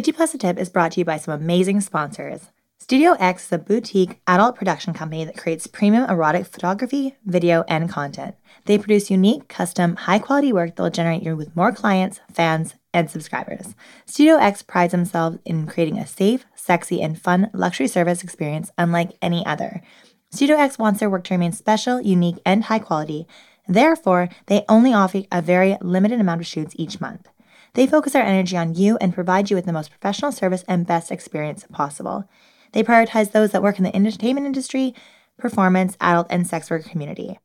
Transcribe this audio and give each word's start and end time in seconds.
50 0.00 0.12
Plus 0.12 0.32
a 0.32 0.38
Tip 0.38 0.58
is 0.58 0.70
brought 0.70 0.92
to 0.92 1.00
you 1.00 1.04
by 1.04 1.18
some 1.18 1.34
amazing 1.34 1.78
sponsors. 1.82 2.48
Studio 2.78 3.18
X 3.20 3.44
is 3.44 3.52
a 3.52 3.58
boutique 3.58 4.18
adult 4.26 4.56
production 4.56 4.94
company 4.94 5.26
that 5.26 5.36
creates 5.36 5.66
premium 5.66 6.08
erotic 6.08 6.46
photography, 6.46 7.16
video, 7.26 7.64
and 7.68 7.86
content. 7.86 8.34
They 8.64 8.78
produce 8.78 9.10
unique, 9.10 9.48
custom, 9.48 9.96
high 9.96 10.18
quality 10.18 10.54
work 10.54 10.74
that 10.74 10.82
will 10.82 10.88
generate 10.88 11.22
you 11.22 11.36
with 11.36 11.54
more 11.54 11.70
clients, 11.70 12.18
fans, 12.32 12.76
and 12.94 13.10
subscribers. 13.10 13.74
Studio 14.06 14.36
X 14.36 14.62
prides 14.62 14.92
themselves 14.92 15.36
in 15.44 15.66
creating 15.66 15.98
a 15.98 16.06
safe, 16.06 16.46
sexy, 16.54 17.02
and 17.02 17.20
fun 17.20 17.50
luxury 17.52 17.86
service 17.86 18.24
experience 18.24 18.72
unlike 18.78 19.18
any 19.20 19.44
other. 19.44 19.82
Studio 20.30 20.56
X 20.56 20.78
wants 20.78 21.00
their 21.00 21.10
work 21.10 21.24
to 21.24 21.34
remain 21.34 21.52
special, 21.52 22.00
unique, 22.00 22.40
and 22.46 22.64
high 22.64 22.78
quality. 22.78 23.26
Therefore, 23.68 24.30
they 24.46 24.64
only 24.66 24.94
offer 24.94 25.24
a 25.30 25.42
very 25.42 25.76
limited 25.82 26.22
amount 26.22 26.40
of 26.40 26.46
shoots 26.46 26.72
each 26.78 27.02
month. 27.02 27.28
They 27.74 27.86
focus 27.86 28.12
their 28.12 28.24
energy 28.24 28.56
on 28.56 28.74
you 28.74 28.96
and 29.00 29.14
provide 29.14 29.50
you 29.50 29.56
with 29.56 29.66
the 29.66 29.72
most 29.72 29.90
professional 29.90 30.32
service 30.32 30.64
and 30.66 30.86
best 30.86 31.10
experience 31.10 31.64
possible. 31.72 32.28
They 32.72 32.82
prioritize 32.82 33.32
those 33.32 33.52
that 33.52 33.62
work 33.62 33.78
in 33.78 33.84
the 33.84 33.94
entertainment 33.94 34.46
industry, 34.46 34.94
performance, 35.38 35.96
adult, 36.00 36.26
and 36.30 36.46
sex 36.46 36.70
worker 36.70 36.88
community. 36.88 37.38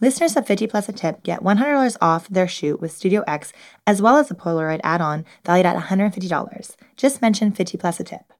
Listeners 0.00 0.36
of 0.36 0.46
50 0.46 0.66
Plus 0.66 0.88
a 0.88 0.92
Tip 0.92 1.22
get 1.22 1.44
$100 1.44 1.96
off 2.00 2.28
their 2.28 2.48
shoot 2.48 2.80
with 2.80 2.90
Studio 2.90 3.22
X, 3.28 3.52
as 3.86 4.02
well 4.02 4.16
as 4.16 4.30
a 4.30 4.34
Polaroid 4.34 4.80
add 4.82 5.00
on 5.00 5.24
valued 5.44 5.66
at 5.66 5.76
$150. 5.76 6.76
Just 6.96 7.22
mention 7.22 7.52
50 7.52 7.78
Plus 7.78 8.00
a 8.00 8.04
Tip. 8.04 8.32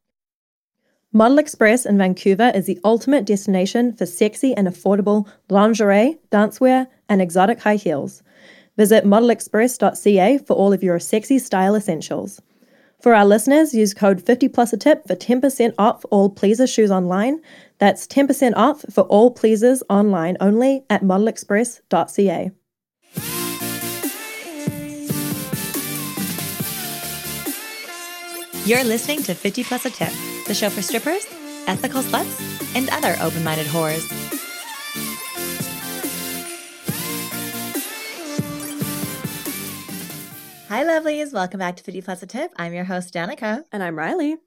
Model 1.13 1.39
Express 1.39 1.87
in 1.87 1.99
Vancouver 1.99 2.51
is 2.55 2.67
the 2.67 2.81
ultimate 2.83 3.27
destination 3.27 3.93
for 3.95 4.07
sexy 4.07 4.57
and 4.57 4.67
affordable 4.67 5.29
lingerie, 5.51 6.19
dancewear, 6.33 6.89
and 7.09 7.23
exotic 7.23 7.61
high 7.61 7.77
heels. 7.77 8.23
Visit 8.77 9.05
modelexpress.ca 9.05 10.39
for 10.39 10.55
all 10.55 10.73
of 10.73 10.83
your 10.83 10.99
sexy 10.99 11.39
style 11.39 11.75
essentials. 11.75 12.41
For 13.01 13.15
our 13.15 13.27
listeners, 13.27 13.75
use 13.75 13.95
code 13.95 14.23
50 14.23 14.49
plus 14.49 14.73
a 14.73 14.77
tip 14.77 15.07
for 15.07 15.17
10% 15.17 15.75
off 15.77 16.05
all 16.11 16.31
Pleaser 16.31 16.67
shoes 16.69 16.91
online. 16.91 17.41
That's 17.79 18.07
10% 18.07 18.53
off 18.55 18.85
for 18.93 19.03
all 19.03 19.33
Pleasers 19.33 19.83
online 19.91 20.37
only 20.41 20.85
at 20.89 21.03
modelexpress.ca. 21.03 22.53
You're 28.65 28.85
listening 28.85 29.25
to 29.25 29.35
50 29.35 29.65
Plus 29.65 29.85
a 29.87 29.91
Tip, 29.91 30.13
the 30.47 30.55
show 30.55 30.71
for 30.71 30.83
strippers, 30.83 31.27
ethical 31.67 32.01
sluts, 32.01 32.77
and 32.77 32.89
other 32.91 33.17
open 33.21 33.43
minded 33.43 33.67
whores. 33.67 34.42
Hi, 40.73 40.85
lovelies. 40.85 41.35
Welcome 41.35 41.59
back 41.59 41.77
to 41.77 41.83
50 41.83 42.01
Plus 42.01 42.23
a 42.23 42.27
Tip. 42.27 42.51
I'm 42.57 42.73
your 42.73 42.85
host, 42.85 43.13
Danica. 43.13 43.65
And 43.73 43.83
I'm 43.83 43.99
Riley. 43.99 44.39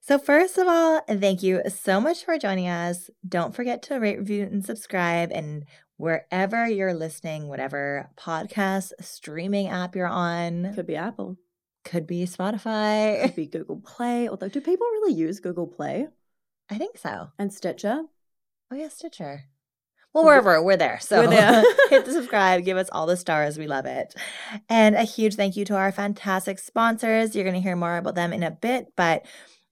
So, 0.00 0.16
first 0.16 0.58
of 0.58 0.68
all, 0.68 1.00
thank 1.08 1.42
you 1.42 1.60
so 1.68 2.00
much 2.00 2.24
for 2.24 2.38
joining 2.38 2.68
us. 2.68 3.10
Don't 3.28 3.52
forget 3.52 3.82
to 3.82 3.96
rate, 3.96 4.20
review, 4.20 4.44
and 4.44 4.64
subscribe. 4.64 5.32
And 5.32 5.64
wherever 5.96 6.68
you're 6.68 6.94
listening, 6.94 7.48
whatever 7.48 8.10
podcast 8.16 8.92
streaming 9.00 9.66
app 9.66 9.96
you're 9.96 10.06
on, 10.06 10.72
Could 10.72 10.86
be 10.86 10.94
Apple, 10.94 11.36
could 11.84 12.06
be 12.06 12.26
Spotify, 12.26 13.22
could 13.22 13.34
be 13.34 13.48
Google 13.48 13.82
Play. 13.84 14.28
Although, 14.28 14.48
do 14.48 14.60
people 14.60 14.86
really 14.86 15.14
use 15.14 15.40
Google 15.40 15.66
Play 15.66 16.06
I 16.70 16.78
think 16.78 16.96
so. 16.96 17.32
and 17.40 17.52
Stitcher? 17.52 18.04
Oh, 18.70 18.76
yeah, 18.76 18.88
Stitcher. 18.88 19.46
Well, 20.16 20.24
wherever 20.24 20.62
we're 20.62 20.78
there. 20.78 20.98
So 20.98 21.20
We're 21.20 21.28
there. 21.28 21.62
hit 21.90 22.06
the 22.06 22.12
subscribe, 22.12 22.64
give 22.64 22.78
us 22.78 22.88
all 22.90 23.04
the 23.04 23.18
stars. 23.18 23.58
We 23.58 23.66
love 23.66 23.84
it. 23.84 24.14
And 24.70 24.96
a 24.96 25.02
huge 25.02 25.34
thank 25.34 25.56
you 25.56 25.66
to 25.66 25.76
our 25.76 25.92
fantastic 25.92 26.58
sponsors. 26.58 27.34
You're 27.34 27.44
going 27.44 27.52
to 27.52 27.60
hear 27.60 27.76
more 27.76 27.98
about 27.98 28.14
them 28.14 28.32
in 28.32 28.42
a 28.42 28.50
bit, 28.50 28.86
but 28.96 29.26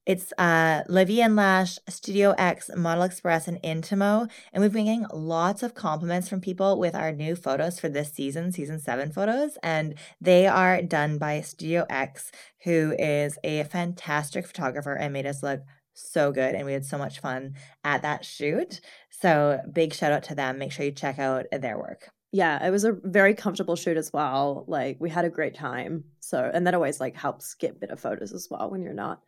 it's 0.05 0.35
uh, 0.37 0.83
La 0.87 1.05
Vie 1.05 1.23
en 1.23 1.35
Lash, 1.35 1.79
Studio 1.89 2.35
X, 2.37 2.71
Model 2.77 3.05
Express, 3.05 3.49
and 3.49 3.57
Intamo. 3.63 4.31
And 4.53 4.63
we've 4.63 4.71
been 4.71 4.85
getting 4.85 5.07
lots 5.15 5.63
of 5.63 5.73
compliments 5.73 6.29
from 6.29 6.43
people 6.43 6.79
with 6.79 6.95
our 6.95 7.11
new 7.11 7.37
photos 7.37 7.81
for 7.81 7.89
this 7.89 8.13
season, 8.13 8.53
season 8.53 8.79
seven 8.79 9.13
photos. 9.13 9.57
And 9.63 9.95
they 10.21 10.47
are 10.47 10.83
done 10.83 11.17
by 11.17 11.41
Studio 11.41 11.87
X, 11.89 12.31
who 12.65 12.95
is 12.99 13.39
a 13.43 13.65
fantastic 13.65 14.47
photographer 14.47 14.93
and 14.93 15.15
made 15.15 15.25
us 15.25 15.43
look 15.43 15.61
so 15.95 16.33
good. 16.33 16.55
And 16.55 16.67
we 16.67 16.73
had 16.73 16.85
so 16.85 16.99
much 16.99 17.21
fun 17.21 17.55
at 17.85 18.03
that 18.03 18.25
shoot. 18.25 18.81
So 19.11 19.61
big 19.73 19.95
shout 19.95 20.13
out 20.13 20.25
to 20.25 20.35
them. 20.35 20.59
Make 20.59 20.73
sure 20.73 20.85
you 20.85 20.93
check 20.93 21.19
out 21.19 21.47
their 21.53 21.79
work. 21.79 22.11
Yeah, 22.33 22.67
it 22.67 22.71
was 22.71 22.83
a 22.83 22.93
very 23.05 23.35
comfortable 23.35 23.77
shoot 23.77 23.97
as 23.97 24.13
well. 24.13 24.65
Like 24.67 24.97
we 24.99 25.09
had 25.09 25.25
a 25.25 25.31
great 25.31 25.55
time. 25.55 26.05
So, 26.19 26.51
and 26.53 26.67
that 26.67 26.75
always 26.75 27.01
like 27.01 27.15
helps 27.15 27.55
get 27.55 27.81
better 27.81 27.97
photos 27.97 28.33
as 28.33 28.49
well 28.51 28.71
when 28.71 28.83
you're 28.83 28.93
not 28.93 29.23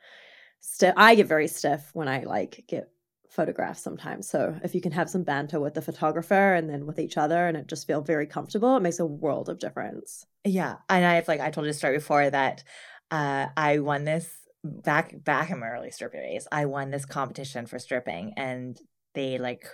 stiff. 0.60 0.92
I 0.96 1.14
get 1.14 1.28
very 1.28 1.46
stiff 1.46 1.88
when 1.94 2.08
I 2.08 2.24
like 2.24 2.64
get 2.66 2.90
photographs 3.30 3.80
sometimes. 3.80 4.28
So 4.28 4.58
if 4.64 4.74
you 4.74 4.80
can 4.80 4.92
have 4.92 5.08
some 5.08 5.22
banter 5.22 5.60
with 5.60 5.74
the 5.74 5.82
photographer 5.82 6.54
and 6.54 6.68
then 6.68 6.86
with 6.86 6.98
each 6.98 7.16
other 7.16 7.46
and 7.46 7.56
it 7.56 7.68
just 7.68 7.86
feel 7.86 8.00
very 8.00 8.26
comfortable, 8.26 8.76
it 8.76 8.82
makes 8.82 8.98
a 8.98 9.06
world 9.06 9.48
of 9.48 9.60
difference. 9.60 10.26
Yeah. 10.44 10.76
And 10.88 11.04
I've 11.04 11.28
like 11.28 11.40
I 11.40 11.50
told 11.50 11.66
you 11.66 11.70
a 11.70 11.74
story 11.74 11.98
before 11.98 12.28
that 12.28 12.64
uh 13.12 13.46
I 13.56 13.78
won 13.78 14.04
this 14.04 14.28
back 14.66 15.14
back 15.24 15.50
in 15.50 15.58
my 15.58 15.68
early 15.68 15.90
stripper 15.90 16.18
days. 16.18 16.46
I 16.50 16.66
won 16.66 16.90
this 16.90 17.04
competition 17.04 17.66
for 17.66 17.78
stripping 17.78 18.34
and 18.36 18.78
they 19.14 19.38
like 19.38 19.66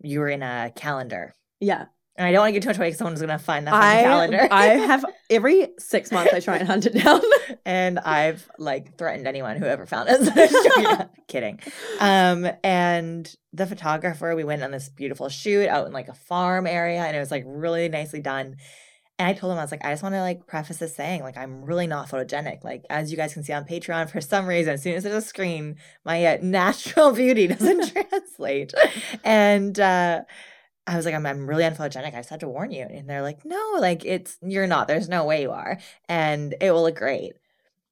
you 0.00 0.20
were 0.20 0.28
in 0.28 0.42
a 0.42 0.72
calendar. 0.74 1.34
Yeah. 1.60 1.86
And 2.18 2.26
I 2.26 2.32
don't 2.32 2.40
want 2.40 2.48
to 2.48 2.52
get 2.54 2.62
too 2.62 2.70
much 2.70 2.78
away 2.78 2.86
because 2.86 2.98
someone's 2.98 3.20
gonna 3.20 3.38
find 3.38 3.66
that 3.66 3.74
I, 3.74 4.02
calendar. 4.02 4.48
I 4.50 4.64
have 4.66 5.04
every 5.30 5.68
six 5.78 6.10
months 6.10 6.32
I 6.32 6.40
try 6.40 6.56
and 6.56 6.66
hunt 6.66 6.86
it 6.86 6.94
down. 6.94 7.20
and 7.66 7.98
I've 7.98 8.48
like 8.58 8.96
threatened 8.96 9.26
anyone 9.26 9.56
who 9.56 9.66
ever 9.66 9.84
found 9.86 10.08
joking. 10.08 11.08
Kidding. 11.28 11.60
Um, 12.00 12.48
and 12.64 13.30
the 13.52 13.66
photographer, 13.66 14.34
we 14.34 14.44
went 14.44 14.62
on 14.62 14.70
this 14.70 14.88
beautiful 14.88 15.28
shoot 15.28 15.68
out 15.68 15.86
in 15.86 15.92
like 15.92 16.08
a 16.08 16.14
farm 16.14 16.66
area, 16.66 17.02
and 17.02 17.14
it 17.14 17.20
was 17.20 17.30
like 17.30 17.44
really 17.46 17.88
nicely 17.88 18.20
done. 18.20 18.56
And 19.18 19.28
I 19.28 19.32
told 19.32 19.52
him 19.52 19.58
I 19.58 19.62
was 19.62 19.70
like, 19.70 19.84
I 19.84 19.92
just 19.92 20.02
want 20.02 20.14
to 20.14 20.20
like 20.20 20.46
preface 20.46 20.76
this 20.76 20.94
saying 20.94 21.22
like 21.22 21.38
I'm 21.38 21.64
really 21.64 21.86
not 21.86 22.08
photogenic. 22.08 22.64
Like 22.64 22.84
as 22.90 23.10
you 23.10 23.16
guys 23.16 23.32
can 23.32 23.44
see 23.44 23.52
on 23.52 23.64
Patreon, 23.64 24.10
for 24.10 24.20
some 24.20 24.46
reason, 24.46 24.74
as 24.74 24.82
soon 24.82 24.94
as 24.94 25.04
there's 25.04 25.24
a 25.24 25.26
screen, 25.26 25.76
my 26.04 26.24
uh, 26.24 26.38
natural 26.42 27.12
beauty 27.12 27.46
doesn't 27.46 27.92
translate. 28.10 28.74
And 29.24 29.78
uh, 29.80 30.22
I 30.86 30.96
was 30.96 31.04
like, 31.04 31.14
I'm, 31.14 31.24
I'm 31.26 31.48
really 31.48 31.64
unphotogenic. 31.64 32.14
I 32.14 32.18
just 32.18 32.28
had 32.28 32.40
to 32.40 32.48
warn 32.48 32.70
you. 32.72 32.82
And 32.88 33.08
they're 33.08 33.22
like, 33.22 33.44
no, 33.44 33.76
like 33.80 34.04
it's 34.04 34.38
you're 34.42 34.66
not. 34.66 34.86
There's 34.86 35.08
no 35.08 35.24
way 35.24 35.42
you 35.42 35.50
are, 35.50 35.78
and 36.08 36.54
it 36.60 36.70
will 36.70 36.82
look 36.82 36.96
great. 36.96 37.32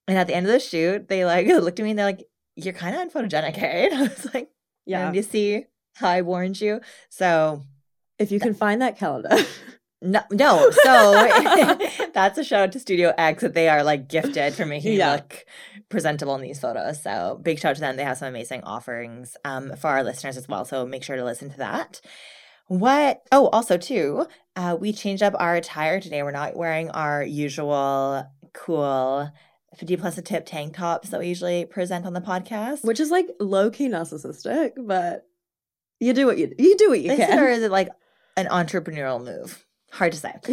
And 0.07 0.19
at 0.19 0.27
the 0.27 0.35
end 0.35 0.47
of 0.47 0.53
the 0.53 0.61
shoot, 0.61 1.09
they 1.09 1.25
like 1.25 1.47
looked 1.49 1.81
at 1.81 1.83
me 1.83 1.91
and 1.91 1.99
they're 1.99 2.07
like, 2.07 2.25
"You're 2.57 2.75
kind 2.75 2.95
of 2.95 3.09
unphotogenic, 3.09 3.57
hey?" 3.57 3.89
And 3.91 3.95
I 3.99 4.03
was 4.03 4.35
like, 4.35 4.51
yeah. 4.85 5.07
"And 5.07 5.17
you 5.17 5.23
see 5.23 5.65
how 5.95 6.09
I 6.09 6.23
warned 6.23 6.61
you?" 6.61 6.81
So 7.09 7.63
If 8.19 8.31
you 8.31 8.39
can 8.39 8.55
find 8.55 8.83
that 8.83 8.99
calendar. 8.99 9.37
No, 10.05 10.21
no. 10.31 10.71
So 10.71 11.13
that's 12.15 12.39
a 12.39 12.45
shout 12.45 12.61
out 12.61 12.73
to 12.73 12.79
Studio 12.79 13.13
X 13.19 13.43
that 13.43 13.55
they 13.55 13.69
are 13.69 13.83
like 13.83 14.09
gifted 14.09 14.55
for 14.55 14.65
making 14.67 14.93
Yeah. 14.95 15.11
you 15.11 15.17
look 15.17 15.45
presentable 15.89 16.35
in 16.37 16.43
these 16.43 16.61
photos. 16.61 17.03
So 17.03 17.41
big 17.43 17.59
shout 17.59 17.71
out 17.71 17.75
to 17.77 17.81
them. 17.81 17.97
They 17.97 18.05
have 18.05 18.19
some 18.19 18.29
amazing 18.29 18.63
offerings 18.65 19.37
um, 19.45 19.75
for 19.77 19.89
our 19.89 20.05
listeners 20.05 20.37
as 20.37 20.49
well. 20.49 20.65
So 20.65 20.87
make 20.87 21.03
sure 21.03 21.17
to 21.17 21.25
listen 21.25 21.51
to 21.51 21.59
that. 21.59 22.01
What? 22.67 23.23
Oh, 23.33 23.49
also 23.49 23.77
too, 23.77 24.27
uh, 24.57 24.77
we 24.81 24.93
changed 24.93 25.23
up 25.23 25.35
our 25.39 25.57
attire 25.57 26.01
today. 26.01 26.23
We're 26.23 26.31
not 26.31 26.57
wearing 26.57 26.91
our 26.91 27.23
usual 27.23 28.27
cool 28.55 29.31
50 29.77 29.97
plus 29.97 30.17
a 30.19 30.23
tip 30.23 30.47
tank 30.47 30.77
tops 30.77 31.11
that 31.11 31.21
we 31.21 31.27
usually 31.29 31.65
present 31.67 32.07
on 32.07 32.13
the 32.15 32.21
podcast. 32.21 32.85
Which 32.85 33.01
is 33.01 33.11
like 33.11 33.27
low 33.41 33.71
key 33.71 33.89
narcissistic, 33.89 34.73
but 34.79 35.27
you 36.01 36.13
do 36.13 36.27
what 36.27 36.39
you 36.39 36.53
you 36.59 36.77
do 36.77 36.89
what 36.91 37.01
you 37.01 37.11
Is 37.13 37.19
can. 37.19 37.39
or 37.39 37.49
is 37.49 37.63
it 37.63 37.71
like 37.71 37.89
an 38.37 38.47
entrepreneurial 38.47 39.23
move? 39.23 39.65
Hard 39.95 40.11
to 40.13 40.19
say. 40.19 40.33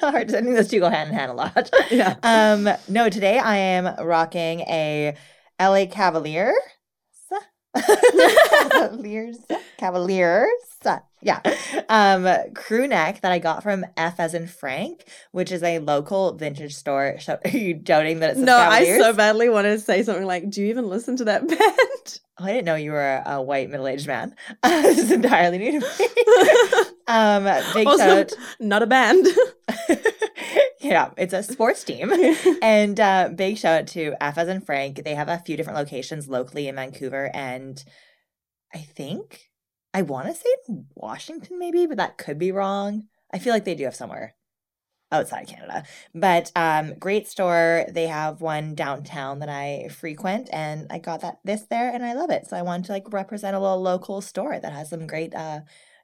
Hard 0.00 0.28
to, 0.30 0.38
I 0.38 0.40
think 0.40 0.54
those 0.56 0.68
two 0.68 0.80
go 0.80 0.88
hand 0.88 1.10
in 1.10 1.14
hand 1.14 1.30
a 1.30 1.34
lot. 1.34 1.70
yeah. 1.90 2.16
Um, 2.22 2.68
no, 2.88 3.10
today 3.10 3.38
I 3.38 3.56
am 3.56 3.94
rocking 4.02 4.60
a 4.60 5.14
LA 5.60 5.84
Cavaliers. 5.84 6.54
Cavaliers. 7.76 9.36
Cavaliers. 9.76 10.48
Yeah. 11.20 11.40
Um, 11.90 12.26
crew 12.54 12.88
neck 12.88 13.20
that 13.20 13.30
I 13.30 13.38
got 13.38 13.62
from 13.62 13.84
F 13.96 14.18
as 14.18 14.32
in 14.32 14.46
Frank, 14.46 15.04
which 15.32 15.52
is 15.52 15.62
a 15.62 15.78
local 15.78 16.32
vintage 16.32 16.74
store. 16.74 17.18
Are 17.28 17.50
you 17.50 17.74
doubting 17.74 18.20
that 18.20 18.30
it's 18.30 18.40
No, 18.40 18.56
I 18.56 18.84
so 18.98 19.12
badly 19.12 19.50
wanted 19.50 19.72
to 19.72 19.80
say 19.80 20.02
something 20.02 20.24
like, 20.24 20.48
"Do 20.48 20.62
you 20.62 20.68
even 20.68 20.88
listen 20.88 21.16
to 21.18 21.24
that 21.24 21.46
band?" 21.48 22.20
Oh, 22.38 22.44
I 22.44 22.52
didn't 22.52 22.64
know 22.64 22.74
you 22.76 22.92
were 22.92 23.22
a 23.26 23.42
white 23.42 23.68
middle-aged 23.68 24.06
man. 24.06 24.34
this 24.62 24.98
is 24.98 25.10
entirely 25.10 25.58
new 25.58 25.80
to 25.80 25.86
me. 25.86 26.84
Um, 27.10 27.44
big 27.74 27.86
Also, 27.86 28.04
shout 28.04 28.18
out. 28.18 28.32
Not 28.60 28.82
a 28.82 28.86
band. 28.86 29.26
yeah, 30.80 31.10
it's 31.16 31.32
a 31.32 31.42
sports 31.42 31.82
team. 31.84 32.12
and 32.62 32.98
uh, 33.00 33.30
big 33.34 33.58
shout 33.58 33.80
out 33.80 33.86
to 33.88 34.14
F 34.20 34.38
as 34.38 34.48
in 34.48 34.60
Frank. 34.60 35.02
They 35.04 35.14
have 35.14 35.28
a 35.28 35.38
few 35.38 35.56
different 35.56 35.78
locations 35.78 36.28
locally 36.28 36.68
in 36.68 36.76
Vancouver, 36.76 37.30
and 37.34 37.82
I 38.72 38.78
think 38.78 39.50
I 39.92 40.02
want 40.02 40.28
to 40.28 40.34
say 40.34 40.48
in 40.68 40.86
Washington, 40.94 41.58
maybe, 41.58 41.86
but 41.86 41.96
that 41.96 42.18
could 42.18 42.38
be 42.38 42.52
wrong. 42.52 43.08
I 43.32 43.38
feel 43.38 43.52
like 43.52 43.64
they 43.64 43.74
do 43.74 43.84
have 43.84 43.94
somewhere. 43.96 44.34
outside 45.12 45.48
Canada. 45.48 45.82
But 46.14 46.52
um, 46.54 46.94
great 46.98 47.26
store. 47.26 47.84
They 47.90 48.06
have 48.06 48.40
one 48.40 48.74
downtown 48.76 49.40
that 49.40 49.48
I 49.48 49.88
frequent, 49.90 50.48
and 50.52 50.86
I 50.90 50.98
got 50.98 51.20
that 51.22 51.40
this 51.44 51.62
there, 51.62 51.90
and 51.92 52.04
I 52.04 52.14
love 52.14 52.30
it. 52.30 52.46
So 52.46 52.56
I 52.56 52.62
wanted 52.62 52.86
to 52.86 52.92
like 52.92 53.12
represent 53.12 53.56
a 53.56 53.60
little 53.60 53.82
local 53.82 54.20
store 54.20 54.58
that 54.60 54.72
has 54.72 54.90
some 54.90 55.06
great 55.08 55.34
uh, 55.34 55.60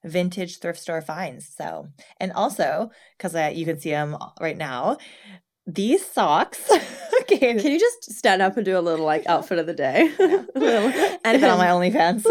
vintage 0.07 0.59
thrift 0.61 0.79
store 0.81 1.03
finds. 1.03 1.49
So, 1.49 1.89
and 2.19 2.33
also 2.33 2.91
because 3.19 3.35
you 3.57 3.65
can 3.65 3.79
see 3.79 3.91
them 3.91 4.17
right 4.41 4.57
now, 4.57 4.99
these 5.67 6.07
socks. 6.07 6.71
okay, 7.23 7.39
Can 7.39 7.73
you 7.73 7.79
just 7.79 8.13
stand 8.13 8.43
up 8.43 8.57
and 8.57 8.65
do 8.65 8.79
a 8.79 8.81
little 8.81 9.05
like 9.05 9.25
outfit 9.29 9.59
of 9.59 9.67
the 9.67 9.75
day? 9.75 10.11
Little- 10.19 11.19
and 11.25 11.43
then 11.43 11.51
on 11.51 11.59
my 11.59 11.67
OnlyFans. 11.67 12.25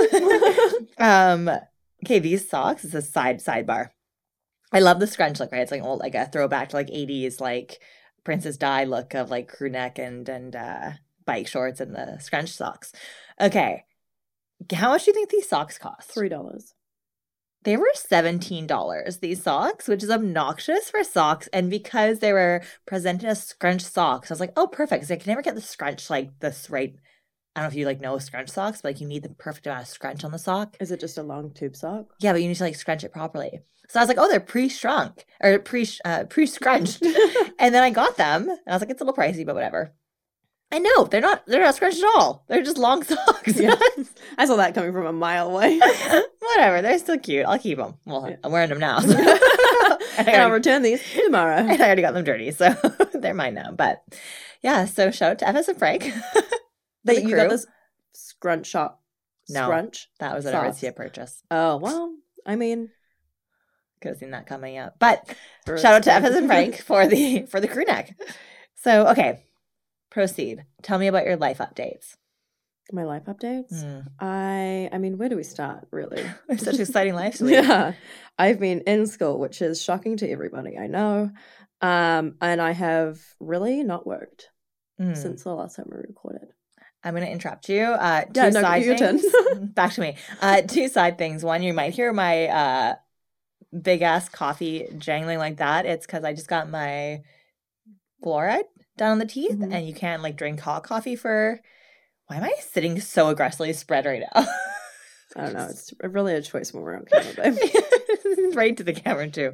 um, 0.98 1.50
okay, 2.06 2.20
these 2.20 2.50
socks 2.50 2.86
is 2.86 2.96
a 2.96 3.02
side 3.02 3.40
sidebar. 3.40 3.90
I 4.72 4.80
love 4.80 5.00
the 5.00 5.08
scrunch 5.08 5.40
look, 5.40 5.52
right? 5.52 5.62
It's 5.62 5.72
like 5.72 5.84
old, 5.84 6.00
like 6.00 6.16
a 6.16 6.26
throwback 6.28 6.70
to 6.70 6.76
like 6.76 6.88
'80s, 6.88 7.40
like 7.42 7.80
Princess 8.24 8.58
Di 8.58 8.86
look 8.86 9.14
of 9.14 9.30
like 9.30 9.48
crew 9.48 9.70
neck 9.70 10.00
and 10.00 10.28
and 10.30 10.56
uh, 10.56 10.92
bike 11.26 11.48
shorts 11.48 11.80
and 11.80 11.94
the 11.96 12.18
scrunch 12.20 12.52
socks. 12.52 12.92
Okay, 13.40 13.84
how 14.74 14.92
much 14.92 15.06
do 15.06 15.12
you 15.12 15.16
think 15.16 15.30
these 15.30 15.48
socks 15.50 15.78
cost? 15.78 16.10
Three 16.12 16.30
dollars. 16.30 16.74
They 17.66 17.78
were 17.78 17.92
$17, 17.96 19.20
these 19.20 19.42
socks, 19.42 19.88
which 19.88 20.04
is 20.04 20.12
obnoxious 20.12 20.92
for 20.92 21.04
socks. 21.04 21.50
And 21.52 21.68
because 21.68 22.20
they 22.20 22.32
were 22.32 22.62
presented 22.86 23.28
as 23.28 23.44
scrunch 23.44 23.82
socks, 23.82 24.30
I 24.30 24.34
was 24.34 24.40
like, 24.40 24.54
oh, 24.56 24.68
perfect. 24.68 25.02
Because 25.02 25.12
I 25.12 25.16
can 25.16 25.32
never 25.32 25.42
get 25.42 25.56
the 25.56 25.62
scrunch 25.62 26.12
like 26.12 26.40
this 26.40 26.70
right. 26.70 26.96
I 27.56 27.62
don't 27.62 27.66
know 27.66 27.74
if 27.74 27.76
you 27.76 27.88
like 27.88 28.02
know 28.02 28.20
scrunch 28.20 28.50
socks, 28.50 28.82
but 28.82 28.90
like 28.90 29.02
you 29.02 29.08
need 29.08 29.24
the 29.24 29.30
perfect 29.30 29.66
amount 29.66 29.82
of 29.82 29.88
scrunch 29.88 30.24
on 30.24 30.32
the 30.32 30.38
sock. 30.38 30.78
Is 30.80 30.92
it 30.92 31.00
just 31.00 31.18
a 31.18 31.24
long 31.24 31.54
tube 31.54 31.76
sock? 31.76 32.14
Yeah, 32.20 32.34
but 32.34 32.42
you 32.44 32.48
need 32.48 32.58
to 32.58 32.64
like 32.64 32.76
scrunch 32.76 33.04
it 33.04 33.12
properly. 33.12 33.62
So 33.90 34.00
I 34.00 34.04
was 34.04 34.10
like, 34.10 34.20
oh, 34.20 34.30
they're 34.30 34.40
pre-shrunk 34.40 35.26
or 35.42 35.58
pre 35.58 35.88
uh, 36.04 36.26
pre-scrunched. 36.26 37.02
and 37.60 37.74
then 37.74 37.82
I 37.82 37.90
got 37.90 38.18
them, 38.18 38.48
and 38.50 38.60
I 38.68 38.74
was 38.74 38.82
like, 38.82 38.90
it's 38.92 39.02
a 39.02 39.06
little 39.06 39.16
pricey, 39.16 39.46
but 39.46 39.56
whatever. 39.56 39.94
I 40.72 40.80
know 40.80 41.06
they're 41.06 41.22
not 41.22 41.46
they're 41.46 41.62
not 41.62 41.76
scrunched 41.76 42.00
at 42.00 42.16
all. 42.16 42.44
They're 42.48 42.64
just 42.64 42.78
long 42.78 43.04
socks. 43.06 43.60
Yeah. 43.60 43.76
I 44.38 44.46
saw 44.46 44.56
that 44.58 44.76
coming 44.76 44.92
from 44.94 45.06
a 45.06 45.14
mile 45.14 45.50
away. 45.50 45.80
Whatever. 46.54 46.82
They're 46.82 47.00
still 47.00 47.18
cute. 47.20 47.46
I'll 47.46 47.60
keep 47.60 47.78
them. 47.78 47.96
Well, 48.06 48.30
Yeah. 48.30 48.36
I'm 48.44 48.52
wearing 48.52 48.70
them 48.70 48.80
now. 48.80 49.00
so- 49.00 49.10
and 50.18 50.28
And 50.28 50.30
I 50.30 50.44
I'll 50.44 50.52
return 50.52 50.82
these 50.82 51.02
tomorrow. 51.14 51.56
and 51.58 51.72
I 51.82 51.86
already 51.86 52.02
got 52.02 52.14
them 52.14 52.24
dirty, 52.24 52.52
so 52.52 52.70
they're 53.14 53.34
mine 53.34 53.56
now. 53.56 53.72
But 53.72 54.04
yeah, 54.62 54.86
so 54.86 55.12
shout 55.12 55.32
out 55.32 55.40
to 55.40 55.48
F 55.50 55.56
as 55.56 55.70
in 55.70 55.76
Frank. 55.76 56.12
That 57.06 57.24
you 57.24 57.36
got 57.36 57.50
this 57.50 57.66
scrunch 58.14 58.68
shop. 58.68 59.02
No. 59.50 59.66
Scrunch. 59.66 60.08
that 60.20 60.36
was 60.36 60.46
an. 60.46 60.56
Aritzia 60.56 60.96
purchase. 60.96 61.44
Oh 61.52 61.78
well. 61.78 62.16
I 62.46 62.56
mean, 62.56 62.90
Could 64.02 64.10
have 64.10 64.18
seen 64.18 64.32
that 64.32 64.48
coming 64.48 64.78
up. 64.78 64.96
But 65.00 65.36
shout 65.68 65.86
out 65.86 66.04
to. 66.04 66.14
F 66.14 66.24
as 66.24 66.36
in 66.36 66.48
Frank 66.48 66.78
for 66.78 67.08
the 67.08 67.46
for 67.48 67.60
the 67.60 67.68
crew 67.68 67.86
neck. 67.86 68.16
So 68.76 69.08
okay, 69.10 69.44
proceed. 70.10 70.66
Tell 70.82 70.98
me 70.98 71.08
about 71.08 71.26
your 71.26 71.36
life 71.38 71.58
updates. 71.60 72.16
My 72.92 73.04
life 73.04 73.24
updates. 73.26 73.74
Mm. 73.84 74.06
I. 74.20 74.90
I 74.92 74.98
mean, 75.00 75.18
where 75.18 75.28
do 75.30 75.36
we 75.36 75.44
start? 75.44 75.88
Really. 75.92 76.24
Such 76.58 76.80
exciting 76.80 77.16
life. 77.24 77.42
Yeah. 77.42 77.94
I've 78.38 78.60
been 78.60 78.82
in 78.82 79.08
school, 79.08 79.40
which 79.40 79.62
is 79.62 79.82
shocking 79.82 80.18
to 80.18 80.30
everybody, 80.30 80.78
I 80.78 80.88
know. 80.88 81.32
Um, 81.82 82.36
and 82.42 82.62
I 82.62 82.72
have 82.72 83.20
really 83.40 83.84
not 83.84 84.06
worked 84.06 84.50
Mm. 85.02 85.18
since 85.18 85.44
the 85.44 85.54
last 85.54 85.76
time 85.76 85.88
we 85.92 85.98
recorded. 85.98 86.48
I'm 87.04 87.14
going 87.16 87.26
to 87.26 87.32
interrupt 87.32 87.68
you. 87.68 87.82
Uh, 87.84 88.22
two 88.24 88.32
Yeah, 88.40 88.50
no, 88.50 88.62
side 88.62 88.98
things. 88.98 89.26
Back 89.74 89.92
to 89.96 90.02
me. 90.02 90.16
Uh, 90.42 90.62
two 90.62 90.88
side 90.88 91.18
things. 91.18 91.44
One, 91.44 91.62
you 91.64 91.74
might 91.74 91.94
hear 91.94 92.14
my 92.14 92.46
uh, 92.48 92.96
big 93.82 94.02
ass 94.04 94.30
coffee 94.30 94.88
jangling 94.98 95.38
like 95.38 95.58
that. 95.58 95.86
It's 95.86 96.06
because 96.06 96.24
I 96.24 96.32
just 96.34 96.48
got 96.48 96.70
my 96.70 97.24
fluoride 98.24 98.64
done 98.98 99.12
on 99.12 99.20
the 99.20 99.26
teeth, 99.26 99.52
Mhm. 99.60 99.74
and 99.74 99.86
you 99.86 99.94
can't 99.94 100.24
like 100.24 100.38
drink 100.38 100.60
hot 100.62 100.84
coffee 100.84 101.16
for. 101.18 101.60
Why 102.28 102.38
am 102.38 102.44
I 102.44 102.54
sitting 102.60 103.00
so 103.00 103.30
aggressively 103.30 103.74
spread 103.74 104.06
right 104.06 104.24
now? 104.34 104.48
I 105.36 105.42
don't 105.46 105.54
know. 105.54 105.68
It's 105.70 105.94
really 106.02 106.34
a 106.34 106.42
choice 106.42 106.74
when 106.74 106.84
we're 106.84 106.96
on 106.96 107.06
camera, 107.06 107.52
babe. 107.52 108.54
right 108.56 108.76
to 108.78 108.84
the 108.84 108.94
camera 108.94 109.30
too. 109.30 109.54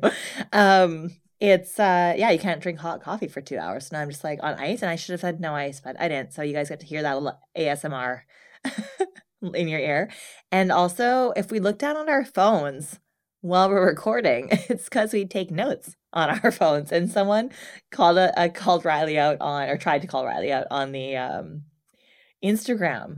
Um, 0.54 1.12
it's 1.40 1.80
uh, 1.80 2.14
yeah, 2.16 2.30
you 2.30 2.40
can't 2.40 2.62
drink 2.62 2.80
hot 2.80 3.02
coffee 3.02 3.28
for 3.28 3.42
two 3.42 3.58
hours. 3.58 3.88
So 3.88 3.96
now 3.96 4.04
I'm 4.04 4.10
just 4.10 4.24
like 4.24 4.40
on 4.44 4.54
ice, 4.56 4.84
and 4.84 4.92
I 4.92 4.96
should 4.96 5.14
have 5.14 5.22
said 5.22 5.42
no 5.42 5.56
ice, 5.56 5.82
but 5.82 6.00
I 6.00 6.08
didn't. 6.08 6.34
So 6.34 6.44
you 6.44 6.54
guys 6.54 6.70
get 6.70 6.80
to 6.82 6.86
hear 6.86 7.02
that 7.02 7.16
little 7.16 7.40
ASMR 7.58 8.22
in 9.54 9.68
your 9.68 9.80
ear. 9.80 10.12
And 10.52 10.72
also, 10.72 11.34
if 11.36 11.52
we 11.52 11.60
look 11.60 11.80
down 11.80 11.98
on 11.98 12.10
our 12.10 12.24
phones 12.24 13.00
while 13.42 13.70
we're 13.70 13.88
recording, 13.88 14.50
it's 14.52 14.84
because 14.84 15.14
we 15.14 15.26
take 15.26 15.50
notes 15.50 15.96
on 16.14 16.30
our 16.30 16.52
phones. 16.52 16.92
And 16.92 17.10
someone 17.10 17.50
called 17.90 18.18
a, 18.20 18.40
uh 18.40 18.50
called 18.50 18.86
Riley 18.86 19.18
out 19.18 19.38
on 19.42 19.68
or 19.68 19.78
tried 19.78 20.04
to 20.04 20.08
call 20.08 20.26
Riley 20.28 20.52
out 20.52 20.68
on 20.70 20.92
the 20.92 21.18
um, 21.18 21.64
Instagram 22.44 23.18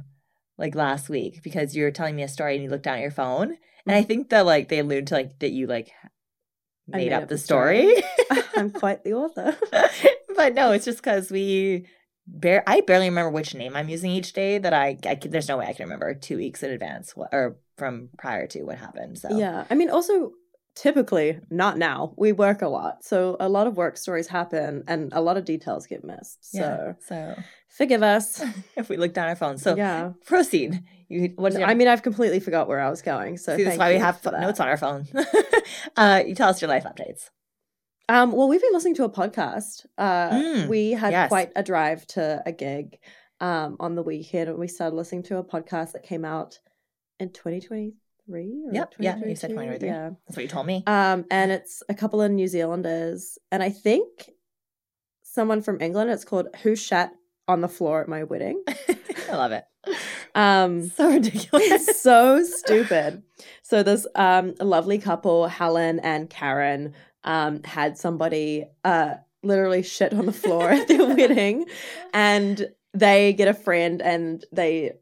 like 0.58 0.76
last 0.76 1.10
week 1.10 1.42
because 1.44 1.76
you 1.76 1.84
were 1.84 1.92
telling 1.92 2.16
me 2.16 2.24
a 2.24 2.28
story 2.28 2.56
and 2.56 2.64
you 2.64 2.70
looked 2.70 2.84
down 2.84 2.98
at 2.98 3.02
your 3.02 3.12
phone. 3.12 3.58
And 3.86 3.96
I 3.96 4.00
mm-hmm. 4.00 4.08
think 4.08 4.30
that 4.30 4.46
like 4.46 4.70
they 4.70 4.80
allude 4.80 5.08
to 5.08 5.16
like 5.16 5.40
that 5.40 5.52
you 5.52 5.68
like 5.68 5.92
I 6.94 6.98
made, 6.98 7.14
up, 7.14 7.28
the 7.28 7.38
story. 7.38 8.04
I'm 8.56 8.72
quite 8.72 9.04
the 9.04 9.14
author. 9.14 9.58
but 10.36 10.54
no, 10.54 10.72
it's 10.72 10.86
just 10.86 11.00
because 11.00 11.32
we 11.32 11.88
bare 12.28 12.64
I 12.68 12.82
barely 12.82 13.10
remember 13.10 13.32
which 13.32 13.54
name 13.54 13.76
I'm 13.76 13.90
using 13.90 14.12
each 14.12 14.34
day 14.34 14.58
that 14.58 14.74
I, 14.74 14.98
I 15.06 15.16
can, 15.16 15.32
there's 15.32 15.48
no 15.48 15.58
way 15.58 15.68
I 15.68 15.74
can 15.74 15.86
remember 15.86 16.14
two 16.14 16.38
weeks 16.38 16.64
in 16.64 16.72
advance 16.72 17.16
what, 17.16 17.30
or 17.34 17.58
from 17.78 18.10
prior 18.18 18.48
to 18.48 18.64
what 18.64 18.78
happened. 18.78 19.18
So 19.18 19.38
Yeah. 19.38 19.66
I 19.70 19.76
mean, 19.76 19.90
also, 19.90 20.32
typically, 20.76 21.40
not 21.50 21.78
now, 21.78 22.14
we 22.18 22.32
work 22.32 22.62
a 22.62 22.68
lot. 22.68 23.04
So 23.04 23.38
a 23.40 23.50
lot 23.50 23.68
of 23.68 23.78
work 23.78 23.98
stories 23.98 24.28
happen 24.28 24.84
and 24.88 25.12
a 25.14 25.22
lot 25.22 25.38
of 25.38 25.46
details 25.46 25.88
get 25.88 26.04
missed. 26.04 26.52
So 26.52 26.60
yeah. 26.60 26.94
So 27.08 27.36
forgive 27.74 28.04
us. 28.04 28.44
if 28.76 28.90
we 28.90 28.98
look 28.98 29.14
down 29.14 29.30
our 29.30 29.36
phones, 29.36 29.62
so 29.62 29.76
yeah. 29.76 30.12
proceed. 30.26 30.84
You 31.10 31.34
what's 31.36 31.58
your, 31.58 31.68
I 31.68 31.74
mean, 31.74 31.88
I've 31.88 32.04
completely 32.04 32.40
forgot 32.40 32.68
where 32.68 32.80
I 32.80 32.90
was 32.90 33.02
going. 33.02 33.38
So 33.38 33.58
see, 33.58 33.64
that's 33.64 33.78
why 33.78 33.94
we 33.94 34.00
have 34.00 34.22
that. 34.24 34.40
notes 34.40 34.60
on 34.60 34.68
our 34.68 34.78
phone. 34.78 35.08
uh, 35.98 36.24
you 36.26 36.36
tell 36.36 36.50
us 36.50 36.62
your 36.62 36.70
life 36.70 36.86
updates. 36.86 37.30
Um, 38.10 38.32
well, 38.32 38.48
we've 38.48 38.62
been 38.62 38.74
listening 38.74 38.96
to 38.96 39.06
a 39.06 39.10
podcast. 39.10 39.86
Uh, 39.98 40.30
Mm, 40.30 40.68
we 40.68 40.92
had 40.92 41.12
yes. 41.12 41.30
quite 41.30 41.52
a 41.56 41.64
drive 41.64 42.06
to 42.08 42.42
a 42.46 42.52
gig 42.52 43.00
um, 43.40 43.78
on 43.80 43.96
the 43.96 44.04
weekend, 44.04 44.50
and 44.50 44.60
we 44.60 44.68
started 44.68 44.96
listening 44.96 45.24
to 45.24 45.38
a 45.38 45.44
podcast 45.44 45.94
that 45.94 46.04
came 46.04 46.26
out 46.26 46.60
in 47.20 47.30
2023. 47.30 47.94
Or 48.32 48.74
Yep, 48.74 48.96
yeah, 49.00 49.18
you 49.18 49.36
said 49.36 49.50
2023. 49.50 49.88
Yeah. 49.88 50.10
That's 50.28 50.38
what 50.38 50.44
you 50.44 50.50
told 50.50 50.66
me. 50.66 50.84
Um, 50.88 51.26
and 51.32 51.52
it's 51.52 51.84
a 51.90 51.94
couple 51.94 52.22
of 52.22 52.32
New 52.32 52.48
Zealanders, 52.48 53.38
and 53.52 53.64
I 53.64 53.70
think 53.70 54.08
someone 55.22 55.62
from 55.62 55.82
England. 55.82 56.10
It's 56.10 56.26
called 56.26 56.48
"Who 56.64 56.76
Shat 56.76 57.14
on 57.48 57.62
the 57.62 57.68
Floor 57.70 58.02
at 58.02 58.08
My 58.08 58.24
Wedding." 58.24 58.64
I 59.30 59.36
love 59.36 59.52
it. 59.52 59.66
Um, 60.36 60.90
So 60.96 61.12
ridiculous. 61.12 62.02
so 62.02 62.44
stupid. 62.44 63.24
So 63.62 63.84
this 63.84 64.06
um 64.16 64.54
lovely 64.60 64.98
couple, 65.00 65.48
Helen 65.48 66.00
and 66.00 66.30
Karen, 66.30 66.94
um, 67.24 67.64
had 67.64 67.98
somebody 67.98 68.66
uh 68.84 69.16
literally 69.44 69.84
shit 69.84 70.14
on 70.14 70.26
the 70.26 70.32
floor 70.34 70.70
at 70.70 70.88
their 70.88 71.06
wedding, 71.06 71.66
and 72.14 72.68
they 72.94 73.34
get 73.34 73.48
a 73.48 73.54
friend 73.54 74.02
and 74.02 74.46
they 74.52 74.94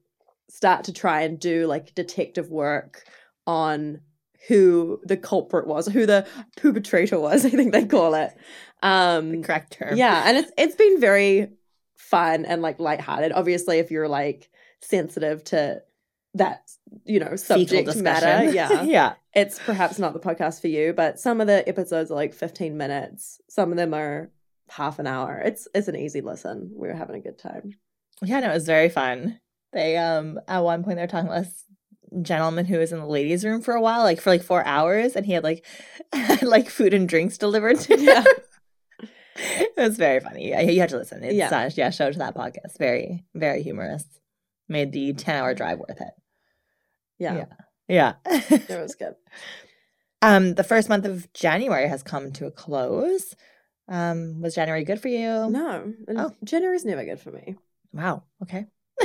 start 0.49 0.85
to 0.85 0.93
try 0.93 1.21
and 1.21 1.39
do 1.39 1.65
like 1.67 1.93
detective 1.95 2.49
work 2.49 3.03
on 3.47 4.01
who 4.47 4.99
the 5.03 5.17
culprit 5.17 5.67
was, 5.67 5.87
who 5.87 6.05
the 6.05 6.25
perpetrator 6.57 7.19
was, 7.19 7.45
I 7.45 7.49
think 7.49 7.71
they 7.71 7.85
call 7.85 8.15
it. 8.15 8.31
Um 8.81 9.43
Correct 9.43 9.73
term. 9.73 9.95
yeah, 9.97 10.23
and 10.25 10.37
it's 10.37 10.51
it's 10.57 10.75
been 10.75 10.99
very 10.99 11.49
fun 12.11 12.45
and 12.45 12.61
like 12.61 12.79
lighthearted. 12.79 13.31
Obviously, 13.31 13.79
if 13.79 13.89
you're 13.89 14.09
like 14.09 14.49
sensitive 14.81 15.43
to 15.45 15.81
that, 16.35 16.69
you 17.05 17.19
know, 17.19 17.35
subject 17.35 17.95
matter, 17.95 18.51
yeah, 18.53 18.83
yeah. 18.83 19.13
it's 19.33 19.57
perhaps 19.59 19.97
not 19.97 20.13
the 20.13 20.19
podcast 20.19 20.61
for 20.61 20.67
you. 20.67 20.93
But 20.93 21.19
some 21.19 21.41
of 21.41 21.47
the 21.47 21.67
episodes 21.67 22.11
are 22.11 22.15
like 22.15 22.33
15 22.33 22.77
minutes. 22.77 23.41
Some 23.49 23.71
of 23.71 23.77
them 23.77 23.93
are 23.93 24.29
half 24.69 24.99
an 24.99 25.07
hour. 25.07 25.41
It's 25.43 25.67
it's 25.73 25.87
an 25.87 25.95
easy 25.95 26.21
listen. 26.21 26.71
We 26.75 26.87
were 26.87 26.93
having 26.93 27.15
a 27.15 27.21
good 27.21 27.39
time. 27.39 27.75
Yeah, 28.21 28.41
no, 28.41 28.51
it 28.51 28.53
was 28.53 28.65
very 28.65 28.89
fun. 28.89 29.39
They 29.73 29.97
um 29.97 30.39
at 30.47 30.59
one 30.59 30.83
point 30.83 30.97
they're 30.97 31.07
talking 31.07 31.27
about 31.27 31.43
this 31.45 31.65
gentleman 32.21 32.65
who 32.65 32.77
was 32.77 32.91
in 32.91 32.99
the 32.99 33.05
ladies' 33.05 33.45
room 33.45 33.61
for 33.61 33.73
a 33.73 33.81
while, 33.81 34.03
like 34.03 34.19
for 34.19 34.29
like 34.29 34.43
four 34.43 34.65
hours, 34.65 35.15
and 35.15 35.25
he 35.25 35.33
had 35.33 35.43
like 35.43 35.65
had, 36.13 36.43
like 36.43 36.69
food 36.69 36.93
and 36.93 37.07
drinks 37.07 37.37
delivered 37.37 37.79
to 37.79 37.95
him. 37.95 38.03
Yeah. 38.03 38.23
it 39.35 39.73
was 39.77 39.97
very 39.97 40.19
funny. 40.19 40.49
You 40.49 40.79
had 40.79 40.89
to 40.89 40.97
listen. 40.97 41.23
It's, 41.23 41.33
Yeah. 41.35 41.69
yeah, 41.75 41.89
show 41.89 42.11
to 42.11 42.19
that 42.19 42.35
podcast. 42.35 42.77
Very, 42.77 43.25
very 43.33 43.63
humorous. 43.63 44.05
Made 44.67 44.91
the 44.91 45.13
ten 45.13 45.35
hour 45.35 45.53
drive 45.53 45.79
worth 45.79 45.99
it. 46.01 46.13
Yeah, 47.19 47.45
Yeah. 47.87 48.13
it 48.25 48.81
was 48.81 48.95
good. 48.95 49.15
um, 50.21 50.55
the 50.55 50.63
first 50.63 50.89
month 50.89 51.05
of 51.05 51.31
January 51.33 51.87
has 51.87 52.03
come 52.03 52.31
to 52.33 52.45
a 52.47 52.51
close. 52.51 53.35
Um, 53.87 54.41
was 54.41 54.55
January 54.55 54.83
good 54.83 55.01
for 55.01 55.09
you? 55.09 55.49
No, 55.49 55.93
Oh. 56.09 56.31
January's 56.43 56.85
never 56.85 57.03
good 57.03 57.19
for 57.19 57.31
me. 57.31 57.55
Wow. 57.91 58.23
Okay. 58.41 58.67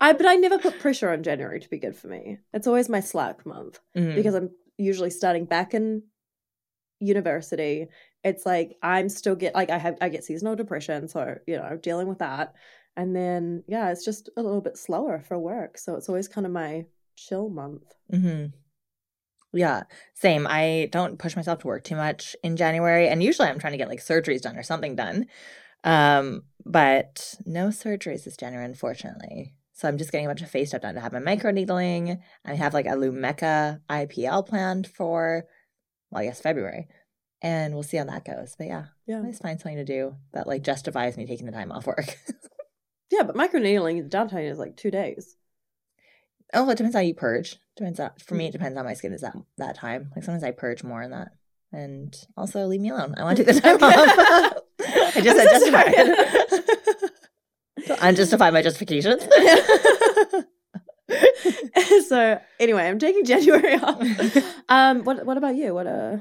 I 0.00 0.12
but 0.12 0.24
I 0.26 0.36
never 0.36 0.58
put 0.58 0.78
pressure 0.78 1.10
on 1.10 1.22
January 1.22 1.60
to 1.60 1.68
be 1.68 1.78
good 1.78 1.96
for 1.96 2.06
me. 2.08 2.38
It's 2.54 2.66
always 2.66 2.88
my 2.88 3.00
slack 3.00 3.44
month. 3.44 3.78
Mm. 3.96 4.14
because 4.14 4.34
I'm 4.34 4.50
usually 4.78 5.10
starting 5.10 5.44
back 5.44 5.74
in 5.74 6.02
university. 7.00 7.88
It's 8.26 8.44
like 8.44 8.76
I'm 8.82 9.08
still 9.08 9.36
get 9.36 9.54
like 9.54 9.70
I 9.70 9.78
have 9.78 9.96
I 10.00 10.08
get 10.08 10.24
seasonal 10.24 10.56
depression, 10.56 11.06
so 11.06 11.36
you 11.46 11.56
know 11.56 11.78
dealing 11.80 12.08
with 12.08 12.18
that, 12.18 12.54
and 12.96 13.14
then 13.14 13.62
yeah, 13.68 13.90
it's 13.90 14.04
just 14.04 14.28
a 14.36 14.42
little 14.42 14.60
bit 14.60 14.76
slower 14.76 15.22
for 15.26 15.38
work, 15.38 15.78
so 15.78 15.94
it's 15.94 16.08
always 16.08 16.26
kind 16.26 16.44
of 16.44 16.52
my 16.52 16.86
chill 17.14 17.48
month. 17.48 17.84
Mm-hmm. 18.12 18.46
Yeah, 19.56 19.84
same. 20.14 20.46
I 20.50 20.88
don't 20.90 21.20
push 21.20 21.36
myself 21.36 21.60
to 21.60 21.68
work 21.68 21.84
too 21.84 21.94
much 21.94 22.34
in 22.42 22.56
January, 22.56 23.08
and 23.08 23.22
usually 23.22 23.48
I'm 23.48 23.60
trying 23.60 23.74
to 23.74 23.78
get 23.78 23.88
like 23.88 24.00
surgeries 24.00 24.42
done 24.42 24.56
or 24.56 24.64
something 24.64 24.96
done. 24.96 25.26
Um, 25.84 26.42
but 26.64 27.36
no 27.46 27.68
surgeries 27.68 28.24
this 28.24 28.36
January, 28.36 28.66
unfortunately. 28.66 29.54
So 29.72 29.86
I'm 29.86 29.98
just 29.98 30.10
getting 30.10 30.26
a 30.26 30.30
bunch 30.30 30.42
of 30.42 30.50
face 30.50 30.70
stuff 30.70 30.82
done. 30.82 30.98
I 30.98 31.00
have 31.00 31.12
my 31.12 31.20
microneedling. 31.20 32.18
I 32.44 32.54
have 32.54 32.74
like 32.74 32.86
a 32.86 32.96
Lumecca 32.96 33.80
IPL 33.88 34.46
planned 34.46 34.88
for, 34.88 35.44
well, 36.10 36.22
I 36.22 36.24
guess 36.24 36.40
February, 36.40 36.88
and 37.42 37.74
we'll 37.74 37.82
see 37.82 37.96
how 37.96 38.04
that 38.04 38.24
goes. 38.24 38.54
But 38.56 38.66
yeah, 38.68 38.84
Yeah, 39.06 39.18
always 39.18 39.38
find 39.38 39.60
something 39.60 39.76
to 39.78 39.84
do 39.84 40.16
that 40.32 40.46
like 40.46 40.62
justifies 40.62 41.16
me 41.16 41.26
taking 41.26 41.46
the 41.46 41.52
time 41.52 41.70
off 41.72 41.86
work. 41.86 42.18
yeah, 43.10 43.22
but 43.22 43.36
microneedling 43.36 44.02
the 44.08 44.16
downtime 44.16 44.50
is 44.50 44.58
like 44.58 44.76
two 44.76 44.90
days. 44.90 45.36
oh, 46.54 46.68
it 46.70 46.76
depends 46.78 46.94
how 46.96 47.02
you 47.02 47.14
purge. 47.14 47.56
Depends 47.76 48.00
on, 48.00 48.10
for 48.24 48.34
me. 48.34 48.46
It 48.46 48.52
depends 48.52 48.78
on 48.78 48.84
my 48.84 48.94
skin. 48.94 49.12
Is 49.12 49.20
that 49.20 49.34
that 49.58 49.76
time? 49.76 50.10
Like 50.14 50.24
sometimes 50.24 50.44
I 50.44 50.50
purge 50.52 50.82
more 50.82 51.02
in 51.02 51.10
that, 51.10 51.28
and 51.72 52.16
also 52.36 52.66
leave 52.66 52.80
me 52.80 52.88
alone. 52.90 53.14
I 53.18 53.22
want 53.24 53.36
to 53.36 53.44
take 53.44 53.54
the 53.54 53.60
time 53.60 53.76
off. 53.82 54.62
I 55.16 55.20
just 55.20 55.36
said 55.36 55.48
justify. 55.50 55.92
Unjustify 58.08 58.52
my 58.52 58.62
justifications. 58.62 59.22
so 62.08 62.40
anyway, 62.58 62.82
I'm 62.88 62.98
taking 62.98 63.24
January 63.24 63.74
off. 63.74 64.00
um, 64.68 65.04
what 65.04 65.24
what 65.26 65.36
about 65.36 65.54
you? 65.56 65.74
What 65.74 65.86
uh 65.86 66.16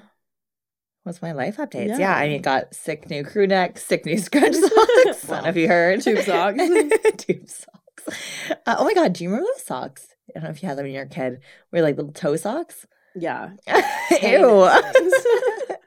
What's 1.05 1.21
my 1.21 1.33
life 1.33 1.57
updates? 1.57 1.89
Yeah. 1.89 1.99
Yeah. 1.99 2.15
I 2.17 2.27
mean, 2.29 2.41
got 2.41 2.73
sick 2.73 3.11
new 3.11 3.23
crew 3.23 3.45
neck, 3.45 3.77
sick 3.77 4.07
new 4.07 4.17
scrunch 4.17 4.55
socks. 4.59 4.73
I 4.73 5.27
don't 5.27 5.43
know 5.43 5.49
if 5.49 5.55
you 5.55 5.67
heard. 5.67 6.01
Tube 6.01 6.17
socks. 6.25 6.57
Tube 7.17 7.47
socks. 7.47 8.49
Uh, 8.65 8.75
oh 8.79 8.85
my 8.85 8.93
god, 8.95 9.13
do 9.13 9.23
you 9.23 9.29
remember 9.29 9.47
those 9.55 9.63
socks? 9.65 10.07
I 10.35 10.39
don't 10.39 10.45
know 10.45 10.49
if 10.49 10.63
you 10.63 10.67
had 10.67 10.79
them 10.79 10.85
when 10.85 10.93
you 10.93 10.99
were 10.99 11.05
a 11.05 11.09
kid. 11.09 11.41
We 11.71 11.77
were 11.79 11.83
like 11.85 11.95
little 11.95 12.11
toe 12.11 12.35
socks. 12.37 12.87
yeah. 13.15 13.51
Ew. 14.23 14.67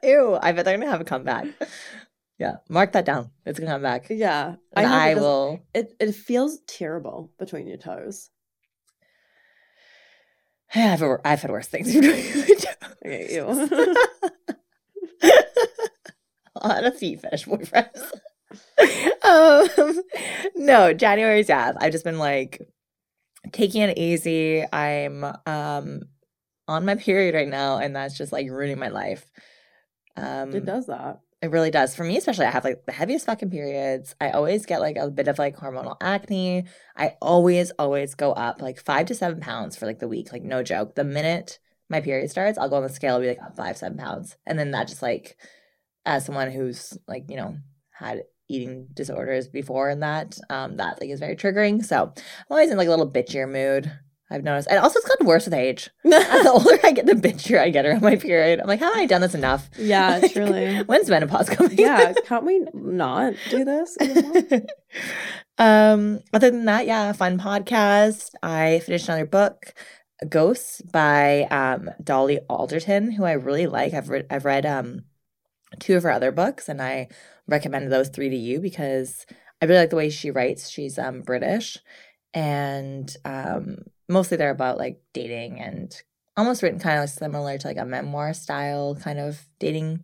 Ew. 0.03 0.39
I 0.41 0.53
bet 0.53 0.63
they're 0.63 0.77
gonna 0.77 0.89
have 0.89 1.01
a 1.01 1.05
comeback. 1.05 1.47
Yeah, 2.37 2.55
mark 2.69 2.93
that 2.93 3.03
down. 3.03 3.31
It's 3.45 3.59
gonna 3.59 3.71
come 3.71 3.81
back. 3.81 4.07
Yeah. 4.09 4.55
And 4.71 4.87
hope 4.87 4.95
I, 4.95 5.09
it 5.11 5.15
will. 5.17 5.59
It 5.73 5.95
it 5.99 6.13
feels 6.15 6.59
terrible 6.65 7.29
between 7.37 7.67
your 7.67 7.75
toes. 7.77 8.29
I've, 10.73 11.03
I've 11.25 11.41
had 11.41 11.51
worse 11.51 11.67
things. 11.67 11.93
Okay, 11.93 13.35
ew. 13.35 13.95
a 16.55 16.67
lot 16.67 16.83
of 16.83 16.97
feet 16.97 17.21
fetish 17.21 17.45
boyfriends. 17.45 18.11
um, 19.23 20.01
no, 20.55 20.93
January's 20.93 21.49
yeah. 21.49 21.73
I've 21.79 21.91
just 21.91 22.03
been 22.03 22.19
like 22.19 22.61
taking 23.51 23.81
it 23.81 23.97
easy. 23.97 24.65
I'm 24.71 25.23
um 25.45 26.01
on 26.67 26.85
my 26.85 26.95
period 26.95 27.35
right 27.35 27.47
now, 27.47 27.77
and 27.77 27.95
that's 27.95 28.17
just 28.17 28.31
like 28.31 28.49
ruining 28.49 28.79
my 28.79 28.89
life. 28.89 29.25
Um, 30.15 30.53
it 30.53 30.65
does 30.65 30.87
that. 30.87 31.19
It 31.41 31.51
really 31.51 31.71
does. 31.71 31.95
For 31.95 32.03
me, 32.03 32.17
especially, 32.17 32.45
I 32.45 32.51
have 32.51 32.65
like 32.65 32.85
the 32.85 32.91
heaviest 32.91 33.25
fucking 33.25 33.49
periods. 33.49 34.13
I 34.19 34.31
always 34.31 34.65
get 34.65 34.81
like 34.81 34.97
a 34.97 35.09
bit 35.09 35.29
of 35.29 35.39
like 35.39 35.55
hormonal 35.55 35.95
acne. 36.01 36.65
I 36.97 37.15
always, 37.21 37.71
always 37.71 38.13
go 38.13 38.33
up 38.33 38.61
like 38.61 38.79
five 38.79 39.05
to 39.07 39.15
seven 39.15 39.39
pounds 39.39 39.77
for 39.77 39.85
like 39.85 39.99
the 39.99 40.07
week. 40.07 40.33
Like, 40.33 40.43
no 40.43 40.63
joke. 40.63 40.95
The 40.95 41.05
minute 41.05 41.59
my 41.89 42.01
period 42.01 42.29
starts, 42.29 42.57
I'll 42.57 42.69
go 42.69 42.75
on 42.77 42.83
the 42.83 42.89
scale, 42.89 43.15
I'll 43.15 43.21
be 43.21 43.27
like 43.27 43.55
five, 43.55 43.77
seven 43.77 43.97
pounds. 43.97 44.37
And 44.45 44.57
then 44.57 44.71
that 44.71 44.87
just 44.87 45.01
like, 45.01 45.37
as 46.05 46.25
someone 46.25 46.51
who's 46.51 46.97
like, 47.07 47.25
you 47.29 47.37
know, 47.37 47.57
had 47.91 48.23
eating 48.47 48.87
disorders 48.93 49.47
before 49.47 49.89
and 49.89 50.01
that, 50.03 50.37
um, 50.49 50.77
that 50.77 50.99
like 51.01 51.09
is 51.09 51.19
very 51.19 51.35
triggering. 51.35 51.83
So 51.83 52.13
I'm 52.15 52.23
always 52.49 52.71
in 52.71 52.77
like 52.77 52.87
a 52.87 52.91
little 52.91 53.09
bitchier 53.11 53.49
mood. 53.51 53.91
I've 54.31 54.43
noticed. 54.43 54.67
And 54.69 54.77
also, 54.77 54.99
it's 54.99 55.07
gotten 55.07 55.25
worse 55.25 55.45
with 55.45 55.55
age. 55.55 55.89
The 56.03 56.51
older 56.53 56.77
I 56.83 56.91
get, 56.91 57.07
the 57.07 57.13
bitchier 57.13 57.59
I 57.59 57.71
get 57.71 57.87
around 57.87 58.03
my 58.03 58.15
period. 58.15 58.59
I'm 58.59 58.67
like, 58.67 58.79
haven't 58.79 58.99
I 58.99 59.07
done 59.07 59.21
this 59.21 59.33
enough? 59.33 59.71
yeah, 59.77 60.17
Like, 60.21 60.33
truly. 60.33 60.77
When's 60.85 61.09
menopause 61.09 61.49
coming? 61.49 61.75
yeah, 61.79 62.13
can't 62.25 62.45
we 62.45 62.63
not 62.75 63.33
do 63.49 63.65
this? 63.65 63.97
um, 65.57 66.19
other 66.31 66.51
than 66.51 66.65
that, 66.65 66.85
yeah, 66.85 67.11
fun 67.13 67.39
podcast. 67.39 68.33
I 68.43 68.79
finished 68.85 69.07
another 69.09 69.25
book, 69.25 69.73
Ghosts 70.27 70.81
by 70.81 71.43
um 71.43 71.89
Dolly 72.03 72.39
Alderton, 72.49 73.11
who 73.11 73.23
I 73.23 73.33
really 73.33 73.67
like. 73.67 73.93
I've 73.93 74.09
read 74.09 74.27
I've 74.29 74.45
read 74.45 74.65
um 74.65 75.03
two 75.79 75.95
of 75.95 76.03
her 76.03 76.11
other 76.11 76.31
books, 76.31 76.67
and 76.67 76.81
I 76.81 77.07
recommended 77.47 77.91
those 77.91 78.09
three 78.09 78.29
to 78.29 78.35
you 78.35 78.59
because 78.59 79.25
I 79.61 79.65
really 79.65 79.81
like 79.81 79.89
the 79.89 79.95
way 79.95 80.09
she 80.09 80.31
writes. 80.31 80.69
She's 80.69 80.97
um 80.99 81.21
British, 81.21 81.77
and 82.33 83.15
um 83.25 83.83
mostly 84.07 84.37
they're 84.37 84.49
about 84.49 84.77
like 84.77 85.01
dating 85.13 85.59
and 85.61 85.95
almost 86.35 86.63
written 86.63 86.79
kind 86.79 87.03
of 87.03 87.09
similar 87.09 87.57
to 87.57 87.67
like 87.67 87.77
a 87.77 87.85
memoir 87.85 88.33
style 88.33 88.95
kind 88.95 89.19
of 89.19 89.45
dating 89.59 90.03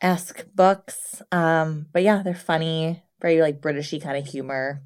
esque 0.00 0.44
books. 0.54 1.22
Um, 1.32 1.86
but 1.92 2.02
yeah, 2.02 2.22
they're 2.22 2.34
funny, 2.34 3.02
very 3.20 3.40
like 3.40 3.60
Britishy 3.60 4.02
kind 4.02 4.16
of 4.16 4.26
humor. 4.26 4.82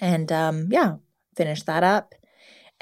And 0.00 0.30
um, 0.32 0.68
yeah, 0.70 0.96
finished 1.36 1.66
that 1.66 1.84
up. 1.84 2.14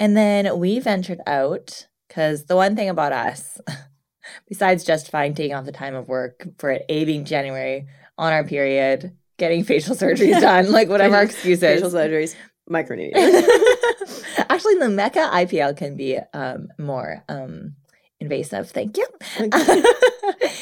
And 0.03 0.17
then 0.17 0.59
we 0.59 0.79
ventured 0.79 1.21
out 1.25 1.87
because 2.09 2.47
the 2.47 2.57
one 2.57 2.75
thing 2.75 2.89
about 2.89 3.13
us, 3.13 3.57
besides 4.49 4.83
justifying 4.83 5.33
taking 5.33 5.55
off 5.55 5.63
the 5.63 5.71
time 5.71 5.95
of 5.95 6.09
work 6.09 6.45
for 6.57 6.71
it 6.71 6.83
A 6.89 7.05
being 7.05 7.23
January 7.23 7.87
on 8.17 8.33
our 8.33 8.43
period, 8.43 9.15
getting 9.37 9.63
facial 9.63 9.95
surgeries 9.95 10.41
done, 10.49 10.73
like 10.73 10.89
whatever 10.89 11.15
our 11.15 11.23
excuse 11.23 11.63
is. 11.63 11.81
Facial 11.81 11.89
surgeries, 11.89 12.35
microneedling. 12.69 13.13
Actually, 14.49 14.75
the 14.75 14.89
Mecca 14.89 15.29
IPL 15.31 15.77
can 15.77 15.95
be 15.95 16.19
um, 16.33 16.67
more 16.77 17.23
um, 17.29 17.75
invasive. 18.19 18.71
Thank 18.71 18.97
you. 18.97 19.07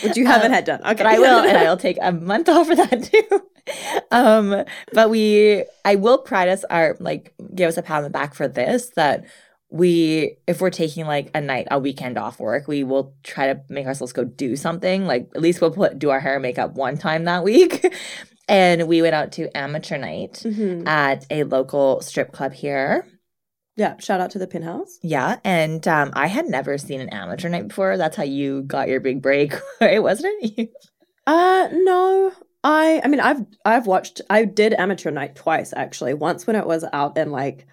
Which 0.04 0.18
you 0.18 0.28
haven't 0.28 0.52
Um, 0.52 0.54
had 0.54 0.66
done. 0.66 0.82
Okay. 0.82 0.94
but 1.04 1.08
I 1.08 1.18
will, 1.18 1.40
and 1.40 1.58
I 1.58 1.64
will 1.64 1.78
take 1.78 1.98
a 2.00 2.12
month 2.12 2.48
off 2.48 2.68
for 2.68 2.76
that 2.76 3.04
too. 3.12 3.42
Um, 4.14 4.66
but 4.92 5.10
we, 5.10 5.64
I 5.86 5.96
will 5.96 6.18
pride 6.18 6.50
us, 6.50 6.66
our 6.66 6.98
like, 7.00 7.34
give 7.56 7.70
us 7.70 7.78
a 7.78 7.82
pat 7.82 7.98
on 7.98 8.04
the 8.04 8.10
back 8.10 8.34
for 8.34 8.46
this. 8.48 8.90
That 8.98 9.24
we, 9.70 10.36
if 10.48 10.60
we're 10.60 10.70
taking 10.70 11.06
like 11.06 11.32
a 11.34 11.40
night, 11.40 11.68
a 11.72 11.80
weekend 11.80 12.18
off 12.18 12.38
work, 12.40 12.68
we 12.68 12.84
will 12.84 13.16
try 13.24 13.54
to 13.54 13.62
make 13.70 13.86
ourselves 13.88 14.12
go 14.12 14.26
do 14.26 14.58
something. 14.58 15.06
Like 15.06 15.30
at 15.34 15.42
least 15.42 15.62
we'll 15.62 15.72
put 15.72 15.98
do 15.98 16.10
our 16.10 16.20
hair 16.20 16.34
and 16.34 16.42
makeup 16.42 16.74
one 16.74 16.98
time 16.98 17.24
that 17.26 17.44
week. 17.44 17.86
And 18.50 18.90
we 18.90 19.02
went 19.02 19.16
out 19.16 19.32
to 19.34 19.56
amateur 19.56 19.98
night 19.98 20.42
Mhm. 20.44 20.86
at 20.86 21.26
a 21.30 21.46
local 21.46 22.02
strip 22.02 22.34
club 22.34 22.52
here. 22.52 23.08
Yeah, 23.78 23.96
shout 24.00 24.20
out 24.20 24.32
to 24.32 24.40
the 24.40 24.48
Penthouse. 24.48 25.00
Yeah, 25.02 25.38
and 25.46 25.88
um, 25.88 26.12
I 26.14 26.28
had 26.28 26.48
never 26.48 26.78
seen 26.78 27.00
an 27.00 27.08
amateur 27.10 27.48
night 27.48 27.70
before. 27.70 27.96
That's 27.96 28.18
how 28.18 28.24
you 28.24 28.64
got 28.64 28.90
your 28.90 29.00
big 29.00 29.22
break, 29.22 29.54
right? 29.80 30.04
Wasn't 30.04 30.34
it? 30.44 30.74
Uh 31.26 31.70
no. 31.72 32.34
I 32.64 33.02
I 33.04 33.08
mean 33.08 33.20
I've 33.20 33.44
I've 33.66 33.88
watched 33.88 34.22
I 34.30 34.46
did 34.46 34.74
amateur 34.74 35.12
night 35.12 35.36
twice 35.36 35.74
actually. 35.76 36.14
Once 36.14 36.46
when 36.46 36.56
it 36.56 36.66
was 36.66 36.86
out 36.94 37.18
in 37.18 37.32
like 37.32 37.68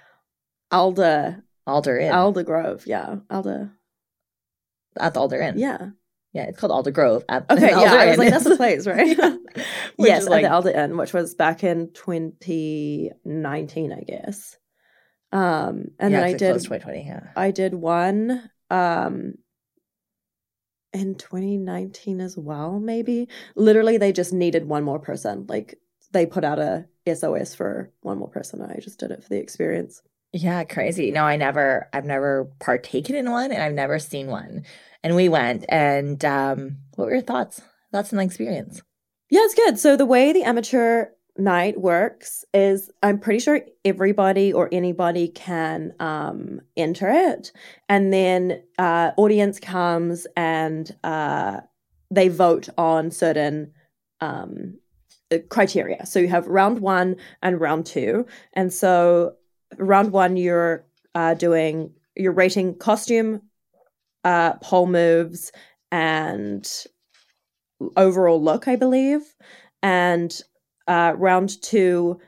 Alder 0.71 1.43
Alder 1.67 1.99
Inn. 1.99 2.13
Alder 2.13 2.43
Grove, 2.43 2.87
yeah. 2.87 3.17
Alder. 3.31 3.71
at 4.99 5.15
the 5.15 5.21
Alder 5.21 5.41
Inn. 5.41 5.59
Yeah. 5.59 5.91
Yeah, 6.33 6.45
it's 6.45 6.59
called 6.59 6.73
Alder 6.73 6.91
Grove. 6.91 7.25
At 7.29 7.51
Okay, 7.51 7.73
Alder 7.73 7.87
yeah. 7.87 7.95
I 7.95 8.07
was 8.07 8.19
like, 8.19 8.31
that's 8.31 8.45
the 8.45 8.57
place, 8.57 8.87
right? 8.87 9.17
Yes, 9.99 10.21
is 10.23 10.27
at 10.27 10.31
like- 10.31 10.45
the 10.45 10.53
Alder 10.53 10.71
Inn, 10.71 10.97
which 10.97 11.13
was 11.13 11.35
back 11.35 11.65
in 11.65 11.91
2019, 11.93 13.93
I 13.93 14.01
guess. 14.03 14.57
Um, 15.33 15.87
and 15.99 16.13
yeah, 16.13 16.21
then 16.21 16.25
I 16.25 16.33
did 16.33 16.51
close 16.53 16.63
2020. 16.65 17.07
Yeah. 17.07 17.21
I 17.37 17.51
did 17.51 17.75
one 17.75 18.51
um 18.71 19.35
in 20.99 21.15
2019 21.15 22.21
as 22.21 22.37
well, 22.37 22.79
maybe. 22.79 23.29
Literally 23.55 23.97
they 23.97 24.13
just 24.13 24.33
needed 24.33 24.67
one 24.67 24.85
more 24.85 24.99
person. 24.99 25.47
Like 25.49 25.79
they 26.13 26.27
put 26.27 26.45
out 26.45 26.59
a 26.59 26.87
SOS 27.13 27.55
for 27.55 27.91
one 28.01 28.19
more 28.19 28.29
person. 28.29 28.61
and 28.61 28.73
I 28.73 28.81
just 28.81 28.99
did 28.99 29.11
it 29.11 29.23
for 29.23 29.29
the 29.29 29.39
experience. 29.39 30.03
Yeah, 30.33 30.65
crazy. 30.65 31.11
No, 31.11 31.25
I 31.25 31.37
never, 31.37 31.89
I've 31.93 32.05
never 32.05 32.51
partaken 32.61 33.17
in 33.17 33.31
one, 33.31 33.51
and 33.51 33.63
I've 33.63 33.73
never 33.73 33.99
seen 33.99 34.27
one. 34.27 34.65
And 35.03 35.17
we 35.17 35.29
went, 35.29 35.65
and 35.69 36.23
um, 36.25 36.79
what 36.97 37.07
were 37.07 37.13
your 37.13 37.23
thoughts? 37.23 37.63
Thoughts 37.93 38.13
on 38.13 38.19
the 38.19 38.25
experience? 38.25 38.83
Yeah, 39.31 39.41
it's 39.45 39.55
good. 39.55 39.79
So 39.79 39.97
the 39.97 40.05
way 40.07 40.33
the 40.33 40.43
amateur 40.43 41.07
night 41.39 41.81
works 41.81 42.45
is 42.53 42.91
I'm 43.03 43.19
pretty 43.19 43.39
sure 43.39 43.61
everybody 43.85 44.53
or 44.53 44.69
anybody 44.73 45.29
can 45.29 45.93
um, 46.01 46.61
enter 46.77 47.09
it, 47.09 47.53
and 47.89 48.13
then 48.13 48.63
uh, 48.79 49.13
audience 49.17 49.59
comes 49.61 50.27
and 50.37 50.95
uh, 51.05 51.61
they 52.11 52.29
vote 52.29 52.69
on 52.77 53.11
certain 53.11 53.73
um, 54.21 54.79
uh, 55.33 55.39
criteria. 55.49 56.05
So 56.07 56.19
you 56.19 56.29
have 56.29 56.47
round 56.47 56.81
one 56.81 57.17
and 57.43 57.61
round 57.61 57.87
two, 57.87 58.27
and 58.53 58.73
so 58.73 59.35
round 59.79 60.13
one 60.13 60.37
you're 60.37 60.85
uh, 61.15 61.35
doing 61.35 61.93
you're 62.17 62.33
rating 62.33 62.75
costume, 62.75 63.43
uh, 64.25 64.55
pole 64.55 64.87
moves, 64.87 65.53
and 65.93 66.69
overall 67.97 68.43
look, 68.43 68.69
I 68.69 68.77
believe. 68.77 69.23
And 69.83 70.37
uh, 70.89 71.13
round 71.17 71.61
two, 71.63 72.19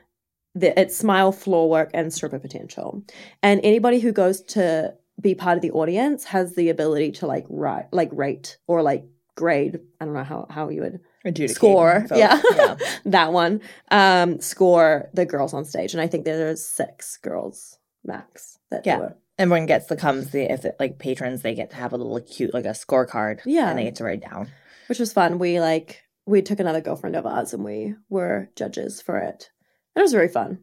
the, 0.55 0.79
it's 0.79 0.95
smile, 0.95 1.31
floor 1.31 1.69
work, 1.69 1.89
and 1.93 2.13
stripper 2.13 2.39
potential. 2.39 3.03
And 3.43 3.59
anybody 3.63 3.99
who 3.99 4.11
goes 4.11 4.41
to 4.43 4.93
be 5.19 5.35
part 5.35 5.57
of 5.57 5.61
the 5.61 5.71
audience 5.71 6.23
has 6.25 6.55
the 6.55 6.69
ability 6.69 7.11
to 7.13 7.27
like 7.27 7.45
write, 7.49 7.85
like 7.91 8.09
rate 8.13 8.57
or 8.67 8.81
like 8.81 9.03
grade. 9.35 9.79
I 9.99 10.05
don't 10.05 10.13
know 10.13 10.23
how 10.23 10.47
how 10.49 10.69
you 10.69 10.81
would 10.81 10.99
Adjudicate, 11.23 11.55
score. 11.55 12.05
vote. 12.09 12.17
Yeah, 12.17 12.41
yeah. 12.55 12.75
that 13.05 13.31
one. 13.33 13.61
Um, 13.91 14.39
score 14.41 15.09
the 15.13 15.25
girls 15.25 15.53
on 15.53 15.65
stage, 15.65 15.93
and 15.93 16.01
I 16.01 16.07
think 16.07 16.25
there's 16.25 16.65
six 16.65 17.17
girls 17.17 17.77
max. 18.03 18.57
That 18.71 18.85
Yeah. 18.85 19.05
it. 19.07 19.17
Everyone 19.37 19.65
gets 19.67 19.87
the 19.87 19.95
comes 19.95 20.29
the 20.31 20.51
if 20.51 20.65
it, 20.65 20.75
like 20.79 20.99
patrons 20.99 21.41
they 21.41 21.53
get 21.55 21.69
to 21.71 21.75
have 21.75 21.93
a 21.93 21.97
little 21.97 22.19
cute 22.21 22.53
like 22.53 22.65
a 22.65 22.69
scorecard. 22.69 23.41
Yeah. 23.45 23.69
and 23.69 23.77
they 23.79 23.83
get 23.85 23.95
to 23.95 24.03
write 24.03 24.21
down. 24.21 24.49
which 24.87 24.99
was 24.99 25.13
fun. 25.13 25.39
We 25.39 25.59
like 25.59 26.01
we 26.31 26.41
took 26.41 26.59
another 26.59 26.81
girlfriend 26.81 27.15
of 27.15 27.25
ours, 27.25 27.53
and 27.53 27.63
we 27.63 27.95
were 28.09 28.49
judges 28.55 29.01
for 29.01 29.17
it. 29.17 29.51
And 29.95 30.01
It 30.01 30.03
was 30.03 30.13
very 30.13 30.29
fun. 30.29 30.59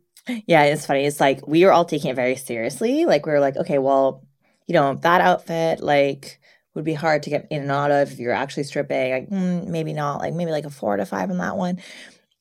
Yeah, 0.47 0.65
it's 0.65 0.87
funny. 0.87 1.05
It's 1.05 1.21
like 1.21 1.47
we 1.47 1.65
were 1.65 1.73
all 1.73 1.85
taking 1.85 2.11
it 2.11 2.17
very 2.17 2.37
seriously. 2.37 3.07
Like 3.07 3.25
we 3.25 3.33
were 3.33 3.41
like, 3.41 3.57
okay, 3.57 3.79
well, 3.79 4.27
you 4.67 4.75
know, 4.75 4.95
that 4.95 5.21
outfit 5.21 5.81
like 5.81 6.41
would 6.75 6.85
be 6.85 6.95
hard 6.95 7.23
to 7.23 7.31
get 7.31 7.47
in 7.51 7.63
and 7.63 7.71
out 7.71 7.91
of 7.91 8.13
if 8.13 8.19
you're 8.19 8.33
actually 8.33 8.65
stripping. 8.65 9.13
Like 9.13 9.31
mm, 9.31 9.67
maybe 9.67 9.93
not. 9.93 10.21
Like 10.21 10.35
maybe 10.35 10.51
like 10.51 10.65
a 10.67 10.71
four 10.71 10.97
to 10.97 11.07
five 11.07 11.31
on 11.31 11.39
that 11.39 11.57
one. 11.57 11.79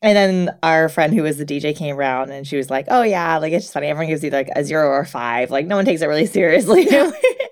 And 0.02 0.16
then 0.16 0.58
our 0.62 0.90
friend 0.90 1.14
who 1.14 1.24
was 1.24 1.38
the 1.38 1.46
DJ 1.46 1.76
came 1.76 1.96
around 1.98 2.32
and 2.32 2.46
she 2.46 2.58
was 2.58 2.70
like, 2.70 2.86
"Oh 2.90 3.04
yeah, 3.04 3.38
like 3.38 3.54
it's 3.54 3.66
just 3.66 3.74
funny. 3.74 3.88
Everyone 3.88 4.10
gives 4.10 4.24
you 4.24 4.30
like 4.30 4.50
a 4.56 4.64
zero 4.64 4.88
or 4.88 5.00
a 5.00 5.06
five. 5.06 5.50
Like 5.50 5.66
no 5.66 5.76
one 5.76 5.86
takes 5.86 6.02
it 6.02 6.08
really 6.08 6.26
seriously." 6.40 6.88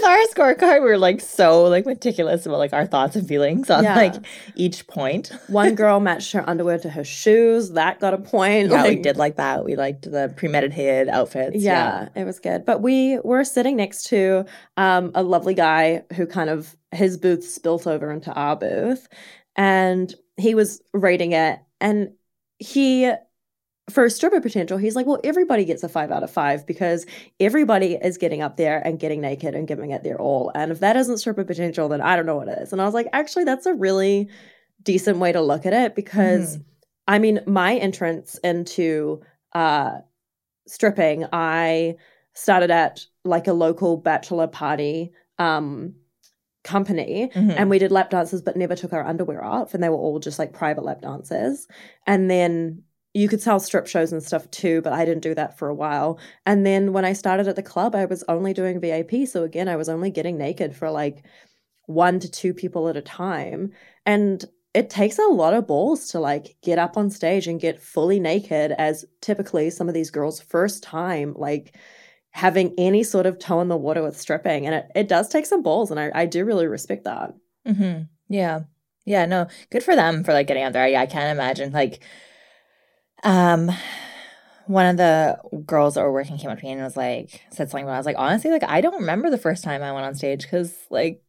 With 0.00 0.04
our 0.08 0.18
scorecard, 0.54 0.74
we 0.82 0.86
were 0.88 0.96
like 0.98 1.20
so 1.20 1.64
like 1.64 1.84
meticulous 1.84 2.46
about 2.46 2.58
like 2.58 2.72
our 2.72 2.86
thoughts 2.86 3.16
and 3.16 3.26
feelings 3.26 3.68
on 3.68 3.82
Yeah. 3.82 3.96
like 3.96 4.14
each 4.54 4.86
point. 4.86 5.32
One 5.48 5.74
girl 5.82 5.98
matched 5.98 6.30
her 6.32 6.48
underwear 6.48 6.78
to 6.78 6.90
her 6.90 7.02
shoes. 7.02 7.72
That 7.72 7.98
got 7.98 8.14
a 8.14 8.18
point. 8.18 8.70
Yeah, 8.70 8.84
we 8.84 8.94
did 8.96 9.16
like 9.16 9.36
that. 9.36 9.64
We 9.64 9.74
liked 9.74 10.02
the 10.10 10.32
premeditated 10.36 11.08
outfits. 11.08 11.56
Yeah, 11.56 12.10
it 12.14 12.24
was 12.24 12.38
good. 12.38 12.64
But 12.64 12.80
we 12.80 13.18
were 13.24 13.42
sitting 13.42 13.74
next 13.76 14.04
to 14.10 14.44
um, 14.76 15.10
a 15.16 15.22
lovely 15.24 15.54
guy 15.54 16.04
who 16.14 16.26
kind 16.26 16.48
of 16.48 16.76
his 16.92 17.16
booth 17.16 17.44
spilt 17.44 17.86
over 17.88 18.12
into 18.12 18.32
our 18.32 18.54
booth, 18.54 19.08
and 19.56 20.14
he 20.36 20.54
was 20.54 20.80
rating 20.92 21.32
it, 21.32 21.58
and 21.80 22.12
he. 22.58 23.10
For 23.90 24.08
stripper 24.10 24.40
potential, 24.40 24.76
he's 24.78 24.94
like, 24.94 25.06
well, 25.06 25.18
everybody 25.24 25.64
gets 25.64 25.82
a 25.82 25.88
five 25.88 26.10
out 26.10 26.22
of 26.22 26.30
five 26.30 26.66
because 26.66 27.06
everybody 27.40 27.94
is 27.94 28.18
getting 28.18 28.42
up 28.42 28.56
there 28.56 28.86
and 28.86 28.98
getting 28.98 29.20
naked 29.20 29.54
and 29.54 29.66
giving 29.66 29.92
it 29.92 30.02
their 30.04 30.20
all. 30.20 30.52
And 30.54 30.70
if 30.70 30.80
that 30.80 30.96
isn't 30.96 31.18
stripper 31.18 31.44
potential, 31.44 31.88
then 31.88 32.00
I 32.02 32.14
don't 32.16 32.26
know 32.26 32.36
what 32.36 32.48
it 32.48 32.58
is. 32.58 32.72
And 32.72 32.82
I 32.82 32.84
was 32.84 32.94
like, 32.94 33.08
actually, 33.12 33.44
that's 33.44 33.66
a 33.66 33.74
really 33.74 34.28
decent 34.82 35.18
way 35.18 35.32
to 35.32 35.40
look 35.40 35.64
at 35.66 35.72
it 35.72 35.94
because 35.94 36.58
I 37.06 37.18
mean, 37.18 37.40
my 37.46 37.76
entrance 37.76 38.36
into 38.44 39.22
uh, 39.54 39.92
stripping, 40.66 41.24
I 41.32 41.96
started 42.34 42.70
at 42.70 43.06
like 43.24 43.46
a 43.46 43.54
local 43.54 43.96
bachelor 43.96 44.46
party 44.46 45.12
um, 45.38 45.94
company, 46.64 47.30
Mhm. 47.34 47.54
and 47.56 47.70
we 47.70 47.78
did 47.78 47.90
lap 47.92 48.10
dances, 48.10 48.42
but 48.42 48.56
never 48.56 48.76
took 48.76 48.92
our 48.92 49.04
underwear 49.06 49.42
off, 49.42 49.72
and 49.72 49.82
they 49.82 49.88
were 49.88 49.96
all 49.96 50.18
just 50.18 50.38
like 50.38 50.52
private 50.52 50.84
lap 50.84 51.00
dances. 51.00 51.66
And 52.06 52.30
then 52.30 52.82
you 53.14 53.28
could 53.28 53.40
sell 53.40 53.58
strip 53.60 53.86
shows 53.86 54.12
and 54.12 54.22
stuff 54.22 54.50
too, 54.50 54.82
but 54.82 54.92
I 54.92 55.04
didn't 55.04 55.22
do 55.22 55.34
that 55.34 55.58
for 55.58 55.68
a 55.68 55.74
while. 55.74 56.18
And 56.46 56.64
then 56.66 56.92
when 56.92 57.04
I 57.04 57.12
started 57.12 57.48
at 57.48 57.56
the 57.56 57.62
club, 57.62 57.94
I 57.94 58.04
was 58.04 58.24
only 58.28 58.52
doing 58.52 58.80
VIP, 58.80 59.26
so 59.26 59.44
again, 59.44 59.68
I 59.68 59.76
was 59.76 59.88
only 59.88 60.10
getting 60.10 60.38
naked 60.38 60.76
for 60.76 60.90
like 60.90 61.24
one 61.86 62.20
to 62.20 62.30
two 62.30 62.54
people 62.54 62.88
at 62.88 62.96
a 62.96 63.02
time, 63.02 63.72
and 64.06 64.44
it 64.74 64.90
takes 64.90 65.18
a 65.18 65.22
lot 65.22 65.54
of 65.54 65.66
balls 65.66 66.08
to 66.08 66.20
like 66.20 66.56
get 66.62 66.78
up 66.78 66.96
on 66.96 67.10
stage 67.10 67.46
and 67.46 67.60
get 67.60 67.82
fully 67.82 68.20
naked 68.20 68.72
as 68.72 69.04
typically 69.20 69.70
some 69.70 69.88
of 69.88 69.94
these 69.94 70.10
girls 70.10 70.40
first 70.40 70.82
time 70.82 71.34
like 71.36 71.74
having 72.30 72.74
any 72.78 73.02
sort 73.02 73.26
of 73.26 73.38
toe 73.38 73.60
in 73.60 73.68
the 73.68 73.76
water 73.76 74.02
with 74.02 74.20
stripping 74.20 74.66
and 74.66 74.74
it, 74.74 74.86
it 74.94 75.08
does 75.08 75.28
take 75.28 75.46
some 75.46 75.62
balls 75.62 75.90
and 75.90 75.98
I, 75.98 76.10
I 76.14 76.26
do 76.26 76.44
really 76.44 76.66
respect 76.66 77.04
that 77.04 77.34
Mm-hmm. 77.66 78.04
Yeah. 78.28 78.60
Yeah. 79.04 79.26
No, 79.26 79.46
good 79.70 79.82
for 79.82 79.94
them 79.94 80.24
for 80.24 80.32
like 80.32 80.46
getting 80.46 80.62
out 80.62 80.72
there. 80.72 80.88
Yeah, 80.88 81.02
I 81.02 81.06
can't 81.06 81.36
imagine 81.36 81.72
like 81.72 82.02
um 83.24 83.70
one 84.66 84.86
of 84.86 84.96
the 84.98 85.38
girls 85.64 85.94
that 85.94 86.02
were 86.02 86.12
working 86.12 86.36
came 86.36 86.50
up 86.50 86.58
to 86.58 86.64
me 86.64 86.72
and 86.72 86.82
was 86.82 86.96
like 86.96 87.40
said 87.50 87.70
something 87.70 87.84
about 87.84 87.94
I 87.94 87.98
was 87.98 88.06
like, 88.06 88.18
honestly, 88.18 88.50
like 88.50 88.64
I 88.64 88.80
don't 88.82 89.00
remember 89.00 89.30
the 89.30 89.38
first 89.38 89.64
time 89.64 89.82
I 89.82 89.92
went 89.92 90.04
on 90.04 90.14
stage 90.14 90.42
because 90.42 90.76
like 90.90 91.22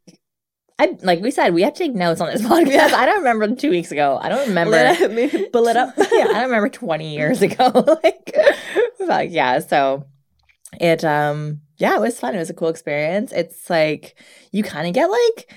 I 0.77 0.97
like 1.01 1.21
we 1.21 1.31
said 1.31 1.53
we 1.53 1.61
have 1.63 1.73
to 1.73 1.79
take 1.79 1.93
notes 1.95 2.19
on 2.21 2.27
this 2.31 2.41
podcast. 2.45 2.93
I 2.93 3.05
don't 3.05 3.19
remember 3.19 3.55
two 3.55 3.69
weeks 3.69 3.91
ago. 3.91 4.19
I 4.21 4.27
don't 4.29 4.49
remember 4.49 4.71
Let 4.71 5.01
it- 5.01 5.51
pull 5.53 5.67
it 5.67 5.77
up 5.77 5.93
yeah, 5.97 6.05
I 6.09 6.33
don't 6.33 6.43
remember 6.43 6.69
20 6.69 7.15
years 7.15 7.41
ago. 7.41 7.71
like, 8.03 8.35
but 9.07 9.29
yeah, 9.29 9.59
so 9.59 10.05
it 10.79 11.03
um 11.05 11.61
yeah, 11.77 11.95
it 11.95 12.01
was 12.01 12.19
fun. 12.19 12.35
It 12.35 12.39
was 12.39 12.49
a 12.49 12.53
cool 12.53 12.67
experience. 12.67 13.31
It's 13.31 13.69
like 13.69 14.19
you 14.51 14.63
kind 14.63 14.85
of 14.87 14.93
get 14.93 15.07
like 15.09 15.53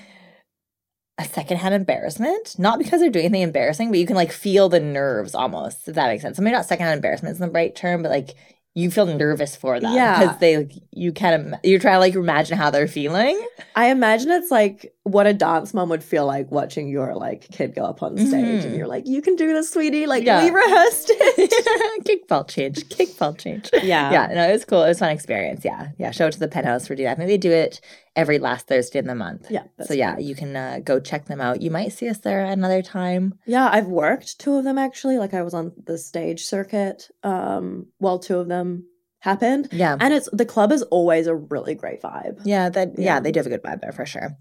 a 1.23 1.33
secondhand 1.33 1.73
embarrassment, 1.73 2.57
not 2.57 2.79
because 2.79 2.99
they're 3.01 3.09
doing 3.09 3.25
anything 3.25 3.41
embarrassing, 3.41 3.89
but 3.89 3.99
you 3.99 4.05
can 4.07 4.15
like 4.15 4.31
feel 4.31 4.69
the 4.69 4.79
nerves 4.79 5.35
almost, 5.35 5.87
if 5.87 5.95
that 5.95 6.07
makes 6.07 6.21
sense. 6.23 6.37
So 6.37 6.43
maybe 6.43 6.55
not 6.55 6.65
secondhand 6.65 6.97
embarrassment 6.97 7.33
is 7.33 7.39
the 7.39 7.49
right 7.49 7.75
term, 7.75 8.01
but 8.03 8.11
like 8.11 8.35
you 8.75 8.89
feel 8.89 9.05
nervous 9.05 9.55
for 9.55 9.79
them 9.79 9.93
Yeah. 9.93 10.19
because 10.19 10.39
they 10.39 10.57
like, 10.57 10.71
you 10.91 11.13
kind 11.13 11.53
of 11.53 11.59
you're 11.63 11.79
trying 11.79 11.93
to 11.93 11.99
like 11.99 12.15
imagine 12.15 12.57
how 12.57 12.71
they're 12.71 12.87
feeling. 12.87 13.39
i 13.75 13.91
imagine 13.91 14.31
it's 14.31 14.49
like 14.49 14.91
what 15.03 15.27
a 15.27 15.33
dance 15.33 15.75
mom 15.75 15.89
would 15.89 16.03
feel 16.03 16.25
like 16.25 16.49
watching 16.49 16.87
your 16.87 17.13
like 17.13 17.47
kid 17.51 17.75
go 17.75 17.83
up 17.83 18.01
on 18.01 18.17
stage 18.17 18.31
Mhm. 18.63 18.65
and 18.65 18.75
you're 18.75 18.87
like 18.87 19.05
you 19.07 19.21
can 19.21 19.35
do 19.35 19.53
this 19.53 19.69
sweetie 19.69 20.07
like 20.07 20.23
Yeah. 20.23 20.43
we 20.43 20.49
rehearsed 20.49 21.11
it 21.13 22.03
kickball 22.03 22.47
change, 22.47 22.77
kickball 22.89 23.37
change. 23.37 23.69
yeah 23.83 24.11
yeah, 24.11 24.27
no, 24.33 24.49
it 24.49 24.53
was 24.53 24.65
cool. 24.65 24.81
It 24.83 24.87
was 24.89 24.97
fun 24.99 25.11
experience. 25.11 25.63
Yeah, 25.63 25.89
yeah. 25.99 26.09
Show 26.09 26.25
it 26.27 26.31
to 26.33 26.39
the 26.39 26.47
penthouse 26.47 26.87
for 26.87 26.95
do 26.95 27.03
that. 27.03 27.19
Maybe 27.19 27.33
they 27.33 27.37
do 27.37 27.51
it 27.51 27.79
every 28.15 28.37
last 28.39 28.67
Thursday 28.67 28.99
in 28.99 29.07
the 29.07 29.15
month. 29.15 29.47
yeah 29.49 29.63
so 29.85 29.93
yeah, 29.93 30.15
cool. 30.15 30.23
you 30.23 30.35
can 30.35 30.55
uh, 30.55 30.79
go 30.83 30.99
check 30.99 31.25
them 31.25 31.41
out. 31.41 31.61
You 31.61 31.71
might 31.71 31.91
see 31.93 32.07
us 32.09 32.19
there 32.19 32.45
another 32.45 32.81
time. 32.81 33.33
Yeah, 33.45 33.67
I've 33.71 33.87
worked 33.87 34.39
two 34.39 34.55
of 34.55 34.63
them 34.63 34.77
actually. 34.77 35.17
Like 35.17 35.33
I 35.33 35.41
was 35.41 35.53
on 35.53 35.71
the 35.85 35.97
stage 35.97 36.45
circuit 36.45 37.09
um 37.23 37.87
while 37.97 38.19
two 38.19 38.37
of 38.37 38.47
them 38.47 38.85
happened. 39.19 39.69
Yeah, 39.71 39.95
And 39.99 40.13
it's 40.13 40.29
the 40.33 40.45
club 40.45 40.71
is 40.71 40.83
always 40.83 41.27
a 41.27 41.35
really 41.35 41.75
great 41.75 42.01
vibe. 42.01 42.41
yeah. 42.45 42.69
That 42.69 42.89
yeah, 42.97 43.05
Yeah. 43.15 43.19
they 43.19 43.31
do 43.31 43.39
have 43.39 43.47
a 43.47 43.49
good 43.49 43.63
vibe 43.63 43.81
there 43.81 43.91
for 43.93 44.05
sure. 44.05 44.37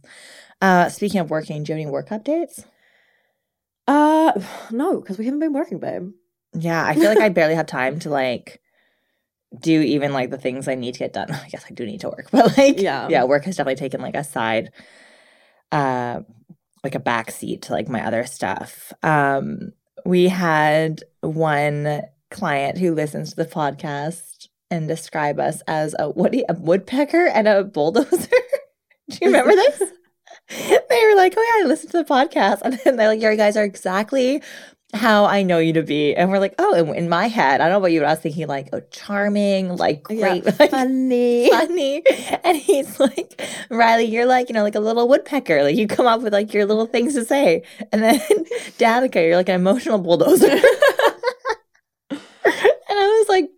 Uh, 0.60 0.88
speaking 0.88 1.20
of 1.20 1.30
working, 1.30 1.62
do 1.62 1.72
you 1.72 1.76
have 1.78 1.82
any 1.82 1.90
work 1.90 2.08
updates? 2.10 2.64
Uh 3.86 4.32
no, 4.70 5.00
because 5.00 5.18
we 5.18 5.24
haven't 5.24 5.40
been 5.40 5.52
working, 5.52 5.78
babe. 5.78 6.10
Yeah, 6.54 6.84
I 6.84 6.94
feel 6.94 7.08
like 7.08 7.18
I 7.20 7.30
barely 7.30 7.54
have 7.54 7.66
time 7.66 7.98
to 8.00 8.10
like 8.10 8.60
do 9.60 9.80
even 9.80 10.12
like 10.12 10.30
the 10.30 10.38
things 10.38 10.68
I 10.68 10.74
need 10.74 10.94
to 10.94 10.98
get 11.00 11.12
done. 11.12 11.30
I 11.32 11.48
guess 11.48 11.64
I 11.68 11.74
do 11.74 11.84
need 11.86 12.00
to 12.00 12.08
work, 12.08 12.28
but 12.30 12.56
like 12.56 12.78
Yeah. 12.80 13.08
yeah, 13.08 13.24
work 13.24 13.44
has 13.44 13.56
definitely 13.56 13.76
taken 13.80 14.00
like 14.00 14.14
a 14.16 14.24
side 14.24 14.70
uh 15.70 16.20
like 16.84 16.94
a 16.94 17.00
back 17.00 17.30
seat 17.30 17.62
to 17.62 17.72
like 17.72 17.88
my 17.88 18.04
other 18.06 18.24
stuff. 18.24 18.92
Um 19.02 19.72
we 20.04 20.28
had 20.28 21.02
one 21.20 22.02
client 22.30 22.78
who 22.78 22.94
listens 22.94 23.30
to 23.30 23.36
the 23.36 23.44
podcast 23.46 24.48
and 24.70 24.88
describe 24.88 25.38
us 25.38 25.62
as 25.66 25.94
a 25.98 26.08
what 26.08 26.34
a 26.34 26.44
woodpecker 26.58 27.26
and 27.26 27.46
a 27.46 27.62
bulldozer. 27.62 28.08
do 29.10 29.18
you 29.20 29.26
remember 29.28 29.52
this? 29.54 29.78
they 30.48 31.04
were 31.06 31.14
like, 31.14 31.34
"Oh 31.36 31.54
yeah, 31.58 31.64
I 31.64 31.68
listened 31.68 31.92
to 31.92 31.98
the 31.98 32.04
podcast," 32.04 32.62
and 32.62 32.80
then 32.84 32.96
they're 32.96 33.08
like, 33.08 33.20
"You 33.22 33.36
guys 33.36 33.56
are 33.56 33.64
exactly 33.64 34.42
how 34.92 35.24
I 35.24 35.42
know 35.42 35.58
you 35.58 35.72
to 35.74 35.82
be," 35.82 36.14
and 36.14 36.30
we're 36.30 36.38
like, 36.38 36.54
"Oh." 36.58 36.74
In, 36.74 36.94
in 36.94 37.08
my 37.08 37.26
head, 37.28 37.60
I 37.60 37.64
don't 37.64 37.72
know 37.72 37.78
about 37.78 37.92
you, 37.92 38.00
but 38.00 38.06
I 38.06 38.10
was 38.12 38.20
thinking 38.20 38.46
like, 38.46 38.68
"Oh, 38.72 38.80
charming, 38.90 39.76
like 39.76 40.06
Yeah, 40.10 40.38
great, 40.40 40.44
like, 40.60 40.70
funny. 40.70 41.48
funny," 41.50 42.02
and 42.44 42.56
he's 42.56 42.98
like, 43.00 43.40
"Riley, 43.70 44.04
you're 44.04 44.26
like, 44.26 44.48
you 44.48 44.54
know, 44.54 44.62
like 44.62 44.74
a 44.74 44.80
little 44.80 45.08
woodpecker. 45.08 45.62
Like 45.62 45.76
you 45.76 45.86
come 45.86 46.06
up 46.06 46.20
with 46.22 46.32
like 46.32 46.52
your 46.54 46.66
little 46.66 46.86
things 46.86 47.14
to 47.14 47.24
say," 47.24 47.62
and 47.92 48.02
then 48.02 48.18
Danica, 48.78 49.16
you're 49.26 49.36
like 49.36 49.48
an 49.48 49.54
emotional 49.56 49.98
bulldozer, 49.98 50.50
and 50.50 50.60
I 52.90 53.24
was 53.24 53.28
like, 53.28 53.50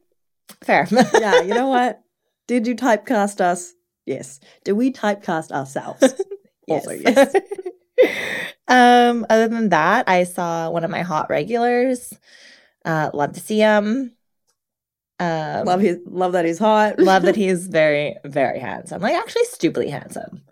"Fair." 0.63 0.87
yeah, 1.21 1.41
you 1.43 1.55
know 1.55 1.69
what? 1.69 2.01
Did 2.47 2.67
you 2.67 2.75
typecast 2.77 3.41
us? 3.41 3.73
Yes. 4.07 4.39
Did 4.65 4.73
we 4.73 4.93
typecast 4.93 5.51
ourselves? 5.51 6.15
Also, 6.69 6.91
yes. 6.91 7.35
um, 8.69 9.27
other 9.31 9.49
than 9.49 9.69
that, 9.71 10.09
I 10.09 10.25
saw 10.25 10.71
one 10.71 10.85
of 10.85 10.91
my 10.91 11.03
hot 11.03 11.31
regulars. 11.31 12.13
Uh, 12.85 13.11
love 13.15 13.33
to 13.33 13.41
see 13.41 13.59
him. 13.59 14.13
Um, 15.21 15.65
love 15.65 15.81
his 15.81 15.99
love 16.07 16.33
that 16.33 16.45
he's 16.45 16.59
hot. 16.59 16.99
love 16.99 17.23
that 17.23 17.37
he's 17.45 17.67
very, 17.69 18.17
very 18.25 18.59
handsome. 18.59 19.01
Like 19.01 19.15
actually, 19.15 19.45
stupidly 19.45 19.89
handsome. 19.91 20.43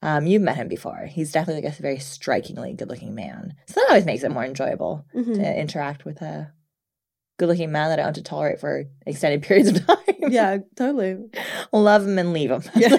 Um, 0.00 0.26
you've 0.26 0.42
met 0.42 0.56
him 0.56 0.68
before. 0.68 1.06
He's 1.06 1.30
definitely 1.32 1.62
like 1.62 1.78
a 1.78 1.82
very 1.82 1.98
strikingly 2.00 2.72
good-looking 2.74 3.14
man. 3.14 3.54
So 3.66 3.74
that 3.80 3.86
always 3.90 4.04
makes 4.04 4.24
it 4.24 4.30
more 4.32 4.44
enjoyable 4.44 5.04
Mhm. 5.14 5.34
to 5.34 5.60
interact 5.60 6.04
with 6.04 6.20
a 6.22 6.52
good-looking 7.38 7.70
man 7.70 7.88
that 7.90 8.00
I 8.00 8.04
want 8.04 8.16
to 8.16 8.22
tolerate 8.22 8.58
for 8.58 8.84
extended 9.06 9.42
periods 9.46 9.68
of 9.70 9.86
time. 9.86 9.98
Yeah, 10.32 10.58
totally. 10.76 11.18
love 11.72 12.04
him 12.06 12.18
and 12.18 12.32
leave 12.32 12.50
him, 12.50 12.62
Yeah. 12.74 12.96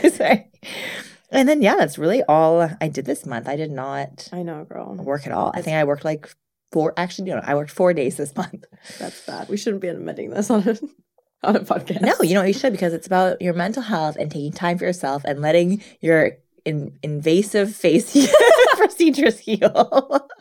And 1.33 1.49
then 1.49 1.61
yeah, 1.61 1.75
that's 1.75 1.97
really 1.97 2.23
all 2.23 2.69
I 2.79 2.87
did 2.87 3.05
this 3.05 3.25
month. 3.25 3.47
I 3.47 3.55
did 3.55 3.71
not 3.71 4.29
I 4.31 4.43
know, 4.43 4.63
girl. 4.63 4.93
work 4.95 5.25
at 5.25 5.33
all. 5.33 5.51
I 5.55 5.61
think 5.61 5.75
I 5.75 5.83
worked 5.83 6.05
like 6.05 6.29
four. 6.71 6.93
Actually, 6.95 7.31
no, 7.31 7.41
I 7.43 7.55
worked 7.55 7.71
four 7.71 7.93
days 7.93 8.17
this 8.17 8.35
month. 8.35 8.65
That's 8.99 9.25
bad. 9.25 9.49
We 9.49 9.57
shouldn't 9.57 9.81
be 9.81 9.87
admitting 9.87 10.29
this 10.29 10.49
on 10.49 10.67
a 10.67 10.77
on 11.47 11.55
a 11.55 11.61
podcast. 11.61 12.01
No, 12.01 12.13
you 12.21 12.35
know 12.35 12.41
what 12.41 12.47
you 12.47 12.53
should 12.53 12.71
because 12.71 12.93
it's 12.93 13.07
about 13.07 13.41
your 13.41 13.53
mental 13.53 13.83
health 13.83 14.15
and 14.17 14.31
taking 14.31 14.51
time 14.53 14.77
for 14.77 14.85
yourself 14.85 15.23
and 15.25 15.41
letting 15.41 15.83
your 16.01 16.37
in, 16.65 16.97
invasive 17.03 17.75
face 17.75 18.15
procedures 18.77 19.39
heal. 19.39 20.27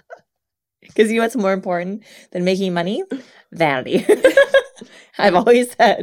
Because 0.83 1.11
you 1.11 1.17
know 1.19 1.23
what's 1.25 1.37
more 1.37 1.55
important 1.55 2.03
than 2.33 2.45
making 2.45 2.75
money? 2.75 3.03
Vanity. 3.53 4.05
I've 5.17 5.35
always 5.35 5.73
said. 5.73 6.03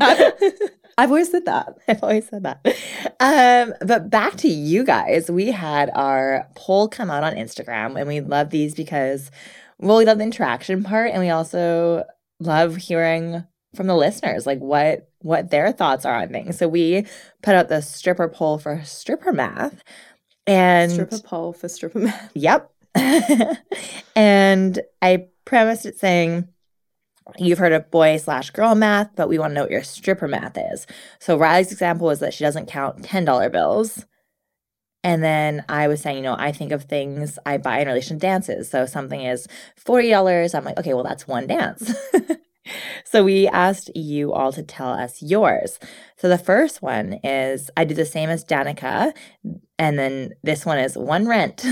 I've 1.00 1.12
always 1.12 1.32
said 1.32 1.46
that. 1.46 1.78
I've 1.88 2.04
always 2.04 2.28
said 2.28 2.44
that. 2.44 2.66
Um, 3.22 3.74
but 3.88 4.10
back 4.10 4.36
to 4.38 4.50
you 4.50 4.84
guys. 4.84 5.32
We 5.32 5.52
had 5.52 5.90
our 5.96 6.46
poll 6.56 6.90
come 6.90 7.10
out 7.10 7.24
on 7.24 7.36
Instagram, 7.36 7.98
and 7.98 8.06
we 8.06 8.20
love 8.20 8.50
these 8.50 8.76
because, 8.76 9.32
well, 9.78 9.98
we 9.98 10.06
love 10.06 10.18
the 10.18 10.26
interaction 10.26 10.84
part, 10.84 11.12
and 11.12 11.22
we 11.22 11.30
also 11.30 12.04
love 12.42 12.76
hearing 12.76 13.46
from 13.76 13.88
the 13.88 13.96
listeners, 13.96 14.46
like 14.46 14.60
what 14.60 15.10
what 15.22 15.52
their 15.52 15.72
thoughts 15.72 16.04
are 16.04 16.22
on 16.22 16.30
things. 16.30 16.58
So 16.58 16.68
we 16.68 17.06
put 17.44 17.56
out 17.56 17.70
the 17.70 17.82
stripper 17.82 18.28
poll 18.28 18.58
for 18.58 18.82
stripper 18.84 19.32
math, 19.32 19.82
and 20.46 20.92
Stripper 20.92 21.20
poll 21.20 21.54
for 21.54 21.70
stripper 21.70 22.00
math. 22.00 22.32
Yep. 22.36 22.72
and 24.16 24.80
I 25.02 25.28
premised 25.46 25.86
it 25.86 25.98
saying, 25.98 26.50
You've 27.38 27.60
heard 27.60 27.74
of 27.74 27.90
boy 27.92 28.18
slash 28.18 28.50
girl 28.52 28.76
math, 28.76 29.12
but 29.16 29.30
we 29.30 29.40
want 29.40 29.52
to 29.52 29.56
know 29.56 29.62
what 29.62 29.72
your 29.72 29.84
stripper 29.84 30.28
math 30.28 30.58
is. 30.58 30.88
So 31.20 31.38
Riley's 31.38 31.72
example 31.72 32.08
was 32.08 32.20
that 32.20 32.34
she 32.34 32.44
doesn't 32.44 32.68
count 32.68 33.02
$10 33.04 33.52
bills. 33.52 34.06
And 35.04 35.24
then 35.24 35.64
I 35.70 35.88
was 35.88 36.02
saying, 36.02 36.18
you 36.18 36.24
know, 36.24 36.36
I 36.38 36.52
think 36.52 36.72
of 36.72 36.84
things 36.84 37.40
I 37.46 37.58
buy 37.58 37.80
in 37.80 37.88
relation 37.88 38.18
to 38.18 38.22
dances. 38.22 38.70
So 38.70 38.86
something 38.86 39.22
is 39.22 39.48
$40. 39.84 40.54
I'm 40.54 40.66
like, 40.66 40.78
okay, 40.78 40.94
well, 40.94 41.04
that's 41.04 41.28
one 41.28 41.48
dance. 41.48 41.94
so 43.06 43.24
we 43.24 43.48
asked 43.48 43.96
you 43.96 44.34
all 44.34 44.52
to 44.52 44.62
tell 44.62 44.90
us 44.90 45.22
yours. 45.22 45.80
So 46.18 46.28
the 46.28 46.38
first 46.38 46.82
one 46.82 47.14
is 47.24 47.70
I 47.78 47.86
do 47.86 47.96
the 47.96 48.06
same 48.06 48.30
as 48.30 48.44
Danica. 48.44 49.14
And 49.78 49.98
then 49.98 50.34
this 50.44 50.66
one 50.66 50.80
is 50.80 50.98
one 50.98 51.28
rent. 51.28 51.66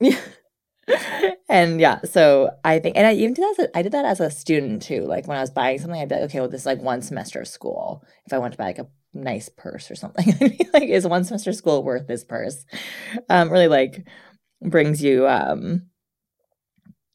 and 1.50 1.80
yeah, 1.80 2.00
so 2.04 2.50
I 2.64 2.78
think, 2.78 2.96
and 2.96 3.06
I 3.06 3.12
even 3.14 3.34
did 3.34 3.42
that. 3.42 3.56
As 3.58 3.64
a, 3.66 3.78
I 3.78 3.82
did 3.82 3.92
that 3.92 4.04
as 4.04 4.20
a 4.20 4.30
student 4.30 4.82
too. 4.82 5.02
Like 5.02 5.26
when 5.26 5.36
I 5.36 5.40
was 5.40 5.50
buying 5.50 5.78
something, 5.78 6.00
I'd 6.00 6.08
be 6.08 6.14
like, 6.14 6.24
okay, 6.24 6.40
well, 6.40 6.48
this 6.48 6.62
is 6.62 6.66
like 6.66 6.80
one 6.80 7.02
semester 7.02 7.40
of 7.40 7.48
school. 7.48 8.04
If 8.24 8.32
I 8.32 8.38
want 8.38 8.52
to 8.52 8.58
buy 8.58 8.66
like 8.66 8.78
a 8.78 8.88
nice 9.12 9.48
purse 9.48 9.90
or 9.90 9.96
something, 9.96 10.32
I'd 10.40 10.58
be 10.58 10.68
like, 10.72 10.88
is 10.88 11.06
one 11.06 11.24
semester 11.24 11.50
of 11.50 11.56
school 11.56 11.82
worth 11.82 12.06
this 12.06 12.24
purse? 12.24 12.64
Um, 13.28 13.50
really 13.50 13.68
like 13.68 14.06
brings 14.62 15.02
you, 15.02 15.26
um, 15.26 15.86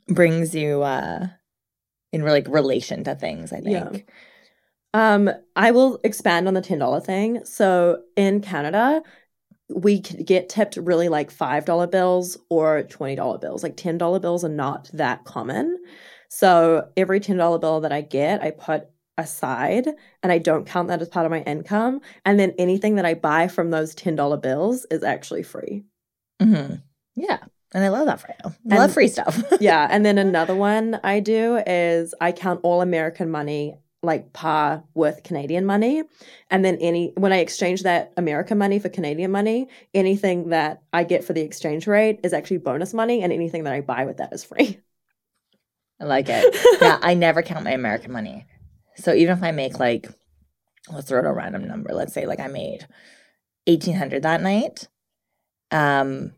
brings 0.08 0.54
you, 0.54 0.84
uh, 0.84 1.28
in 2.12 2.24
like 2.24 2.48
relation 2.50 3.04
to 3.06 3.15
things. 3.15 3.54
I 3.54 3.62
think. 3.62 4.06
Yeah. 4.93 5.13
Um, 5.13 5.30
I 5.56 5.71
will 5.71 6.00
expand 6.04 6.48
on 6.48 6.54
the 6.54 6.62
ten 6.62 6.80
dollar 6.80 7.00
thing. 7.00 7.43
So 7.45 8.02
in 8.15 8.41
Canada, 8.41 9.02
we 9.69 9.99
get 9.99 10.49
tipped 10.49 10.78
really 10.78 11.10
like 11.10 11.32
five 11.32 11.65
dollar 11.65 11.88
bills 11.88 12.38
or 12.49 12.84
twenty 12.84 13.15
dollar 13.15 13.38
bills. 13.38 13.63
Like 13.63 13.75
ten 13.78 13.97
dollar 13.97 14.19
bills 14.19 14.43
are 14.45 14.49
not 14.49 14.89
that 14.93 15.25
common. 15.25 15.78
So 16.30 16.88
every 16.97 17.19
ten 17.19 17.38
dollar 17.38 17.58
bill 17.60 17.82
that 17.82 17.91
I 17.91 18.01
get, 18.01 18.41
I 18.43 18.51
put 18.51 18.88
aside 19.17 19.88
and 20.21 20.32
I 20.32 20.38
don't 20.39 20.67
count 20.67 20.89
that 20.89 21.01
as 21.01 21.08
part 21.10 21.25
of 21.25 21.32
my 21.32 21.41
income. 21.43 22.01
And 22.25 22.39
then 22.39 22.54
anything 22.58 22.95
that 22.95 23.06
I 23.06 23.13
buy 23.13 23.47
from 23.47 23.71
those 23.71 23.95
ten 23.95 24.15
dollar 24.15 24.38
bills 24.38 24.86
is 24.91 25.04
actually 25.04 25.43
free. 25.43 25.84
hmm 26.41 26.75
Yeah. 27.15 27.39
And 27.73 27.84
I 27.84 27.89
love 27.89 28.06
that 28.06 28.21
for 28.21 28.28
you. 28.30 28.51
I 28.51 28.54
And- 28.69 28.80
love 28.80 28.93
free 28.93 29.08
stuff. 29.08 29.41
yeah. 29.60 29.88
And 29.89 30.06
then 30.06 30.17
another 30.19 30.56
one 30.56 30.99
I 31.04 31.19
do 31.19 31.58
is 31.65 32.13
I 32.21 32.32
count 32.32 32.60
all 32.63 32.82
American 32.82 33.30
money 33.32 33.78
like 34.05 34.33
par 34.33 34.83
with 34.93 35.23
Canadian 35.23 35.65
money. 35.65 36.03
And 36.49 36.63
then 36.63 36.77
any 36.77 37.13
when 37.15 37.33
I 37.33 37.37
exchange 37.37 37.83
that 37.83 38.13
American 38.17 38.57
money 38.57 38.79
for 38.79 38.89
Canadian 38.89 39.31
money, 39.31 39.67
anything 39.93 40.49
that 40.49 40.81
I 40.93 41.03
get 41.03 41.23
for 41.23 41.33
the 41.33 41.41
exchange 41.41 41.87
rate 41.87 42.19
is 42.23 42.33
actually 42.33 42.57
bonus 42.57 42.93
money 42.93 43.21
and 43.21 43.33
anything 43.33 43.63
that 43.63 43.73
I 43.73 43.81
buy 43.81 44.05
with 44.05 44.17
that 44.17 44.33
is 44.33 44.43
free. 44.43 44.79
I 45.99 46.05
like 46.05 46.27
it. 46.29 46.55
yeah, 46.81 46.99
I 47.01 47.13
never 47.13 47.41
count 47.41 47.63
my 47.63 47.71
American 47.71 48.11
money. 48.11 48.45
So 48.95 49.13
even 49.13 49.37
if 49.37 49.43
I 49.43 49.51
make 49.51 49.79
like, 49.79 50.09
let's 50.91 51.07
throw 51.07 51.19
out 51.19 51.25
a 51.25 51.33
random 51.33 51.67
number. 51.67 51.93
Let's 51.93 52.13
say 52.13 52.25
like 52.25 52.39
I 52.39 52.47
made 52.47 52.87
eighteen 53.67 53.95
hundred 53.95 54.23
that 54.23 54.41
night, 54.41 54.87
um, 55.71 56.33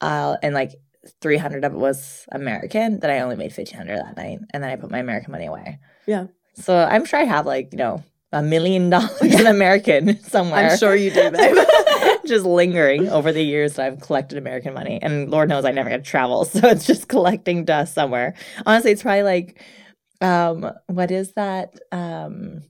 I'll 0.00 0.38
and 0.42 0.54
like 0.54 0.72
three 1.20 1.36
hundred 1.36 1.64
of 1.64 1.72
it 1.72 1.78
was 1.78 2.26
American. 2.32 3.00
Then 3.00 3.10
I 3.10 3.20
only 3.20 3.36
made 3.36 3.52
fifteen 3.52 3.78
hundred 3.78 3.98
that 3.98 4.16
night, 4.16 4.40
and 4.52 4.62
then 4.62 4.70
I 4.70 4.76
put 4.76 4.90
my 4.90 4.98
American 4.98 5.32
money 5.32 5.46
away. 5.46 5.78
Yeah. 6.06 6.26
So 6.54 6.76
I'm 6.76 7.04
sure 7.04 7.18
I 7.18 7.24
have 7.24 7.46
like 7.46 7.72
you 7.72 7.78
know 7.78 8.02
a 8.32 8.42
million 8.42 8.90
dollars 8.90 9.20
in 9.20 9.46
American 9.46 10.18
somewhere. 10.22 10.70
I'm 10.70 10.78
sure 10.78 10.94
you 10.94 11.10
do, 11.10 11.30
babe. 11.30 11.56
just 12.26 12.44
lingering 12.44 13.08
over 13.08 13.32
the 13.32 13.42
years 13.42 13.74
that 13.74 13.86
I've 13.86 14.00
collected 14.00 14.38
American 14.38 14.74
money. 14.74 14.98
And 15.02 15.30
Lord 15.30 15.48
knows 15.48 15.64
I 15.64 15.72
never 15.72 15.90
get 15.90 16.04
to 16.04 16.10
travel. 16.10 16.44
So 16.52 16.68
it's 16.68 16.86
just 16.86 17.08
collecting 17.08 17.64
dust 17.64 17.94
somewhere. 17.94 18.34
Honestly, 18.66 18.92
it's 18.92 19.02
probably 19.02 19.22
like 19.22 19.62
um 20.20 20.70
what 20.86 21.10
is 21.10 21.32
that 21.32 21.74
um 21.90 22.62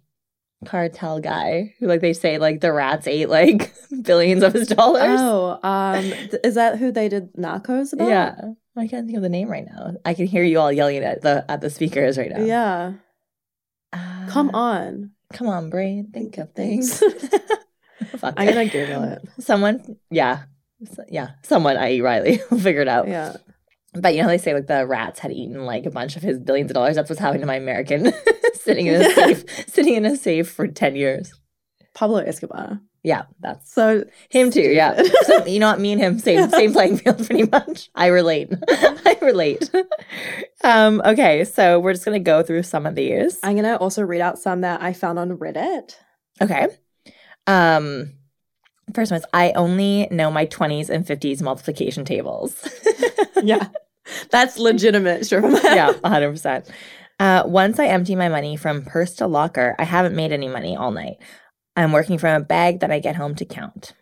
cartel 0.65 1.21
guy 1.21 1.75
who 1.79 1.87
like 1.87 2.01
they 2.01 2.13
say 2.13 2.39
like 2.39 2.61
the 2.61 2.73
rats 2.73 3.07
ate 3.07 3.29
like 3.29 3.73
billions 4.03 4.43
of 4.43 4.53
his 4.53 4.69
dollars. 4.69 5.19
oh, 5.21 5.59
um 5.63 6.05
is 6.45 6.55
that 6.55 6.79
who 6.79 6.91
they 6.93 7.09
did 7.09 7.33
Narcos 7.35 7.93
about? 7.93 8.09
yeah. 8.09 8.35
I 8.77 8.87
can't 8.89 9.05
think 9.07 9.17
of 9.17 9.23
the 9.23 9.29
name 9.29 9.49
right 9.51 9.67
now. 9.67 9.93
I 10.07 10.15
can 10.15 10.27
hear 10.27 10.43
you 10.43 10.59
all 10.59 10.73
yelling 10.73 10.99
at 11.05 11.21
the 11.21 11.45
at 11.51 11.61
the 11.61 11.69
speakers 11.69 12.17
right 12.17 12.31
now. 12.31 12.43
Yeah. 12.43 12.93
Uh, 13.93 14.27
Come 14.29 14.51
on. 14.55 15.11
Come 15.35 15.47
on, 15.49 15.69
brain. 15.69 16.11
Think 16.13 16.39
of 16.39 16.53
things. 16.55 17.03
I'm 18.23 18.35
gonna 18.35 18.67
Google 18.69 19.03
it. 19.05 19.23
Someone, 19.41 19.97
yeah. 20.11 20.45
S- 20.83 20.99
Yeah. 21.09 21.31
Someone, 21.43 21.77
i.e. 21.77 22.01
Riley, 22.01 22.41
will 22.51 22.59
figure 22.59 22.81
it 22.83 22.89
out. 22.89 23.09
Yeah. 23.09 23.37
But 23.95 24.15
you 24.15 24.23
know, 24.23 24.29
they 24.29 24.39
say 24.39 24.55
like 24.55 24.67
the 24.69 24.87
rats 24.87 25.19
had 25.21 25.33
eaten 25.33 25.67
like 25.67 25.85
a 25.87 25.91
bunch 25.91 26.17
of 26.17 26.23
his 26.23 26.39
billions 26.39 26.71
of 26.71 26.75
dollars. 26.75 26.97
That's 26.97 27.11
what's 27.11 27.21
happening 27.21 27.43
to 27.43 27.47
my 27.47 27.57
American 27.57 28.13
sitting 28.61 28.87
in 28.87 29.03
a 29.03 29.11
safe, 29.15 29.45
sitting 29.69 29.95
in 29.95 30.05
a 30.05 30.17
safe 30.17 30.51
for 30.51 30.67
10 30.67 30.97
years. 30.97 31.33
Pablo 31.95 32.19
Escobar. 32.19 32.81
Yeah, 33.05 33.23
that's 33.41 33.73
So 33.73 34.05
him 34.29 34.51
too. 34.51 34.61
Yeah. 34.61 35.03
So, 35.25 35.45
you 35.45 35.59
know 35.59 35.71
what? 35.71 35.81
Me 35.81 35.93
and 35.93 36.01
him, 36.01 36.19
same, 36.19 36.49
same 36.51 36.73
playing 36.73 36.99
field 36.99 37.19
pretty 37.27 37.49
much. 37.51 37.91
I 37.95 38.07
relate. 38.07 38.53
I 38.69 39.19
relate. 39.21 39.71
Um, 40.63 41.03
okay. 41.05 41.45
So 41.45 41.81
we're 41.81 41.95
just 41.95 42.05
going 42.05 42.21
to 42.21 42.25
go 42.25 42.43
through 42.43 42.63
some 42.63 42.87
of 42.87 42.95
these. 42.95 43.39
I'm 43.43 43.57
gonna 43.57 43.77
also 43.77 44.03
read 44.03 44.21
out 44.21 44.39
some 44.39 44.61
that 44.61 44.83
I 44.83 44.93
found 44.93 45.19
on 45.19 45.37
Reddit. 45.37 45.97
Okay. 46.41 46.69
Um, 47.47 48.13
first 48.95 49.11
one 49.11 49.19
is 49.19 49.27
I 49.33 49.53
only 49.53 50.07
know 50.11 50.31
my 50.31 50.47
20s 50.47 50.89
and 50.89 51.05
50s 51.07 51.43
multiplication 51.43 52.05
tables. 52.05 52.57
yeah. 53.43 53.69
That's 54.31 54.59
legitimate, 54.59 55.27
sure. 55.27 55.41
yeah, 55.63 55.93
100%. 55.93 56.69
Uh, 57.19 57.45
once 57.47 57.79
I 57.79 57.87
empty 57.87 58.17
my 58.17 58.29
money 58.29 58.57
from 58.57 58.85
purse 58.85 59.15
to 59.15 59.27
locker, 59.27 59.75
I 59.79 59.85
haven't 59.85 60.17
made 60.17 60.33
any 60.33 60.49
money 60.49 60.77
all 60.77 60.91
night. 60.91 61.17
I'm 61.77 61.93
working 61.93 62.19
from 62.19 62.41
a 62.41 62.45
bag 62.45 62.81
that 62.81 62.91
I 62.91 62.99
get 62.99 63.17
home 63.17 63.35
to 63.37 63.45
count. 63.45 63.93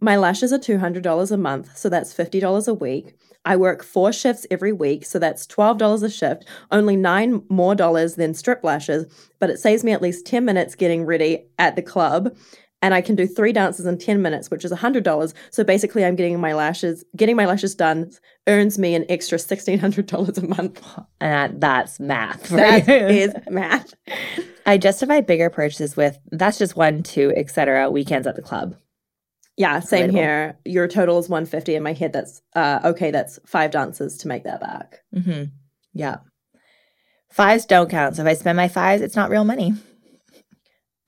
My 0.00 0.16
lashes 0.16 0.52
are 0.52 0.58
$200 0.58 1.30
a 1.32 1.36
month, 1.36 1.76
so 1.76 1.88
that's 1.88 2.14
$50 2.14 2.68
a 2.68 2.74
week. 2.74 3.14
I 3.44 3.56
work 3.56 3.82
four 3.82 4.12
shifts 4.12 4.46
every 4.50 4.72
week, 4.72 5.04
so 5.04 5.18
that's 5.18 5.46
$12 5.46 6.02
a 6.04 6.10
shift, 6.10 6.44
only 6.70 6.94
nine 6.94 7.42
more 7.48 7.74
dollars 7.74 8.14
than 8.14 8.34
strip 8.34 8.62
lashes, 8.62 9.06
but 9.40 9.50
it 9.50 9.58
saves 9.58 9.82
me 9.82 9.92
at 9.92 10.02
least 10.02 10.26
10 10.26 10.44
minutes 10.44 10.74
getting 10.76 11.04
ready 11.04 11.46
at 11.58 11.74
the 11.74 11.82
club. 11.82 12.36
And 12.80 12.94
I 12.94 13.00
can 13.00 13.16
do 13.16 13.26
three 13.26 13.52
dances 13.52 13.86
in 13.86 13.98
10 13.98 14.22
minutes, 14.22 14.50
which 14.50 14.64
is 14.64 14.70
$100. 14.70 15.34
So 15.50 15.64
basically, 15.64 16.04
I'm 16.04 16.14
getting 16.14 16.38
my 16.40 16.54
lashes, 16.54 17.04
getting 17.16 17.34
my 17.34 17.44
lashes 17.46 17.74
done 17.74 18.10
earns 18.46 18.78
me 18.78 18.94
an 18.94 19.04
extra 19.08 19.36
$1,600 19.36 20.38
a 20.38 20.46
month. 20.46 20.98
And 21.20 21.60
that's 21.60 21.98
math. 21.98 22.46
for 22.46 22.56
That 22.56 22.88
is 22.88 23.34
math. 23.48 23.94
I 24.64 24.78
justify 24.78 25.20
bigger 25.22 25.50
purchases 25.50 25.96
with 25.96 26.18
that's 26.30 26.58
just 26.58 26.76
one, 26.76 27.02
two, 27.02 27.32
etc. 27.36 27.90
weekends 27.90 28.26
at 28.26 28.36
the 28.36 28.42
club. 28.42 28.76
Yeah, 29.56 29.80
same 29.80 30.10
Relatable. 30.10 30.12
here. 30.12 30.58
Your 30.64 30.86
total 30.86 31.18
is 31.18 31.28
150 31.28 31.74
in 31.74 31.82
my 31.82 31.92
head. 31.92 32.12
That's 32.12 32.42
uh, 32.54 32.78
okay. 32.84 33.10
That's 33.10 33.40
five 33.44 33.72
dances 33.72 34.16
to 34.18 34.28
make 34.28 34.44
that 34.44 34.60
back. 34.60 35.00
Mm-hmm. 35.12 35.44
Yeah. 35.94 36.18
Fives 37.32 37.66
don't 37.66 37.90
count. 37.90 38.14
So 38.16 38.22
if 38.22 38.28
I 38.28 38.34
spend 38.34 38.56
my 38.56 38.68
fives, 38.68 39.02
it's 39.02 39.16
not 39.16 39.30
real 39.30 39.44
money. 39.44 39.74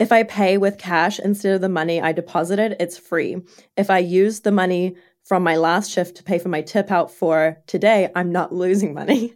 If 0.00 0.12
I 0.12 0.22
pay 0.22 0.56
with 0.56 0.78
cash 0.78 1.20
instead 1.20 1.54
of 1.54 1.60
the 1.60 1.68
money 1.68 2.00
I 2.00 2.12
deposited, 2.12 2.74
it's 2.80 2.96
free. 2.96 3.36
If 3.76 3.90
I 3.90 3.98
use 3.98 4.40
the 4.40 4.50
money 4.50 4.96
from 5.24 5.42
my 5.42 5.56
last 5.56 5.90
shift 5.90 6.16
to 6.16 6.22
pay 6.22 6.38
for 6.38 6.48
my 6.48 6.62
tip 6.62 6.90
out 6.90 7.10
for 7.10 7.58
today, 7.66 8.10
I'm 8.16 8.32
not 8.32 8.52
losing 8.64 8.94
money. 8.94 9.34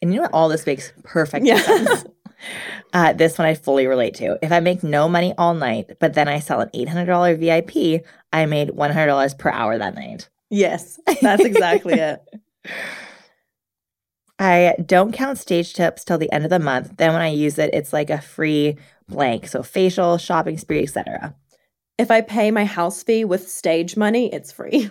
And 0.00 0.10
you 0.10 0.16
know 0.16 0.22
what? 0.22 0.32
All 0.32 0.48
this 0.48 0.64
makes 0.64 0.92
perfect 1.04 1.46
Yeah. 1.46 1.60
sense. 1.60 2.04
Uh, 2.92 3.12
this 3.12 3.36
one 3.36 3.48
I 3.48 3.54
fully 3.54 3.88
relate 3.88 4.14
to. 4.14 4.38
If 4.42 4.52
I 4.52 4.60
make 4.60 4.84
no 4.84 5.08
money 5.08 5.34
all 5.36 5.54
night, 5.54 5.98
but 5.98 6.14
then 6.14 6.28
I 6.28 6.38
sell 6.38 6.60
an 6.60 6.70
$800 6.72 7.36
VIP, 7.36 8.06
I 8.32 8.46
made 8.46 8.68
$100 8.68 9.38
per 9.38 9.50
hour 9.50 9.76
that 9.76 9.96
night. 9.96 10.28
Yes, 10.48 11.00
that's 11.20 11.44
exactly 11.44 11.94
it. 11.94 12.22
I 14.38 14.76
don't 14.86 15.12
count 15.12 15.38
stage 15.38 15.74
tips 15.74 16.04
till 16.04 16.16
the 16.16 16.30
end 16.30 16.44
of 16.44 16.50
the 16.50 16.60
month. 16.60 16.96
Then 16.96 17.12
when 17.12 17.22
I 17.22 17.28
use 17.28 17.58
it, 17.58 17.70
it's 17.74 17.92
like 17.92 18.08
a 18.08 18.20
free 18.20 18.76
blank. 19.08 19.48
So 19.48 19.62
facial, 19.62 20.18
shopping 20.18 20.58
spree, 20.58 20.82
etc. 20.82 21.34
If 21.98 22.10
I 22.10 22.20
pay 22.20 22.50
my 22.50 22.64
house 22.64 23.02
fee 23.02 23.24
with 23.24 23.48
stage 23.48 23.96
money, 23.96 24.32
it's 24.32 24.52
free. 24.52 24.90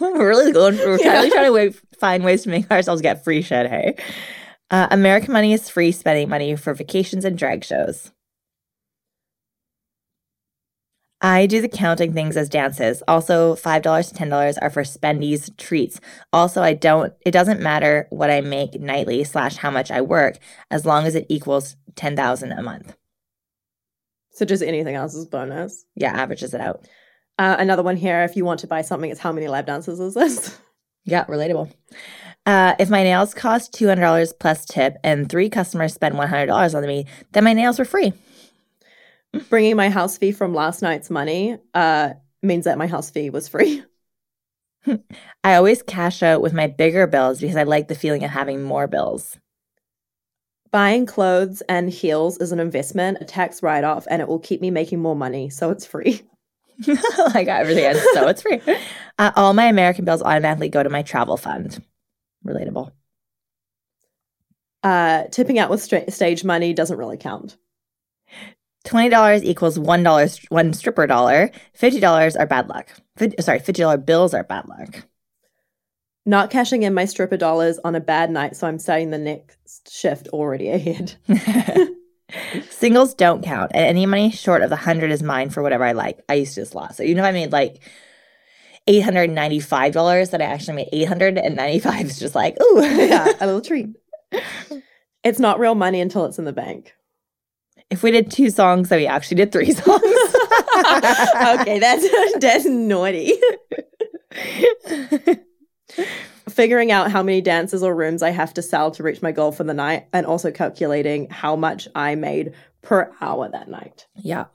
we're 0.00 0.28
really 0.28 0.52
going. 0.52 0.76
We're 0.78 0.98
Yeah. 0.98 1.12
really 1.14 1.30
trying 1.30 1.44
to 1.52 1.66
wa- 1.68 1.78
find 1.98 2.24
ways 2.24 2.42
to 2.44 2.48
make 2.48 2.70
ourselves 2.70 3.02
get 3.02 3.22
free 3.24 3.42
shit. 3.42 3.68
Hey, 3.68 3.96
uh, 4.70 4.88
American 4.90 5.32
money 5.32 5.52
is 5.52 5.68
free 5.68 5.92
spending 5.92 6.28
money 6.28 6.56
for 6.56 6.72
vacations 6.74 7.24
and 7.24 7.36
drag 7.36 7.64
shows. 7.64 8.12
I 11.20 11.46
do 11.46 11.60
the 11.60 11.68
counting 11.68 12.12
things 12.14 12.36
as 12.36 12.48
dances. 12.48 13.02
Also, 13.08 13.56
five 13.56 13.82
dollars 13.82 14.08
to 14.08 14.14
ten 14.14 14.28
dollars 14.28 14.56
are 14.58 14.70
for 14.70 14.84
spendies 14.84 15.54
treats. 15.56 16.00
Also, 16.32 16.62
I 16.62 16.74
don't. 16.74 17.12
It 17.26 17.32
doesn't 17.32 17.60
matter 17.60 18.06
what 18.10 18.30
I 18.30 18.40
make 18.40 18.80
nightly 18.80 19.24
slash 19.24 19.56
how 19.56 19.70
much 19.70 19.90
I 19.90 20.00
work, 20.00 20.38
as 20.70 20.86
long 20.86 21.06
as 21.06 21.16
it 21.16 21.26
equals 21.28 21.74
ten 21.96 22.14
thousand 22.14 22.52
a 22.52 22.62
month. 22.62 22.94
So 24.38 24.44
just 24.44 24.62
anything 24.62 24.94
else 24.94 25.14
is 25.14 25.26
bonus. 25.26 25.84
Yeah, 25.96 26.12
averages 26.12 26.54
it 26.54 26.60
out. 26.60 26.86
Uh, 27.38 27.56
another 27.58 27.82
one 27.82 27.96
here. 27.96 28.22
If 28.22 28.36
you 28.36 28.44
want 28.44 28.60
to 28.60 28.66
buy 28.68 28.82
something, 28.82 29.10
it's 29.10 29.20
how 29.20 29.32
many 29.32 29.48
lap 29.48 29.66
dances 29.66 30.00
is 30.00 30.14
this? 30.14 30.58
Yeah, 31.04 31.24
relatable. 31.24 31.72
Uh, 32.44 32.74
if 32.78 32.90
my 32.90 33.02
nails 33.02 33.32
cost 33.32 33.72
two 33.72 33.88
hundred 33.88 34.02
dollars 34.02 34.34
plus 34.34 34.66
tip, 34.66 34.98
and 35.02 35.26
three 35.26 35.48
customers 35.48 35.94
spend 35.94 36.18
one 36.18 36.28
hundred 36.28 36.46
dollars 36.46 36.74
on 36.74 36.86
me, 36.86 37.06
then 37.32 37.44
my 37.44 37.54
nails 37.54 37.78
were 37.78 37.86
free. 37.86 38.12
Bringing 39.48 39.74
my 39.74 39.88
house 39.88 40.18
fee 40.18 40.32
from 40.32 40.52
last 40.54 40.82
night's 40.82 41.08
money 41.08 41.56
uh, 41.72 42.10
means 42.42 42.66
that 42.66 42.76
my 42.76 42.86
house 42.86 43.08
fee 43.08 43.30
was 43.30 43.48
free. 43.48 43.82
I 45.44 45.54
always 45.54 45.82
cash 45.82 46.22
out 46.22 46.42
with 46.42 46.52
my 46.52 46.66
bigger 46.66 47.06
bills 47.06 47.40
because 47.40 47.56
I 47.56 47.62
like 47.62 47.88
the 47.88 47.94
feeling 47.94 48.24
of 48.24 48.30
having 48.30 48.62
more 48.62 48.86
bills. 48.86 49.38
Buying 50.70 51.06
clothes 51.06 51.62
and 51.68 51.88
heels 51.88 52.36
is 52.38 52.52
an 52.52 52.60
investment, 52.60 53.18
a 53.20 53.24
tax 53.24 53.62
write 53.62 53.84
off, 53.84 54.06
and 54.10 54.20
it 54.20 54.28
will 54.28 54.38
keep 54.38 54.60
me 54.60 54.70
making 54.70 55.00
more 55.00 55.16
money, 55.16 55.48
so 55.48 55.70
it's 55.70 55.86
free. 55.86 56.22
I 57.34 57.42
got 57.44 57.62
everything, 57.62 57.84
in, 57.84 57.96
so 58.14 58.28
it's 58.28 58.42
free. 58.42 58.60
Uh, 59.20 59.32
all 59.34 59.52
my 59.52 59.64
American 59.64 60.04
bills 60.04 60.22
automatically 60.22 60.68
go 60.68 60.80
to 60.80 60.88
my 60.88 61.02
travel 61.02 61.36
fund. 61.36 61.82
Relatable. 62.46 62.92
Uh, 64.84 65.24
tipping 65.32 65.58
out 65.58 65.70
with 65.70 65.82
stra- 65.82 66.08
stage 66.08 66.44
money 66.44 66.72
doesn't 66.72 66.98
really 66.98 67.16
count. 67.16 67.56
Twenty 68.84 69.08
dollars 69.08 69.42
equals 69.42 69.76
one 69.76 70.04
dollar, 70.04 70.28
one 70.50 70.72
stripper 70.72 71.08
dollar. 71.08 71.50
Fifty 71.74 71.98
dollars 71.98 72.36
are 72.36 72.46
bad 72.46 72.68
luck. 72.68 72.92
Fif- 73.16 73.34
sorry, 73.40 73.58
fifty 73.58 73.82
dollar 73.82 73.96
bills 73.96 74.34
are 74.34 74.44
bad 74.44 74.68
luck. 74.68 75.02
Not 76.28 76.50
cashing 76.50 76.82
in 76.82 76.92
my 76.92 77.06
stripper 77.06 77.38
dollars 77.38 77.78
on 77.84 77.94
a 77.94 78.00
bad 78.00 78.30
night, 78.30 78.54
so 78.54 78.66
I'm 78.66 78.78
starting 78.78 79.08
the 79.08 79.16
next 79.16 79.90
shift 79.90 80.28
already 80.28 80.68
ahead. 80.68 81.14
Singles 82.68 83.14
don't 83.14 83.42
count, 83.42 83.70
and 83.72 83.86
any 83.86 84.04
money 84.04 84.30
short 84.30 84.60
of 84.60 84.68
the 84.68 84.76
hundred 84.76 85.10
is 85.10 85.22
mine 85.22 85.48
for 85.48 85.62
whatever 85.62 85.84
I 85.84 85.92
like. 85.92 86.22
I 86.28 86.34
used 86.34 86.52
to 86.56 86.60
just 86.60 86.74
lost. 86.74 86.98
So 86.98 87.02
even 87.02 87.16
if 87.16 87.24
I 87.24 87.32
made 87.32 87.50
like 87.50 87.80
eight 88.86 89.00
hundred 89.00 89.30
ninety-five 89.30 89.94
dollars, 89.94 90.28
that 90.28 90.42
I 90.42 90.44
actually 90.44 90.74
made 90.74 90.90
eight 90.92 91.08
hundred 91.08 91.38
and 91.38 91.56
ninety-five 91.56 92.04
is 92.04 92.18
just 92.18 92.34
like, 92.34 92.60
ooh, 92.60 92.82
yeah, 92.84 93.32
a 93.40 93.46
little 93.46 93.60
treat. 93.62 93.86
It's 95.24 95.38
not 95.38 95.58
real 95.58 95.76
money 95.76 96.02
until 96.02 96.26
it's 96.26 96.38
in 96.38 96.44
the 96.44 96.52
bank. 96.52 96.92
If 97.88 98.02
we 98.02 98.10
did 98.10 98.30
two 98.30 98.50
songs, 98.50 98.90
then 98.90 98.98
we 98.98 99.06
actually 99.06 99.36
did 99.36 99.50
three 99.50 99.72
songs. 99.72 100.02
okay, 101.62 101.78
that's 101.78 102.38
that's 102.38 102.66
naughty. 102.66 103.32
Figuring 106.58 106.90
out 106.90 107.12
how 107.12 107.22
many 107.22 107.40
dances 107.40 107.84
or 107.84 107.94
rooms 107.94 108.20
I 108.20 108.30
have 108.30 108.52
to 108.54 108.62
sell 108.62 108.90
to 108.90 109.04
reach 109.04 109.22
my 109.22 109.30
goal 109.30 109.52
for 109.52 109.62
the 109.62 109.72
night, 109.72 110.08
and 110.12 110.26
also 110.26 110.50
calculating 110.50 111.30
how 111.30 111.54
much 111.54 111.86
I 111.94 112.16
made 112.16 112.52
per 112.82 113.12
hour 113.20 113.48
that 113.48 113.68
night. 113.68 114.08
Yeah. 114.16 114.46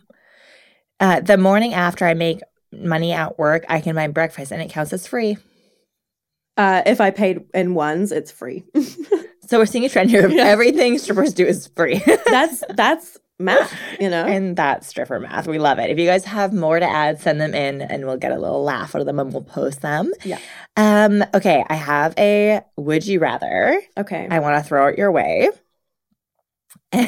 Uh, 0.99 1.21
the 1.21 1.37
morning 1.37 1.73
after 1.73 2.05
I 2.05 2.13
make 2.13 2.41
money 2.73 3.13
at 3.13 3.39
work, 3.39 3.63
I 3.69 3.79
can 3.79 3.95
buy 3.95 4.07
breakfast 4.07 4.51
and 4.51 4.61
it 4.61 4.69
counts 4.69 4.91
as 4.91 5.07
free. 5.07 5.37
Uh, 6.57 6.81
if 6.85 6.99
I 6.99 7.09
paid 7.11 7.45
in 7.53 7.73
ones, 7.73 8.11
it's 8.11 8.31
free. 8.31 8.65
So 9.47 9.59
we're 9.59 9.65
seeing 9.65 9.85
a 9.85 9.89
trend 9.89 10.09
here. 10.09 10.31
Everything 10.39 10.97
strippers 10.97 11.33
do 11.33 11.45
is 11.45 11.67
free. 11.75 12.01
that's 12.25 12.63
that's 12.69 13.17
math, 13.43 13.73
you 13.99 14.09
know. 14.09 14.25
and 14.25 14.55
that's 14.55 14.87
stripper 14.87 15.19
math. 15.19 15.47
We 15.47 15.59
love 15.59 15.79
it. 15.79 15.89
If 15.89 15.99
you 15.99 16.05
guys 16.05 16.25
have 16.25 16.53
more 16.53 16.79
to 16.79 16.89
add, 16.89 17.19
send 17.19 17.39
them 17.39 17.53
in 17.53 17.81
and 17.81 18.05
we'll 18.05 18.17
get 18.17 18.31
a 18.31 18.39
little 18.39 18.63
laugh 18.63 18.95
out 18.95 19.01
of 19.01 19.05
them 19.05 19.19
and 19.19 19.31
we'll 19.31 19.43
post 19.43 19.81
them. 19.81 20.11
Yeah. 20.23 20.39
Um, 20.77 21.23
okay, 21.33 21.63
I 21.69 21.75
have 21.75 22.13
a 22.17 22.61
would 22.77 23.05
you 23.05 23.19
rather. 23.19 23.79
okay. 23.97 24.27
I 24.29 24.39
want 24.39 24.63
to 24.63 24.67
throw 24.67 24.87
it 24.87 24.97
your 24.97 25.11
way. 25.11 25.49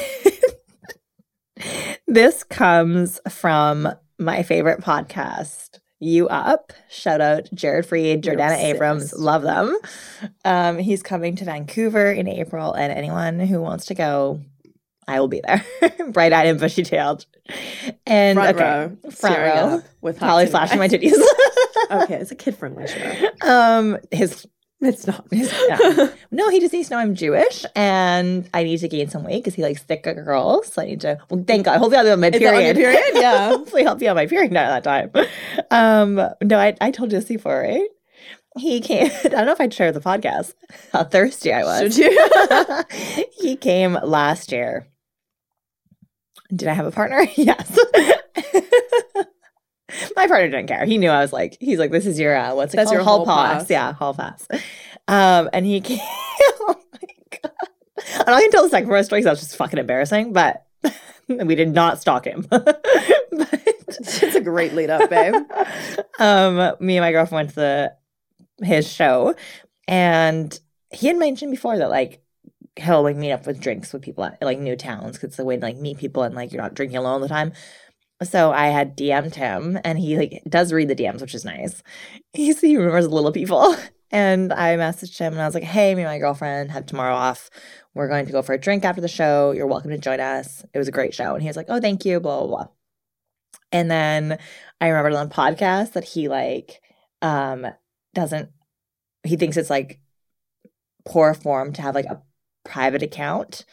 this 2.07 2.43
comes 2.43 3.19
from 3.29 3.89
my 4.17 4.43
favorite 4.43 4.81
podcast, 4.81 5.79
U 5.99 6.27
Up. 6.27 6.73
Shout 6.89 7.21
out 7.21 7.49
Jared 7.53 7.85
Freid, 7.85 8.21
Jordana 8.21 8.57
Abrams. 8.57 9.13
Love 9.13 9.41
them. 9.43 9.75
Um, 10.43 10.77
he's 10.79 11.03
coming 11.03 11.35
to 11.37 11.45
Vancouver 11.45 12.11
in 12.11 12.27
April, 12.27 12.73
and 12.73 12.91
anyone 12.91 13.39
who 13.39 13.61
wants 13.61 13.85
to 13.87 13.93
go, 13.95 14.41
I 15.07 15.19
will 15.19 15.27
be 15.27 15.41
there. 15.45 15.63
Bright 16.11 16.33
eyed 16.33 16.47
and 16.47 16.59
bushy 16.59 16.83
tailed. 16.83 17.25
And 18.07 18.37
front 18.37 18.55
okay, 18.55 18.63
row, 19.03 19.11
front 19.11 19.37
row. 19.37 19.81
with 20.01 20.17
hearts 20.17 20.51
flashing 20.51 20.79
my 20.79 20.87
titties. 20.89 21.13
okay, 21.91 22.15
it's 22.15 22.31
a 22.31 22.35
kid 22.35 22.55
friendly 22.57 22.87
show. 22.87 23.29
um, 23.47 23.97
his 24.11 24.47
It's 24.81 25.05
not. 25.07 25.25
His- 25.31 25.53
yeah. 25.69 26.07
No, 26.31 26.49
he 26.49 26.59
just 26.59 26.73
needs 26.73 26.89
to 26.89 26.95
know 26.95 26.99
I'm 26.99 27.13
Jewish 27.15 27.65
and 27.75 28.49
I 28.53 28.63
need 28.63 28.79
to 28.79 28.87
gain 28.87 29.09
some 29.09 29.23
weight 29.23 29.43
because 29.43 29.53
he 29.55 29.61
likes 29.63 29.83
thicker 29.83 30.13
girls. 30.13 30.73
So 30.73 30.81
I 30.81 30.85
need 30.85 31.01
to, 31.01 31.17
well, 31.29 31.43
thank 31.47 31.65
God. 31.65 31.77
Hopefully 31.77 31.97
I'll 31.97 32.03
be 32.05 32.11
on 32.11 32.19
my 32.19 32.29
that 32.31 32.41
on 32.43 32.53
period. 32.53 32.75
period? 32.75 33.03
Yeah. 33.13 33.49
Hopefully 33.49 33.85
I'll 33.85 33.95
be 33.95 34.07
on 34.07 34.15
my 34.15 34.25
period 34.27 34.53
at 34.55 34.83
that 34.83 35.11
time. 35.13 35.25
Um, 35.71 36.15
no, 36.43 36.57
I, 36.59 36.75
I 36.81 36.91
told 36.91 37.11
you 37.11 37.19
this 37.19 37.27
before, 37.27 37.61
right? 37.61 37.87
He 38.57 38.79
came, 38.79 39.11
I 39.25 39.27
don't 39.27 39.45
know 39.45 39.51
if 39.51 39.59
I'd 39.59 39.73
share 39.73 39.91
the 39.91 39.99
podcast, 39.99 40.53
how 40.93 41.03
thirsty 41.03 41.51
I 41.51 41.63
was. 41.63 41.93
Should 41.95 42.05
you? 42.05 43.27
he 43.37 43.55
came 43.57 43.93
last 44.01 44.51
year. 44.51 44.87
Did 46.53 46.67
I 46.67 46.73
have 46.73 46.85
a 46.85 46.91
partner? 46.91 47.25
Yes. 47.35 47.77
My 50.15 50.27
partner 50.27 50.49
didn't 50.49 50.67
care. 50.67 50.83
He 50.85 50.97
knew 50.97 51.09
I 51.09 51.21
was 51.21 51.31
like, 51.31 51.57
he's 51.61 51.79
like, 51.79 51.91
this 51.91 52.05
is 52.05 52.19
your, 52.19 52.35
uh, 52.35 52.53
what's 52.55 52.73
it 52.73 52.77
That's 52.77 52.87
called? 52.89 52.95
your 52.97 53.03
hall 53.03 53.25
pass. 53.25 53.63
pass. 53.63 53.69
Yeah, 53.69 53.93
hall 53.93 54.13
pass. 54.13 54.45
Um, 55.07 55.49
and 55.53 55.65
he 55.65 55.79
came, 55.81 55.99
oh 56.01 56.75
my 56.93 56.99
God. 57.41 57.51
Not 58.17 58.25
going 58.27 58.41
to 58.43 58.49
tell 58.51 58.63
the 58.63 58.69
second 58.69 58.87
part 58.89 58.99
of 58.99 59.03
the 59.03 59.05
story 59.05 59.21
'cause 59.21 59.25
that's 59.25 59.39
just 59.41 59.55
fucking 59.55 59.79
embarrassing, 59.79 60.33
but 60.33 60.65
we 61.29 61.55
did 61.55 61.69
not 61.73 62.01
stalk 62.01 62.25
him. 62.25 62.45
but, 62.49 62.81
it's 63.87 64.35
a 64.35 64.41
great 64.41 64.73
lead 64.73 64.89
up, 64.89 65.09
babe. 65.09 65.33
um, 66.19 66.55
me 66.79 66.97
and 66.97 67.03
my 67.03 67.11
girlfriend 67.11 67.47
went 67.47 67.49
to 67.51 67.55
the 67.55 67.93
his 68.65 68.91
show, 68.91 69.35
and 69.87 70.57
he 70.91 71.07
had 71.07 71.17
mentioned 71.17 71.51
before 71.51 71.77
that 71.77 71.89
like 71.89 72.21
he'll 72.77 73.03
like 73.03 73.15
meet 73.15 73.31
up 73.31 73.45
with 73.47 73.61
drinks 73.61 73.93
with 73.93 74.01
people 74.01 74.23
at 74.23 74.41
like 74.41 74.59
new 74.59 74.75
towns 74.75 75.13
because 75.13 75.29
it's 75.29 75.39
a 75.39 75.45
way 75.45 75.55
to 75.55 75.61
like 75.61 75.77
meet 75.77 75.97
people 75.97 76.23
and 76.23 76.35
like 76.35 76.51
you're 76.51 76.61
not 76.61 76.73
drinking 76.73 76.97
alone 76.97 77.13
all 77.13 77.19
the 77.19 77.27
time. 77.27 77.53
So 78.23 78.51
I 78.51 78.67
had 78.67 78.97
DM'd 78.97 79.35
him, 79.35 79.77
and 79.83 79.99
he 79.99 80.17
like 80.17 80.41
does 80.47 80.71
read 80.71 80.87
the 80.87 80.95
DMs, 80.95 81.21
which 81.21 81.35
is 81.35 81.45
nice. 81.45 81.83
He 82.33 82.53
he 82.53 82.77
remembers 82.77 83.07
little 83.07 83.31
people, 83.31 83.75
and 84.11 84.53
I 84.53 84.75
messaged 84.77 85.17
him 85.17 85.33
and 85.33 85.41
I 85.41 85.45
was 85.45 85.53
like, 85.53 85.63
"Hey, 85.63 85.93
me 85.95 86.03
and 86.03 86.11
my 86.11 86.19
girlfriend 86.19 86.71
have 86.71 86.85
tomorrow 86.85 87.15
off. 87.15 87.49
We're 87.93 88.07
going 88.07 88.25
to 88.25 88.31
go 88.31 88.41
for 88.41 88.53
a 88.53 88.59
drink 88.59 88.85
after 88.85 89.01
the 89.01 89.07
show. 89.07 89.51
You're 89.51 89.67
welcome 89.67 89.91
to 89.91 89.97
join 89.97 90.19
us. 90.19 90.65
It 90.73 90.77
was 90.77 90.87
a 90.87 90.93
great 90.93 91.13
show." 91.13 91.33
And 91.33 91.41
he 91.41 91.49
was 91.49 91.57
like, 91.57 91.67
"Oh, 91.69 91.81
thank 91.81 92.05
you." 92.05 92.19
Blah 92.19 92.39
blah 92.39 92.47
blah. 92.47 92.67
And 93.71 93.91
then 93.91 94.37
I 94.79 94.87
remembered 94.87 95.17
on 95.17 95.29
the 95.29 95.35
podcast 95.35 95.93
that 95.93 96.05
he 96.05 96.27
like 96.29 96.81
um 97.21 97.67
doesn't 98.13 98.49
he 99.23 99.35
thinks 99.35 99.57
it's 99.57 99.69
like 99.69 99.99
poor 101.05 101.33
form 101.33 101.73
to 101.73 101.81
have 101.81 101.95
like 101.95 102.05
a 102.05 102.21
private 102.65 103.03
account 103.03 103.65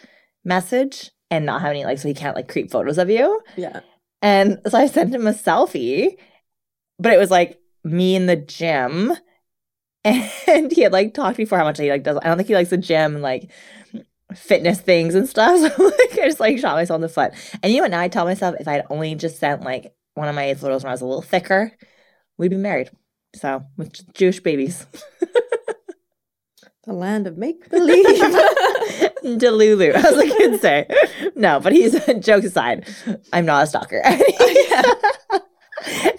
message 0.44 1.10
and 1.30 1.46
not 1.46 1.62
have 1.62 1.70
any 1.70 1.84
like 1.84 1.98
so 1.98 2.08
he 2.08 2.14
can't 2.14 2.36
like 2.36 2.48
creep 2.48 2.70
photos 2.70 2.98
of 2.98 3.10
you. 3.10 3.40
Yeah. 3.56 3.80
And 4.20 4.60
so 4.68 4.78
I 4.78 4.86
sent 4.86 5.14
him 5.14 5.26
a 5.26 5.32
selfie, 5.32 6.16
but 6.98 7.12
it 7.12 7.18
was 7.18 7.30
like 7.30 7.58
me 7.82 8.14
in 8.14 8.26
the 8.26 8.36
gym. 8.36 9.12
And 10.04 10.72
he 10.72 10.82
had 10.82 10.92
like 10.92 11.14
talked 11.14 11.36
before 11.36 11.58
how 11.58 11.64
much 11.64 11.78
he 11.78 11.88
like 11.88 12.02
does. 12.02 12.18
I 12.20 12.26
don't 12.26 12.36
think 12.36 12.48
he 12.48 12.56
likes 12.56 12.70
the 12.70 12.76
gym 12.76 13.14
and 13.14 13.22
like 13.22 13.52
fitness 14.34 14.80
things 14.80 15.14
and 15.14 15.28
stuff. 15.28 15.60
So 15.76 15.84
like 15.84 16.18
I 16.18 16.26
just 16.26 16.40
like 16.40 16.58
shot 16.58 16.74
myself 16.74 16.96
in 16.96 17.02
the 17.02 17.08
foot. 17.08 17.32
And 17.62 17.72
you 17.72 17.78
know 17.78 17.84
what? 17.84 17.92
Now 17.92 18.00
I 18.00 18.08
tell 18.08 18.24
myself 18.24 18.56
if 18.58 18.66
I 18.66 18.72
had 18.72 18.86
only 18.90 19.14
just 19.14 19.38
sent 19.38 19.62
like 19.62 19.94
one 20.14 20.28
of 20.28 20.34
my 20.34 20.54
photos 20.54 20.82
when 20.82 20.90
I 20.90 20.94
was 20.94 21.02
a 21.02 21.06
little 21.06 21.22
thicker, 21.22 21.72
we'd 22.36 22.50
be 22.50 22.56
married. 22.56 22.90
So 23.36 23.64
with 23.76 24.12
Jewish 24.12 24.40
babies. 24.40 24.86
The 26.84 26.92
land 26.92 27.26
of 27.28 27.38
make 27.38 27.68
believe. 27.70 28.04
Delulu, 29.22 29.92
as 29.92 30.16
the 30.16 30.34
kids 30.36 30.60
say. 30.60 30.86
No, 31.36 31.60
but 31.60 31.72
he's 31.72 31.92
jokes 32.20 32.46
aside, 32.46 32.88
I'm 33.32 33.46
not 33.46 33.64
a 33.64 33.66
stalker. 33.68 34.02
and 34.04 34.18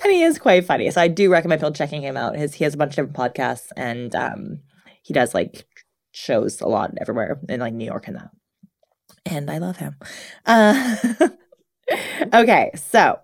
he 0.04 0.24
is 0.24 0.40
quite 0.40 0.66
funny. 0.66 0.90
So 0.92 1.02
I 1.02 1.10
do 1.10 1.30
recommend 1.30 1.60
people 1.60 1.74
checking 1.74 2.02
him 2.02 2.16
out. 2.16 2.38
His 2.38 2.54
he 2.54 2.64
has 2.64 2.74
a 2.76 2.78
bunch 2.78 2.98
of 2.98 3.08
different 3.14 3.36
podcasts 3.36 3.68
and 3.76 4.16
um 4.16 4.60
he 5.02 5.14
does 5.14 5.34
like 5.34 5.66
shows 6.14 6.62
a 6.62 6.68
lot 6.68 6.92
everywhere 7.00 7.40
in 7.50 7.60
like 7.60 7.74
New 7.74 7.86
York 7.86 8.08
and 8.08 8.16
that. 8.16 8.30
And 9.26 9.52
I 9.52 9.58
love 9.58 9.78
him. 9.78 9.98
Uh, 10.46 10.96
okay, 12.34 12.72
so 12.76 13.20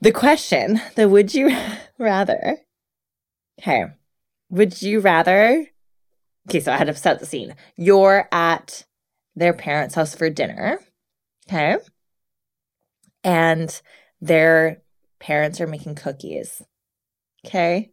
the 0.00 0.12
question, 0.12 0.80
the 0.96 1.08
would 1.08 1.32
you 1.34 1.56
rather? 1.98 2.58
Okay. 3.60 3.86
Would 4.52 4.80
you 4.82 5.00
rather? 5.00 5.66
Okay, 6.48 6.60
so 6.60 6.70
I 6.72 6.76
had 6.76 6.86
to 6.88 6.94
set 6.94 7.18
the 7.20 7.26
scene. 7.26 7.54
You're 7.76 8.28
at 8.30 8.84
their 9.34 9.54
parents' 9.54 9.94
house 9.94 10.14
for 10.14 10.28
dinner. 10.28 10.78
Okay. 11.48 11.78
And 13.24 13.80
their 14.20 14.82
parents 15.20 15.58
are 15.62 15.66
making 15.66 15.94
cookies. 15.94 16.60
Okay. 17.46 17.92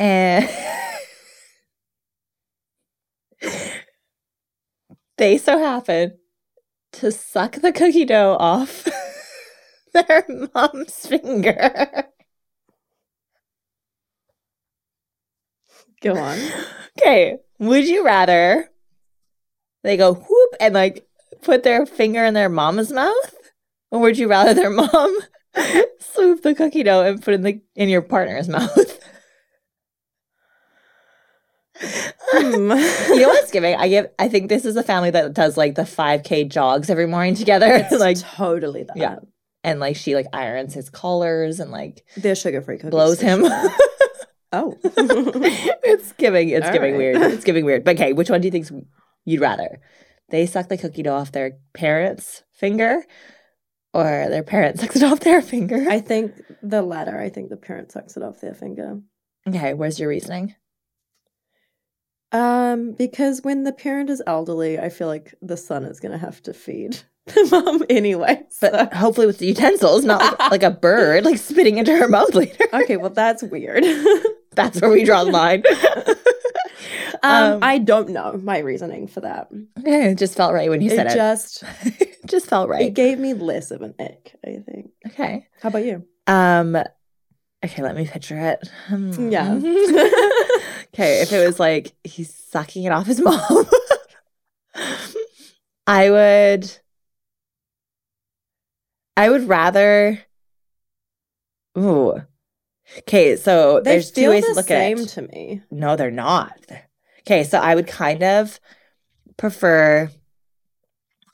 And 0.00 0.50
they 5.16 5.38
so 5.38 5.58
happen 5.60 6.18
to 6.92 7.12
suck 7.12 7.52
the 7.52 7.72
cookie 7.72 8.04
dough 8.04 8.36
off 8.40 8.88
their 9.92 10.26
mom's 10.54 11.06
finger. 11.06 12.10
Go 16.02 16.16
on. 16.16 16.38
Okay. 16.98 17.36
Would 17.58 17.86
you 17.86 18.06
rather 18.06 18.70
they 19.84 19.98
go 19.98 20.14
whoop 20.14 20.50
and 20.60 20.72
like 20.72 21.06
put 21.42 21.62
their 21.62 21.84
finger 21.84 22.24
in 22.24 22.32
their 22.32 22.48
mama's 22.48 22.90
mouth? 22.90 23.34
Or 23.90 24.00
would 24.00 24.16
you 24.16 24.28
rather 24.28 24.54
their 24.54 24.70
mom 24.82 25.18
swoop 26.00 26.42
the 26.42 26.54
cookie 26.54 26.82
dough 26.82 27.02
and 27.02 27.22
put 27.22 27.32
it 27.32 27.36
in 27.36 27.42
the 27.42 27.60
in 27.74 27.90
your 27.90 28.00
partner's 28.00 28.48
mouth? 28.48 28.98
Hmm. 31.78 32.70
you 33.12 33.20
know 33.20 33.28
what's 33.28 33.50
giving? 33.50 33.74
I 33.74 33.88
give 33.88 34.06
I 34.18 34.28
think 34.28 34.48
this 34.48 34.64
is 34.64 34.76
a 34.76 34.82
family 34.82 35.10
that 35.10 35.34
does 35.34 35.56
like 35.58 35.74
the 35.74 35.82
5k 35.82 36.48
jogs 36.50 36.88
every 36.88 37.06
morning 37.06 37.34
together. 37.34 37.66
It's 37.70 37.92
like 38.00 38.18
totally 38.18 38.84
that. 38.84 38.96
Yeah. 38.96 39.16
and 39.62 39.80
like 39.80 39.96
she 39.96 40.14
like 40.14 40.26
irons 40.32 40.72
his 40.72 40.88
collars 40.88 41.60
and 41.60 41.70
like 41.70 42.04
They're 42.16 42.34
sugar 42.34 42.62
free 42.62 42.76
cookies. 42.78 42.90
blows 42.90 43.20
him. 43.20 43.42
sure. 43.46 43.70
Oh. 44.56 44.76
it's 44.84 46.12
giving 46.12 46.48
it's 46.48 46.66
All 46.66 46.72
giving 46.72 46.92
right. 46.92 46.98
weird. 46.98 47.16
It's 47.32 47.44
giving 47.44 47.64
weird. 47.64 47.84
But 47.84 47.96
okay, 47.96 48.12
which 48.12 48.30
one 48.30 48.40
do 48.40 48.46
you 48.46 48.52
think 48.52 48.68
you'd 49.24 49.40
rather? 49.40 49.80
They 50.30 50.46
suck 50.46 50.68
the 50.68 50.78
cookie 50.78 51.02
dough 51.02 51.14
off 51.14 51.32
their 51.32 51.58
parents' 51.74 52.42
finger, 52.52 53.04
or 53.92 54.26
their 54.28 54.42
parents 54.42 54.80
sucks 54.82 54.96
it 54.96 55.02
off 55.02 55.20
their 55.20 55.42
finger? 55.42 55.86
I 55.88 56.00
think 56.00 56.32
the 56.62 56.82
latter. 56.82 57.18
I 57.18 57.28
think 57.28 57.50
the 57.50 57.56
parent 57.56 57.92
sucks 57.92 58.16
it 58.16 58.22
off 58.22 58.40
their 58.40 58.54
finger. 58.54 59.00
okay, 59.48 59.74
where's 59.74 60.00
your 60.00 60.08
reasoning? 60.08 60.54
Um, 62.32 62.92
because 62.92 63.42
when 63.42 63.62
the 63.62 63.72
parent 63.72 64.10
is 64.10 64.22
elderly, 64.26 64.78
I 64.78 64.88
feel 64.88 65.06
like 65.06 65.34
the 65.40 65.56
son 65.56 65.84
is 65.84 66.00
gonna 66.00 66.18
have 66.18 66.42
to 66.42 66.52
feed 66.54 66.98
mom 67.50 67.82
anyway. 67.90 68.42
But 68.60 68.92
hopefully 68.94 69.26
with 69.26 69.38
the 69.38 69.46
utensils, 69.46 70.04
not 70.04 70.20
like, 70.38 70.50
like 70.50 70.62
a 70.62 70.70
bird 70.70 71.24
like 71.24 71.38
spitting 71.38 71.78
into 71.78 71.96
her 71.96 72.08
mouth 72.08 72.34
later. 72.34 72.64
okay, 72.72 72.96
well 72.96 73.10
that's 73.10 73.42
weird. 73.42 73.84
That's 74.56 74.80
where 74.80 74.90
we 74.90 75.04
draw 75.04 75.22
the 75.22 75.32
line. 75.32 75.62
um, 77.22 77.52
Um, 77.52 77.58
I 77.62 77.76
don't 77.76 78.08
know 78.08 78.40
my 78.42 78.58
reasoning 78.60 79.06
for 79.06 79.20
that. 79.20 79.48
Okay, 79.78 80.12
it 80.12 80.18
just 80.18 80.34
felt 80.34 80.54
right 80.54 80.70
when 80.70 80.80
you 80.80 80.88
said 80.88 81.08
it 81.08 81.12
it. 81.12 81.14
just 81.14 81.62
It 81.84 82.16
just 82.26 82.46
felt 82.46 82.70
right. 82.70 82.86
it 82.86 82.94
gave 82.94 83.18
me 83.18 83.34
less 83.34 83.70
of 83.70 83.82
an 83.82 83.94
ick. 84.00 84.34
I 84.46 84.56
think. 84.66 84.92
Okay. 85.08 85.46
How 85.60 85.68
about 85.68 85.84
you? 85.84 86.06
Um. 86.26 86.74
Okay, 87.62 87.82
let 87.82 87.96
me 87.96 88.06
picture 88.06 88.38
it. 88.38 88.66
Hmm. 88.86 89.28
Yeah. 89.30 89.52
okay, 90.94 91.20
if 91.20 91.32
it 91.32 91.44
was 91.46 91.60
like 91.60 91.92
he's 92.04 92.32
sucking 92.32 92.84
it 92.84 92.92
off 92.92 93.06
his 93.06 93.20
mom, 93.20 93.66
I 95.86 96.10
would. 96.10 96.78
I 99.16 99.30
would 99.30 99.48
rather. 99.48 100.18
Ooh. 101.78 102.22
Okay, 103.00 103.36
so 103.36 103.80
They 103.80 103.92
there's 103.92 104.10
two 104.12 104.28
ways 104.30 104.44
the 104.44 104.50
to 104.50 104.54
look 104.54 104.66
same 104.66 104.98
at 104.98 105.04
it. 105.04 105.08
to 105.10 105.22
me. 105.22 105.62
No, 105.70 105.96
they're 105.96 106.10
not. 106.10 106.56
Okay, 107.20 107.42
so 107.44 107.58
I 107.58 107.74
would 107.74 107.86
kind 107.88 108.22
of 108.22 108.60
prefer 109.36 110.08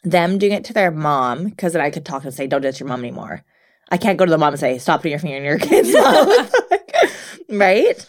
them 0.05 0.39
doing 0.39 0.53
it 0.53 0.65
to 0.65 0.73
their 0.73 0.91
mom 0.91 1.45
because 1.45 1.75
then 1.75 1.83
I 1.83 1.91
could 1.91 2.05
talk 2.07 2.25
and 2.25 2.33
say, 2.35 2.47
"Don't 2.47 2.63
do 2.63 2.69
it 2.69 2.73
to 2.77 2.81
your 2.81 2.89
mom 2.89 3.01
anymore." 3.01 3.45
I 3.91 3.99
can't 3.99 4.19
go 4.19 4.25
to 4.25 4.31
the 4.31 4.39
mom 4.39 4.55
and 4.55 4.61
say, 4.61 4.79
"Stop 4.79 5.01
putting 5.01 5.11
your 5.13 5.19
finger 5.21 5.37
in 5.37 5.45
your 5.45 5.59
kid's 5.59 5.93
mouth," 5.95 6.55
right? 7.51 8.07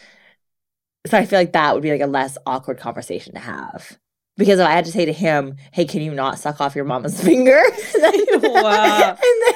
So 1.06 1.18
I 1.18 1.26
feel 1.26 1.38
like 1.40 1.52
that 1.52 1.74
would 1.74 1.84
be 1.84 1.92
like 1.92 2.00
a 2.02 2.08
less 2.08 2.38
awkward 2.46 2.78
conversation 2.80 3.34
to 3.34 3.40
have. 3.42 3.98
Because 4.38 4.58
if 4.60 4.66
I 4.66 4.72
had 4.72 4.86
to 4.86 4.92
say 4.92 5.06
to 5.06 5.14
him, 5.14 5.58
"Hey, 5.74 5.84
can 5.86 6.02
you 6.02 6.14
not 6.14 6.40
suck 6.40 6.62
off 6.62 6.76
your 6.76 6.86
mama's 6.86 7.22
finger?" 7.24 7.62
Wow. 8.00 9.10
and 9.10 9.18
then, 9.20 9.56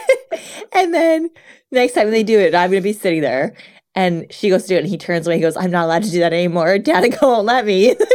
and 0.73 0.93
then 0.93 1.29
next 1.71 1.93
time 1.93 2.11
they 2.11 2.23
do 2.23 2.39
it, 2.39 2.53
I'm 2.55 2.69
gonna 2.69 2.81
be 2.81 2.93
sitting 2.93 3.21
there, 3.21 3.53
and 3.95 4.25
she 4.31 4.49
goes 4.49 4.63
to 4.63 4.67
do 4.69 4.75
it, 4.75 4.79
and 4.79 4.87
he 4.87 4.97
turns 4.97 5.25
away. 5.27 5.35
He 5.37 5.41
goes, 5.41 5.57
"I'm 5.57 5.71
not 5.71 5.85
allowed 5.85 6.03
to 6.03 6.11
do 6.11 6.19
that 6.19 6.33
anymore. 6.33 6.77
Danica 6.77 7.21
won't 7.21 7.45
let 7.45 7.65
me." 7.65 7.95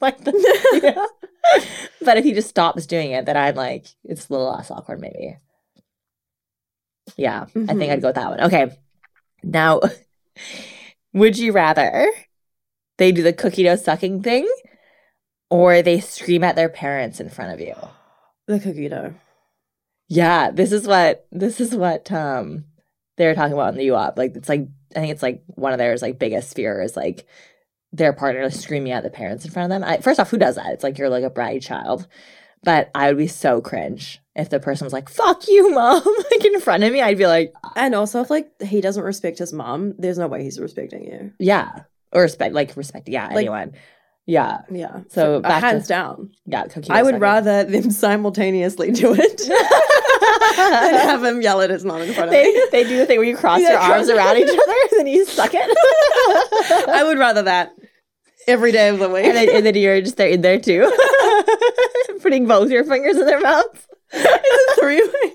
Like, 0.00 0.16
yeah. 0.82 1.04
But 2.00 2.16
if 2.16 2.24
he 2.24 2.32
just 2.32 2.48
stops 2.48 2.86
doing 2.86 3.10
it, 3.10 3.26
then 3.26 3.36
I'm 3.36 3.54
like, 3.54 3.84
it's 4.04 4.30
a 4.30 4.32
little 4.32 4.50
less 4.50 4.70
awkward, 4.70 4.98
maybe. 4.98 5.36
Yeah, 7.18 7.42
I 7.42 7.46
think 7.46 7.68
Mhm. 7.80 7.90
I'd 7.90 8.00
go 8.00 8.08
with 8.08 8.14
that 8.16 8.30
one. 8.30 8.40
Okay, 8.44 8.74
now, 9.42 9.80
would 11.12 11.36
you 11.38 11.52
rather 11.52 12.10
they 12.96 13.12
do 13.12 13.22
the 13.22 13.34
cookie 13.34 13.62
dough 13.64 13.76
sucking 13.76 14.22
thing, 14.22 14.48
or 15.50 15.82
they 15.82 16.00
scream 16.00 16.42
at 16.44 16.56
their 16.56 16.70
parents 16.70 17.20
in 17.20 17.28
front 17.28 17.52
of 17.52 17.60
you? 17.60 17.74
The 18.46 18.60
cookie 18.60 18.88
dough. 18.88 19.14
Yeah, 20.08 20.50
this 20.50 20.72
is 20.72 20.86
what 20.86 21.26
this 21.32 21.60
is 21.60 21.74
what 21.74 22.10
um 22.12 22.64
they 23.16 23.26
were 23.26 23.34
talking 23.34 23.52
about 23.54 23.70
in 23.72 23.78
the 23.78 23.84
U 23.86 23.94
Up. 23.96 24.18
Like 24.18 24.36
it's 24.36 24.48
like 24.48 24.66
I 24.94 25.00
think 25.00 25.12
it's 25.12 25.22
like 25.22 25.42
one 25.48 25.72
of 25.72 25.78
their 25.78 25.96
like 25.96 26.18
biggest 26.18 26.54
fear 26.54 26.80
is 26.82 26.96
like 26.96 27.26
their 27.92 28.12
partner 28.12 28.50
screaming 28.50 28.92
at 28.92 29.02
the 29.04 29.10
parents 29.10 29.44
in 29.44 29.50
front 29.50 29.70
of 29.72 29.80
them. 29.80 29.88
I, 29.88 29.98
first 29.98 30.18
off, 30.20 30.30
who 30.30 30.36
does 30.38 30.56
that? 30.56 30.72
It's 30.72 30.82
like 30.84 30.98
you're 30.98 31.08
like 31.08 31.24
a 31.24 31.30
bratty 31.30 31.62
child. 31.62 32.06
But 32.64 32.90
I 32.94 33.08
would 33.08 33.18
be 33.18 33.26
so 33.26 33.60
cringe 33.60 34.20
if 34.34 34.48
the 34.48 34.58
person 34.58 34.86
was 34.86 34.92
like, 34.94 35.08
"Fuck 35.10 35.46
you, 35.48 35.70
mom!" 35.74 36.02
like 36.30 36.44
in 36.44 36.58
front 36.60 36.82
of 36.82 36.92
me. 36.92 37.02
I'd 37.02 37.18
be 37.18 37.26
like, 37.26 37.52
And 37.76 37.94
also, 37.94 38.20
if 38.22 38.30
like 38.30 38.50
he 38.62 38.80
doesn't 38.80 39.02
respect 39.02 39.38
his 39.38 39.52
mom, 39.52 39.94
there's 39.98 40.16
no 40.18 40.26
way 40.28 40.42
he's 40.42 40.58
respecting 40.58 41.04
you. 41.04 41.32
"Yeah," 41.38 41.80
or 42.10 42.22
respect, 42.22 42.54
like 42.54 42.74
respect, 42.76 43.08
yeah, 43.08 43.26
Like- 43.26 43.36
anyone, 43.36 43.74
yeah, 44.26 44.62
Yeah. 44.70 45.00
So 45.10 45.36
Uh, 45.36 45.40
back 45.40 45.60
to- 45.60 45.66
hands 45.66 45.86
down. 45.86 46.30
yeah. 46.46 46.64
Cookie 46.66 46.90
I 46.90 47.02
would 47.02 47.20
rather 47.20 47.64
them 47.64 47.90
simultaneously 47.90 48.90
do 48.92 49.14
it 49.16 49.40
and 50.58 50.96
have 50.96 51.22
him 51.24 51.42
yell 51.42 51.60
at 51.60 51.70
his 51.70 51.84
mom 51.84 52.00
in 52.02 52.12
front 52.14 52.28
of 52.28 52.32
they 52.32 52.44
me. 52.52 52.62
they 52.72 52.84
do 52.84 52.96
the 52.96 53.06
thing 53.06 53.18
where 53.18 53.26
you 53.28 53.36
cross 53.36 53.60
Yeah, 53.60 53.70
your 53.72 53.78
arms 53.80 54.08
around 54.08 54.36
each 54.38 54.48
other 54.48 54.74
and 54.90 54.98
then 55.00 55.06
you 55.06 55.24
suck 55.26 55.50
it. 55.54 56.88
I 56.88 57.02
would 57.04 57.18
rather 57.18 57.42
that 57.42 57.72
every 58.46 58.72
day 58.72 58.88
of 58.88 58.98
the 58.98 59.08
week. 59.08 59.24
and 59.24 59.36
then, 59.36 59.48
and 59.50 59.66
then 59.66 59.74
you're 59.74 60.00
just 60.00 60.16
there 60.16 60.28
in 60.28 60.40
there 60.42 60.58
too, 60.60 60.90
putting 62.22 62.46
both 62.46 62.70
your 62.70 62.84
fingers 62.84 63.16
in 63.16 63.26
their 63.26 63.40
mouths. 63.40 63.86
It's 64.12 64.78
a 64.78 64.80
three-way. 64.80 65.32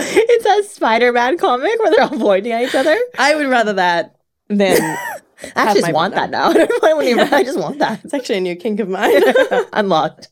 It's 0.00 0.44
that 0.44 0.64
Spider-Man 0.70 1.38
comic 1.38 1.78
where 1.80 1.90
they're 1.90 2.04
all 2.04 2.18
pointing 2.18 2.52
at 2.52 2.62
each 2.62 2.74
other. 2.74 2.96
I 3.18 3.34
would 3.34 3.48
rather 3.48 3.72
that 3.74 4.14
than 4.48 4.96
I 5.42 5.62
actually 5.62 5.80
just 5.82 5.92
want 5.92 6.14
that 6.14 6.30
now. 6.30 6.48
I 6.50 6.54
don't 6.66 6.82
mind 6.82 6.98
when. 6.98 7.34
I 7.34 7.42
just 7.44 7.58
want 7.58 7.78
that. 7.78 8.04
it's 8.04 8.14
actually 8.14 8.38
a 8.38 8.40
new 8.40 8.56
kink 8.56 8.80
of 8.80 8.88
mine. 8.88 9.22
Unlocked, 9.72 10.28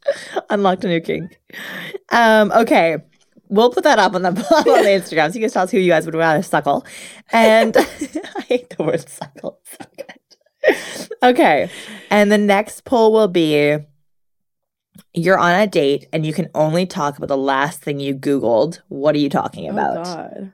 unlocked 0.50 0.84
a 0.84 0.88
new 0.88 1.00
kink. 1.00 1.38
Um. 2.10 2.50
Okay. 2.52 2.98
We'll 3.48 3.70
put 3.70 3.84
that 3.84 4.00
up 4.00 4.14
on 4.16 4.22
the, 4.22 4.30
on 4.30 4.34
the 4.34 4.88
Instagram 4.88 5.28
so 5.30 5.34
you 5.34 5.40
can 5.42 5.50
tell 5.50 5.62
us 5.62 5.70
who 5.70 5.78
you 5.78 5.88
guys 5.88 6.04
would 6.04 6.16
rather 6.16 6.42
suckle. 6.42 6.84
And 7.30 7.76
I 7.76 8.40
hate 8.48 8.74
the 8.76 8.82
word 8.82 9.08
suckle. 9.08 9.60
So. 9.64 11.06
Okay. 11.22 11.70
And 12.10 12.32
the 12.32 12.38
next 12.38 12.84
poll 12.84 13.12
will 13.12 13.28
be 13.28 13.78
you're 15.14 15.38
on 15.38 15.60
a 15.60 15.66
date 15.68 16.08
and 16.12 16.26
you 16.26 16.32
can 16.32 16.48
only 16.56 16.86
talk 16.86 17.16
about 17.18 17.28
the 17.28 17.36
last 17.36 17.80
thing 17.82 18.00
you 18.00 18.16
Googled. 18.16 18.80
What 18.88 19.14
are 19.14 19.18
you 19.18 19.30
talking 19.30 19.68
Oh 19.68 19.72
about? 19.72 20.04
God. 20.04 20.52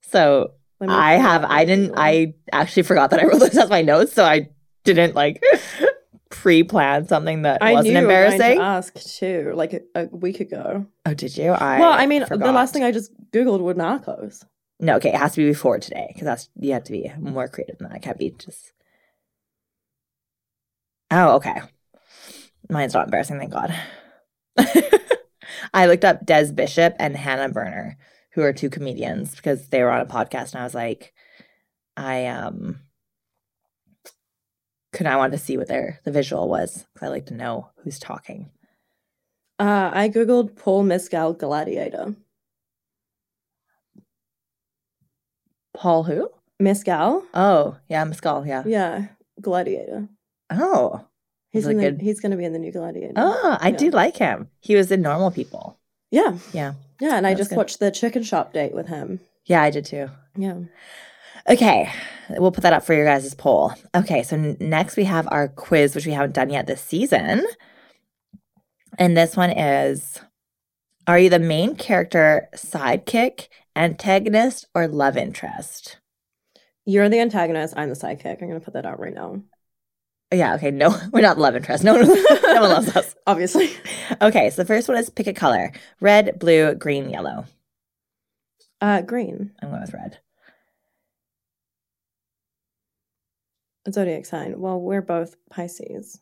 so 0.00 0.52
I 0.90 1.12
have, 1.14 1.44
I 1.44 1.64
didn't. 1.64 1.94
I 1.96 2.34
actually 2.52 2.82
forgot 2.84 3.10
that 3.10 3.20
I 3.20 3.24
wrote 3.24 3.38
this 3.38 3.56
as 3.56 3.70
my 3.70 3.82
notes. 3.82 4.12
So 4.12 4.24
I 4.24 4.48
didn't 4.84 5.14
like 5.14 5.42
pre 6.30 6.62
plan 6.62 7.06
something 7.06 7.42
that 7.42 7.62
I 7.62 7.72
wasn't 7.72 7.94
knew 7.94 8.00
you 8.00 8.06
were 8.06 8.12
going 8.12 8.24
embarrassing. 8.32 8.58
to 8.58 8.64
ask 8.64 8.94
too, 9.18 9.52
like 9.54 9.72
a, 9.74 9.80
a 9.94 10.06
week 10.06 10.40
ago. 10.40 10.86
oh, 11.06 11.14
did 11.14 11.36
you? 11.36 11.52
I 11.52 11.78
well, 11.78 11.92
I 11.92 12.06
mean, 12.06 12.24
the 12.28 12.52
last 12.52 12.72
thing 12.72 12.82
I 12.84 12.90
just 12.92 13.12
googled 13.30 13.60
were 13.60 13.74
Narcos. 13.74 14.44
No, 14.80 14.96
okay, 14.96 15.10
it 15.10 15.16
has 15.16 15.34
to 15.34 15.42
be 15.42 15.48
before 15.48 15.78
today 15.78 16.08
because 16.12 16.24
that's 16.24 16.48
you 16.56 16.72
have 16.72 16.84
to 16.84 16.92
be 16.92 17.12
more 17.18 17.46
creative 17.48 17.78
than 17.78 17.88
that. 17.88 17.98
It 17.98 18.02
can't 18.02 18.18
be 18.18 18.30
just. 18.30 18.72
Oh, 21.10 21.36
okay. 21.36 21.60
Mine's 22.68 22.94
not 22.94 23.04
embarrassing, 23.04 23.38
thank 23.38 23.52
God. 23.52 23.74
I 25.74 25.86
looked 25.86 26.04
up 26.04 26.24
Des 26.24 26.52
Bishop 26.52 26.94
and 26.98 27.16
Hannah 27.16 27.50
Berner, 27.50 27.96
who 28.34 28.42
are 28.42 28.52
two 28.52 28.70
comedians, 28.70 29.34
because 29.36 29.68
they 29.68 29.82
were 29.82 29.90
on 29.90 30.00
a 30.00 30.06
podcast, 30.06 30.52
and 30.52 30.60
I 30.60 30.64
was 30.64 30.74
like, 30.74 31.12
I 31.96 32.26
um, 32.26 32.80
could 34.92 35.06
I 35.06 35.16
want 35.16 35.32
to 35.32 35.38
see 35.38 35.56
what 35.56 35.68
their 35.68 36.00
the 36.04 36.10
visual 36.12 36.48
was 36.48 36.86
because 36.92 37.06
I 37.06 37.10
like 37.10 37.26
to 37.26 37.34
know 37.34 37.70
who's 37.84 37.98
talking. 37.98 38.50
Uh, 39.58 39.90
I 39.92 40.08
googled 40.08 40.56
Paul 40.56 40.82
Mescal 40.82 41.34
gladiator. 41.34 42.16
Paul 45.74 46.02
who? 46.04 46.28
Mescal. 46.60 47.24
Oh, 47.34 47.76
yeah, 47.88 48.04
Mescal, 48.04 48.46
yeah. 48.46 48.62
Yeah, 48.66 49.06
gladiator. 49.40 50.08
Oh, 50.50 51.06
He's 51.50 51.66
in 51.66 51.76
the, 51.76 51.90
good? 51.92 52.00
he's 52.00 52.20
going 52.20 52.30
to 52.30 52.36
be 52.38 52.44
in 52.46 52.52
the 52.54 52.58
new 52.58 52.72
gladiator. 52.72 53.12
oh, 53.16 53.58
I 53.60 53.68
Yeah. 53.70 53.76
do 53.76 53.90
like 53.90 54.16
him. 54.16 54.48
He 54.60 54.74
was 54.74 54.90
in 54.90 55.02
Normal 55.02 55.30
People. 55.30 55.78
Yeah, 56.10 56.38
Yeah, 56.52 56.74
yeah, 57.02 57.16
and 57.16 57.26
I 57.26 57.34
just 57.34 57.50
good. 57.50 57.56
watched 57.56 57.80
the 57.80 57.90
chicken 57.90 58.22
shop 58.22 58.52
date 58.52 58.72
with 58.72 58.86
him. 58.86 59.18
yeah, 59.46 59.60
I 59.60 59.70
did 59.70 59.84
too. 59.84 60.08
Yeah. 60.36 60.60
Okay, 61.48 61.90
we'll 62.30 62.52
put 62.52 62.62
that 62.62 62.72
up 62.72 62.84
for 62.84 62.94
your 62.94 63.04
guys' 63.04 63.34
poll. 63.34 63.72
Okay, 63.96 64.22
so 64.22 64.36
n- 64.36 64.56
next 64.60 64.96
we 64.96 65.02
have 65.04 65.26
our 65.32 65.48
quiz, 65.48 65.96
which 65.96 66.06
we 66.06 66.12
haven't 66.12 66.34
done 66.36 66.50
yet 66.50 66.68
this 66.68 66.80
season. 66.80 67.44
And 68.96 69.16
this 69.16 69.36
one 69.36 69.50
is 69.50 70.20
Are 71.08 71.18
you 71.18 71.28
the 71.28 71.40
main 71.40 71.74
character, 71.74 72.48
sidekick, 72.54 73.48
antagonist, 73.74 74.66
or 74.72 74.86
love 74.86 75.16
interest? 75.16 75.98
You're 76.84 77.08
the 77.08 77.18
antagonist. 77.20 77.74
I'm 77.76 77.88
the 77.88 77.96
sidekick. 77.96 78.40
I'm 78.40 78.48
going 78.48 78.60
to 78.60 78.64
put 78.64 78.74
that 78.74 78.86
out 78.86 79.00
right 79.00 79.14
now. 79.14 79.42
Yeah, 80.32 80.54
okay, 80.54 80.70
no, 80.70 80.98
we're 81.12 81.20
not 81.20 81.38
love 81.38 81.56
interest. 81.56 81.84
No 81.84 81.94
one, 81.94 82.06
no 82.42 82.60
one 82.60 82.70
loves 82.70 82.96
us. 82.96 83.14
Obviously. 83.26 83.70
Okay, 84.20 84.50
so 84.50 84.62
the 84.62 84.66
first 84.66 84.88
one 84.88 84.96
is 84.96 85.10
pick 85.10 85.26
a 85.26 85.32
color 85.32 85.72
red, 86.00 86.38
blue, 86.38 86.74
green, 86.74 87.10
yellow. 87.10 87.44
Uh, 88.80 89.02
green. 89.02 89.52
I'm 89.62 89.68
going 89.68 89.80
with 89.80 89.94
red. 89.94 90.18
Zodiac 93.90 94.26
sign. 94.26 94.60
Well, 94.60 94.80
we're 94.80 95.02
both 95.02 95.36
Pisces. 95.50 96.20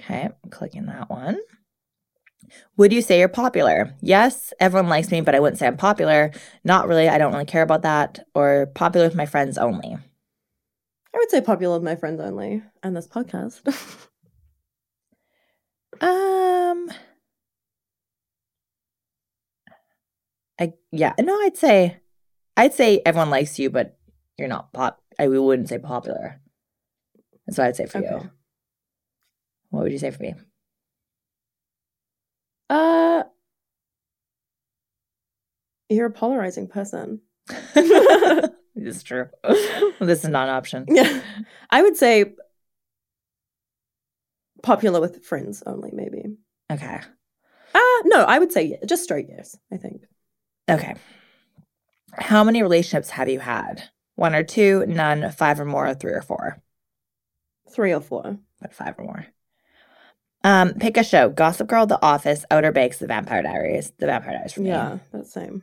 Okay, 0.00 0.22
I'm 0.22 0.50
clicking 0.50 0.86
that 0.86 1.10
one. 1.10 1.38
Would 2.76 2.92
you 2.92 3.02
say 3.02 3.18
you're 3.18 3.28
popular? 3.28 3.94
Yes, 4.00 4.52
everyone 4.60 4.88
likes 4.88 5.10
me, 5.10 5.20
but 5.20 5.34
I 5.34 5.40
wouldn't 5.40 5.58
say 5.58 5.66
I'm 5.66 5.76
popular. 5.76 6.32
Not 6.64 6.88
really. 6.88 7.08
I 7.08 7.18
don't 7.18 7.32
really 7.32 7.44
care 7.44 7.62
about 7.62 7.82
that. 7.82 8.26
Or 8.34 8.66
popular 8.74 9.06
with 9.06 9.16
my 9.16 9.26
friends 9.26 9.58
only. 9.58 9.96
I 11.14 11.18
would 11.18 11.30
say 11.30 11.40
popular 11.40 11.74
with 11.76 11.84
my 11.84 11.96
friends 11.96 12.20
only 12.20 12.62
and 12.82 12.96
this 12.96 13.08
podcast. 13.08 13.60
Um, 16.00 16.90
I 20.58 20.72
yeah, 20.90 21.12
no, 21.20 21.32
I'd 21.42 21.56
say, 21.56 21.98
I'd 22.56 22.74
say 22.74 23.00
everyone 23.06 23.30
likes 23.30 23.58
you, 23.58 23.70
but 23.70 23.96
you're 24.36 24.48
not 24.48 24.72
pop. 24.72 25.00
I 25.18 25.28
we 25.28 25.38
wouldn't 25.38 25.68
say 25.68 25.78
popular. 25.78 26.40
That's 27.46 27.58
what 27.58 27.68
I'd 27.68 27.76
say 27.76 27.86
for 27.86 27.98
Okay. 27.98 28.10
you. 28.10 28.30
What 29.70 29.82
would 29.84 29.92
you 29.92 29.98
say 29.98 30.10
for 30.10 30.22
me? 30.22 30.34
uh, 32.70 33.24
you're 35.88 36.06
a 36.06 36.10
polarizing 36.10 36.66
person. 36.68 37.20
is 38.74 39.02
true. 39.02 39.28
this 40.00 40.24
is 40.24 40.28
not 40.30 40.48
an 40.48 40.54
option. 40.54 40.84
Yeah. 40.88 41.20
I 41.70 41.82
would 41.82 41.96
say 41.96 42.34
popular 44.62 45.00
with 45.00 45.24
friends 45.24 45.62
only, 45.66 45.90
maybe. 45.92 46.36
Okay. 46.70 47.00
Uh, 47.74 47.80
no, 48.04 48.24
I 48.24 48.38
would 48.38 48.52
say 48.52 48.78
just 48.86 49.04
straight 49.04 49.26
yes, 49.28 49.56
I 49.72 49.76
think. 49.76 50.02
Okay. 50.68 50.94
How 52.18 52.44
many 52.44 52.62
relationships 52.62 53.10
have 53.10 53.28
you 53.28 53.40
had? 53.40 53.90
One 54.14 54.34
or 54.34 54.42
two, 54.42 54.84
none, 54.86 55.30
five 55.32 55.58
or 55.58 55.64
more, 55.64 55.94
three 55.94 56.12
or 56.12 56.22
four. 56.22 56.62
Three 57.74 57.92
or 57.92 58.00
four. 58.00 58.38
But 58.60 58.74
five 58.74 58.94
or 58.98 59.04
more. 59.04 59.26
Um, 60.44 60.74
pick 60.74 60.96
a 60.96 61.04
show. 61.04 61.28
Gossip 61.30 61.68
Girl, 61.68 61.86
The 61.86 62.02
Office, 62.02 62.44
Outer 62.50 62.72
Banks, 62.72 62.98
The 62.98 63.06
Vampire 63.06 63.42
Diaries. 63.42 63.92
The 63.98 64.06
Vampire 64.06 64.34
Diaries 64.34 64.52
for 64.52 64.60
me. 64.60 64.68
Yeah, 64.68 64.98
that's 65.12 65.32
the 65.32 65.40
same. 65.40 65.62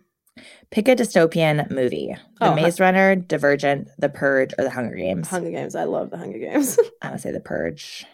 Pick 0.71 0.87
a 0.87 0.95
dystopian 0.95 1.69
movie. 1.71 2.15
The 2.39 2.51
Oh, 2.51 2.55
Maze 2.55 2.79
Runner, 2.79 3.15
Divergent, 3.15 3.89
The 3.97 4.09
Purge, 4.09 4.53
or 4.57 4.63
The 4.63 4.69
Hunger 4.69 4.95
Games. 4.95 5.27
Hunger 5.29 5.51
Games. 5.51 5.75
I 5.75 5.83
love 5.85 6.09
the 6.11 6.17
Hunger 6.17 6.37
Games. 6.39 6.77
I 7.01 7.11
would 7.11 7.21
say 7.21 7.31
The 7.31 7.39
Purge. 7.39 8.05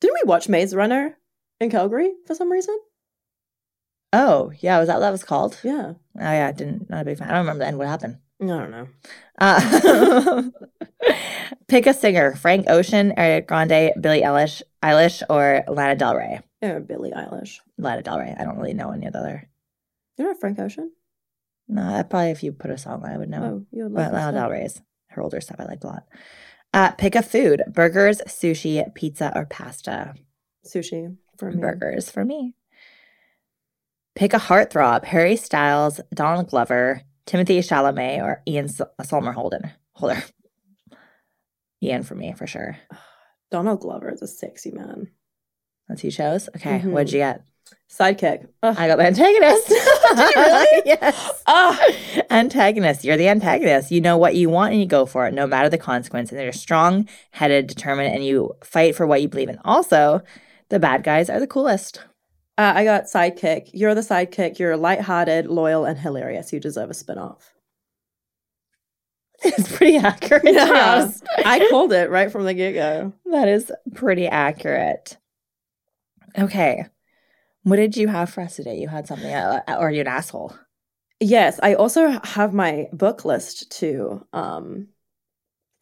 Didn't 0.00 0.16
we 0.22 0.28
watch 0.28 0.48
Maze 0.48 0.74
Runner 0.74 1.16
in 1.60 1.70
Calgary 1.70 2.12
for 2.26 2.34
some 2.34 2.50
reason? 2.50 2.76
Oh, 4.12 4.50
yeah, 4.60 4.78
was 4.78 4.88
that 4.88 4.94
what 4.94 5.00
that 5.00 5.10
was 5.12 5.22
called? 5.24 5.58
Yeah. 5.62 5.92
Oh 5.92 6.32
yeah, 6.32 6.48
I 6.48 6.52
didn't 6.52 6.90
not 6.90 7.02
a 7.02 7.04
big 7.04 7.18
fan. 7.18 7.28
I 7.28 7.32
don't 7.32 7.40
remember 7.40 7.60
the 7.60 7.68
end. 7.68 7.78
What 7.78 7.86
happened? 7.86 8.18
I 8.42 8.46
don't 8.46 8.70
know. 8.70 8.88
Uh, 9.38 10.42
pick 11.68 11.86
a 11.86 11.94
singer: 11.94 12.34
Frank 12.34 12.66
Ocean, 12.68 13.12
Ariana 13.16 13.46
Grande, 13.46 13.92
Billie 14.00 14.22
Eilish, 14.22 14.62
Eilish, 14.82 15.22
or 15.30 15.62
Lana 15.68 15.94
Del 15.94 16.16
Rey. 16.16 16.40
Oh, 16.62 16.80
Billie 16.80 17.12
Eilish. 17.12 17.58
Lana 17.78 18.02
Del 18.02 18.18
Rey. 18.18 18.34
I 18.36 18.44
don't 18.44 18.56
really 18.58 18.74
know 18.74 18.90
any 18.90 19.06
of 19.06 19.12
the 19.12 19.18
other. 19.20 19.48
You 20.20 20.26
know 20.26 20.34
Frank 20.34 20.58
Ocean? 20.58 20.92
No, 21.66 22.04
probably 22.10 22.30
if 22.30 22.42
you 22.42 22.52
put 22.52 22.70
a 22.70 22.76
song, 22.76 23.06
I 23.06 23.16
would 23.16 23.30
know. 23.30 23.42
Oh, 23.42 23.66
you 23.74 23.84
would 23.84 23.94
but 23.94 24.12
love 24.12 24.12
Lana 24.12 24.32
this 24.32 24.40
Del. 24.42 24.50
Rey's 24.50 24.82
her 25.08 25.22
older 25.22 25.40
stuff 25.40 25.56
I 25.58 25.64
liked 25.64 25.82
a 25.84 25.86
lot. 25.86 26.04
Uh, 26.74 26.90
pick 26.90 27.14
a 27.14 27.22
food: 27.22 27.62
burgers, 27.72 28.20
sushi, 28.26 28.84
pizza, 28.94 29.32
or 29.34 29.46
pasta. 29.46 30.12
Sushi 30.66 31.16
for 31.38 31.50
me. 31.50 31.58
Burgers 31.62 32.10
for 32.10 32.22
me. 32.22 32.54
Pick 34.14 34.34
a 34.34 34.38
heartthrob: 34.38 35.04
Harry 35.04 35.36
Styles, 35.36 36.02
Donald 36.12 36.48
Glover, 36.50 37.00
Timothée 37.26 37.60
Chalamet, 37.66 38.22
or 38.22 38.42
Ian 38.46 38.68
Sol- 38.68 38.92
Solmer 39.00 39.32
Holden. 39.32 39.70
Holder. 39.94 40.22
Ian 41.82 42.02
for 42.02 42.14
me 42.14 42.34
for 42.36 42.46
sure. 42.46 42.76
Donald 43.50 43.80
Glover 43.80 44.12
is 44.12 44.20
a 44.20 44.26
sexy 44.28 44.70
man. 44.70 45.08
That's 45.88 46.02
who 46.02 46.08
you 46.08 46.12
chose. 46.12 46.50
Okay, 46.56 46.80
Mhm. 46.80 46.90
what'd 46.90 47.10
you 47.10 47.20
get? 47.20 47.42
Sidekick. 47.90 48.46
Ugh. 48.62 48.76
I 48.78 48.86
got 48.86 48.96
the 48.96 49.06
antagonist. 49.06 49.72
Really? 50.36 50.82
yes. 50.86 51.42
Ah. 51.46 51.78
Antagonist. 52.30 53.04
You're 53.04 53.16
the 53.16 53.28
antagonist. 53.28 53.90
You 53.92 54.00
know 54.00 54.16
what 54.18 54.34
you 54.34 54.48
want 54.50 54.72
and 54.72 54.80
you 54.80 54.86
go 54.86 55.06
for 55.06 55.26
it, 55.26 55.34
no 55.34 55.46
matter 55.46 55.68
the 55.68 55.78
consequence. 55.78 56.32
And 56.32 56.40
you're 56.40 56.52
strong 56.52 57.08
headed, 57.30 57.68
determined, 57.68 58.12
and 58.14 58.24
you 58.24 58.54
fight 58.64 58.96
for 58.96 59.06
what 59.06 59.22
you 59.22 59.28
believe 59.28 59.48
in. 59.48 59.58
Also, 59.64 60.20
the 60.68 60.80
bad 60.80 61.04
guys 61.04 61.30
are 61.30 61.38
the 61.38 61.46
coolest. 61.46 62.00
Uh, 62.58 62.72
I 62.74 62.84
got 62.84 63.04
sidekick. 63.04 63.70
You're 63.72 63.94
the 63.94 64.00
sidekick. 64.00 64.58
You're 64.58 64.76
lighthearted, 64.76 65.46
loyal, 65.46 65.84
and 65.84 65.98
hilarious. 65.98 66.52
You 66.52 66.60
deserve 66.60 66.90
a 66.90 66.94
spin-off. 66.94 67.52
It's 69.42 69.74
pretty 69.74 69.96
accurate. 69.96 70.42
Yeah. 70.44 71.10
I 71.38 71.66
called 71.70 71.94
it 71.94 72.10
right 72.10 72.30
from 72.30 72.44
the 72.44 72.52
get-go. 72.52 73.14
that 73.26 73.48
is 73.48 73.72
pretty 73.94 74.26
accurate. 74.26 75.16
Okay. 76.38 76.84
What 77.62 77.76
did 77.76 77.96
you 77.96 78.08
have 78.08 78.30
for 78.30 78.42
us 78.42 78.56
today? 78.56 78.78
You 78.78 78.88
had 78.88 79.06
something, 79.06 79.32
uh, 79.32 79.62
or 79.68 79.88
are 79.88 79.90
you 79.90 80.00
an 80.00 80.06
asshole? 80.06 80.54
Yes, 81.20 81.60
I 81.62 81.74
also 81.74 82.18
have 82.24 82.54
my 82.54 82.88
book 82.92 83.24
list 83.24 83.70
to 83.80 84.26
um 84.32 84.88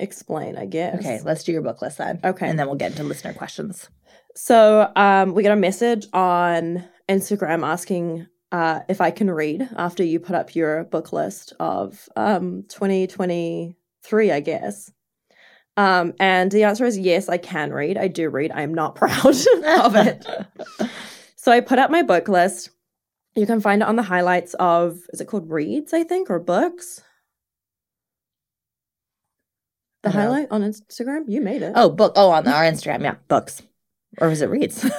explain, 0.00 0.56
I 0.56 0.66
guess. 0.66 0.98
Okay, 0.98 1.20
let's 1.24 1.44
do 1.44 1.52
your 1.52 1.62
book 1.62 1.82
list 1.82 1.98
then. 1.98 2.20
Okay. 2.24 2.48
And 2.48 2.58
then 2.58 2.66
we'll 2.66 2.76
get 2.76 2.92
into 2.92 3.04
listener 3.04 3.34
questions. 3.34 3.88
So 4.34 4.90
um, 4.94 5.34
we 5.34 5.42
got 5.42 5.52
a 5.52 5.56
message 5.56 6.06
on 6.12 6.84
Instagram 7.08 7.66
asking 7.66 8.26
uh, 8.52 8.80
if 8.88 9.00
I 9.00 9.10
can 9.10 9.30
read 9.30 9.68
after 9.76 10.04
you 10.04 10.20
put 10.20 10.36
up 10.36 10.54
your 10.54 10.84
book 10.84 11.12
list 11.12 11.52
of 11.58 12.08
um, 12.16 12.64
2023, 12.68 14.30
I 14.30 14.40
guess. 14.40 14.92
Um, 15.76 16.14
and 16.18 16.50
the 16.50 16.64
answer 16.64 16.84
is 16.84 16.98
yes, 16.98 17.28
I 17.28 17.38
can 17.38 17.72
read. 17.72 17.98
I 17.98 18.08
do 18.08 18.30
read. 18.30 18.52
I'm 18.52 18.74
not 18.74 18.94
proud 18.96 19.26
of 19.26 19.96
it. 19.96 20.26
So 21.38 21.52
I 21.52 21.60
put 21.60 21.78
up 21.78 21.90
my 21.90 22.02
book 22.02 22.26
list. 22.28 22.70
You 23.36 23.46
can 23.46 23.60
find 23.60 23.80
it 23.80 23.88
on 23.88 23.94
the 23.94 24.02
highlights 24.02 24.54
of, 24.54 24.98
is 25.12 25.20
it 25.20 25.26
called 25.26 25.48
Reads, 25.48 25.94
I 25.94 26.02
think, 26.02 26.30
or 26.30 26.40
Books? 26.40 27.00
The 30.02 30.08
I 30.08 30.12
don't 30.12 30.20
know. 30.24 30.30
highlight 30.32 30.48
on 30.50 30.62
Instagram? 30.62 31.24
You 31.28 31.40
made 31.40 31.62
it. 31.62 31.72
Oh, 31.76 31.90
book. 31.90 32.14
Oh, 32.16 32.30
on 32.30 32.48
our 32.48 32.64
Instagram. 32.64 33.02
Yeah, 33.02 33.14
books. 33.28 33.62
Or 34.20 34.28
was 34.28 34.42
it 34.42 34.50
reads? 34.50 34.84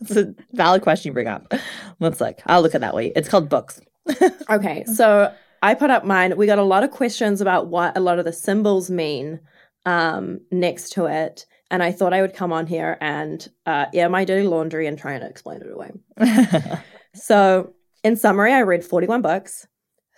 It's 0.00 0.16
a 0.16 0.34
valid 0.52 0.82
question 0.82 1.08
you 1.10 1.14
bring 1.14 1.28
up. 1.28 1.50
Let's 1.98 2.20
look. 2.20 2.38
I'll 2.44 2.60
look 2.60 2.74
at 2.74 2.82
that 2.82 2.94
way. 2.94 3.12
It's 3.16 3.28
called 3.28 3.48
books. 3.48 3.80
Okay, 4.50 4.84
so 4.84 5.32
I 5.62 5.72
put 5.74 5.88
up 5.88 6.04
mine. 6.04 6.36
We 6.36 6.44
got 6.46 6.58
a 6.58 6.62
lot 6.64 6.84
of 6.84 6.90
questions 6.90 7.40
about 7.40 7.68
what 7.68 7.96
a 7.96 8.00
lot 8.00 8.18
of 8.18 8.26
the 8.26 8.32
symbols 8.34 8.90
mean 8.90 9.40
um, 9.86 10.40
next 10.50 10.90
to 10.90 11.06
it. 11.06 11.46
And 11.70 11.82
I 11.82 11.92
thought 11.92 12.12
I 12.12 12.20
would 12.20 12.34
come 12.34 12.52
on 12.52 12.66
here 12.66 12.98
and 13.00 13.46
uh, 13.66 13.86
air 13.94 14.08
my 14.08 14.24
dirty 14.24 14.46
laundry 14.46 14.86
and 14.86 14.98
try 14.98 15.14
and 15.14 15.24
explain 15.24 15.62
it 15.62 15.70
away. 15.70 15.92
So, 17.14 17.72
in 18.02 18.16
summary, 18.16 18.52
I 18.52 18.62
read 18.62 18.84
41 18.84 19.22
books. 19.22 19.66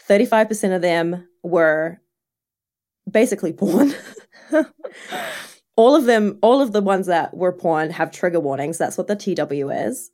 35% 0.08 0.74
of 0.74 0.82
them 0.82 1.28
were 1.42 2.00
basically 3.10 3.52
porn. 3.52 3.94
all 5.76 5.94
of 5.94 6.06
them, 6.06 6.38
all 6.42 6.60
of 6.60 6.72
the 6.72 6.80
ones 6.80 7.06
that 7.06 7.36
were 7.36 7.52
porn 7.52 7.90
have 7.90 8.10
trigger 8.10 8.40
warnings. 8.40 8.78
That's 8.78 8.96
what 8.96 9.08
the 9.08 9.16
TW 9.16 9.70
is. 9.70 10.10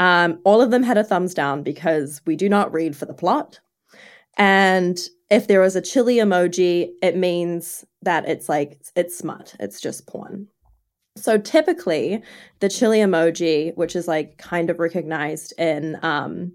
Um, 0.00 0.40
all 0.44 0.60
of 0.60 0.70
them 0.70 0.82
had 0.82 0.98
a 0.98 1.04
thumbs 1.04 1.34
down 1.34 1.62
because 1.62 2.20
we 2.26 2.36
do 2.36 2.48
not 2.48 2.72
read 2.72 2.96
for 2.96 3.06
the 3.06 3.14
plot. 3.14 3.60
And 4.36 4.98
if 5.30 5.46
there 5.46 5.62
is 5.62 5.76
a 5.76 5.82
chili 5.82 6.16
emoji, 6.16 6.90
it 7.02 7.16
means 7.16 7.84
that 8.02 8.28
it's 8.28 8.48
like 8.48 8.80
it's 8.94 9.16
smut. 9.16 9.54
It's 9.60 9.80
just 9.80 10.06
porn. 10.06 10.48
So 11.22 11.38
typically, 11.38 12.22
the 12.60 12.68
chili 12.68 12.98
emoji, 12.98 13.76
which 13.76 13.94
is 13.96 14.08
like 14.08 14.38
kind 14.38 14.70
of 14.70 14.78
recognized 14.78 15.52
in 15.58 15.98
um, 16.02 16.52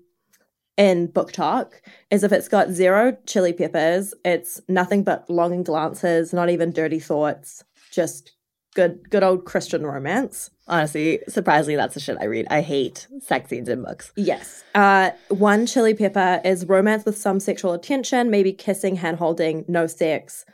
in 0.77 1.07
BookTok, 1.09 1.73
is 2.09 2.23
if 2.23 2.31
it's 2.31 2.47
got 2.47 2.69
zero 2.69 3.17
chili 3.25 3.53
peppers, 3.53 4.13
it's 4.25 4.61
nothing 4.67 5.03
but 5.03 5.29
longing 5.29 5.63
glances, 5.63 6.33
not 6.33 6.49
even 6.49 6.71
dirty 6.71 6.99
thoughts, 6.99 7.63
just 7.91 8.31
good 8.73 9.09
good 9.09 9.23
old 9.23 9.45
Christian 9.45 9.85
romance. 9.85 10.49
Honestly, 10.67 11.19
surprisingly, 11.27 11.75
that's 11.75 11.93
the 11.93 11.99
shit 11.99 12.17
I 12.19 12.25
read. 12.25 12.47
I 12.49 12.61
hate 12.61 13.07
sex 13.19 13.49
scenes 13.49 13.67
in 13.67 13.83
books. 13.83 14.11
Yes. 14.15 14.63
Uh, 14.73 15.11
one 15.29 15.65
chili 15.65 15.93
pepper 15.93 16.41
is 16.45 16.65
romance 16.65 17.05
with 17.05 17.17
some 17.17 17.39
sexual 17.39 17.73
attention, 17.73 18.29
maybe 18.29 18.53
kissing, 18.53 18.95
hand 18.95 19.17
holding, 19.17 19.65
no 19.67 19.87
sex. 19.87 20.45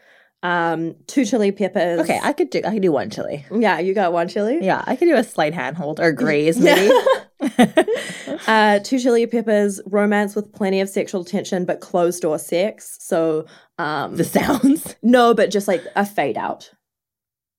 Um, 0.42 0.96
two 1.08 1.26
chili 1.26 1.52
peppers. 1.52 2.00
Okay, 2.02 2.20
I 2.24 2.32
could 2.34 2.50
do 2.50 2.62
I 2.64 2.72
could 2.72 2.82
do 2.82 2.92
one 2.92 3.10
chili. 3.10 3.46
Yeah, 3.52 3.80
you 3.80 3.94
got 3.94 4.14
one 4.14 4.28
chili. 4.30 4.60
Yeah, 4.62 4.84
I 4.88 4.96
could 4.96 5.06
do 5.06 5.16
a 5.16 5.24
slight 5.24 5.54
handhold 5.54 6.00
or 6.00 6.12
graze 6.12 6.58
maybe. 6.60 6.92
uh, 8.48 8.80
two 8.80 9.00
chili 9.00 9.26
peppers, 9.28 9.82
romance 9.86 10.36
with 10.36 10.52
plenty 10.54 10.82
of 10.82 10.90
sexual 10.90 11.24
tension, 11.24 11.66
but 11.66 11.80
closed 11.82 12.22
door 12.22 12.40
sex. 12.40 12.98
So, 13.00 13.46
um, 13.78 14.16
the 14.16 14.24
sounds. 14.24 14.96
no, 15.04 15.34
but 15.34 15.52
just 15.52 15.68
like 15.68 15.84
a 15.96 16.06
fade 16.06 16.38
out. 16.38 16.72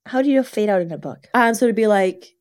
How 0.07 0.23
do 0.23 0.31
you 0.31 0.43
fade 0.43 0.69
out 0.69 0.83
in 0.83 0.93
a 0.93 0.99
book? 0.99 1.29
Um, 1.35 1.55
so 1.55 1.67
it'd 1.67 1.77
be 1.77 1.87
like, 1.87 2.35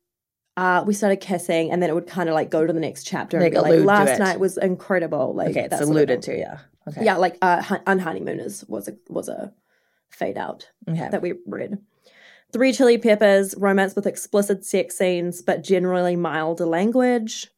uh, 0.56 0.84
we 0.86 0.94
started 0.94 1.16
kissing, 1.16 1.70
and 1.70 1.82
then 1.82 1.90
it 1.90 1.94
would 1.94 2.06
kind 2.06 2.28
of 2.28 2.34
like 2.34 2.50
go 2.50 2.66
to 2.66 2.72
the 2.72 2.80
next 2.80 3.04
chapter. 3.04 3.38
and 3.38 3.54
Like 3.54 3.62
like, 3.62 3.80
last 3.84 4.18
night 4.18 4.40
was 4.40 4.58
incredible. 4.58 5.34
Like, 5.34 5.50
okay, 5.50 5.60
it's 5.60 5.70
that 5.70 5.78
sort 5.78 5.90
of 5.90 5.96
alluded 5.96 6.22
to, 6.22 6.36
yeah. 6.38 6.58
Okay. 6.88 7.04
Yeah, 7.04 7.16
like 7.16 7.36
uh, 7.42 7.62
hun- 7.62 7.84
unhoneymooners 7.86 8.68
was 8.68 8.88
a 8.88 8.96
was 9.08 9.28
a 9.28 9.52
fade 10.10 10.36
out 10.38 10.68
Okay. 10.88 11.08
that 11.10 11.22
we 11.22 11.34
read. 11.46 11.78
Three 12.52 12.72
chili 12.72 12.98
peppers, 12.98 13.54
romance 13.56 13.94
with 13.94 14.06
explicit 14.06 14.64
sex 14.64 14.98
scenes, 14.98 15.40
but 15.42 15.62
generally 15.62 16.16
milder 16.16 16.66
language. 16.66 17.48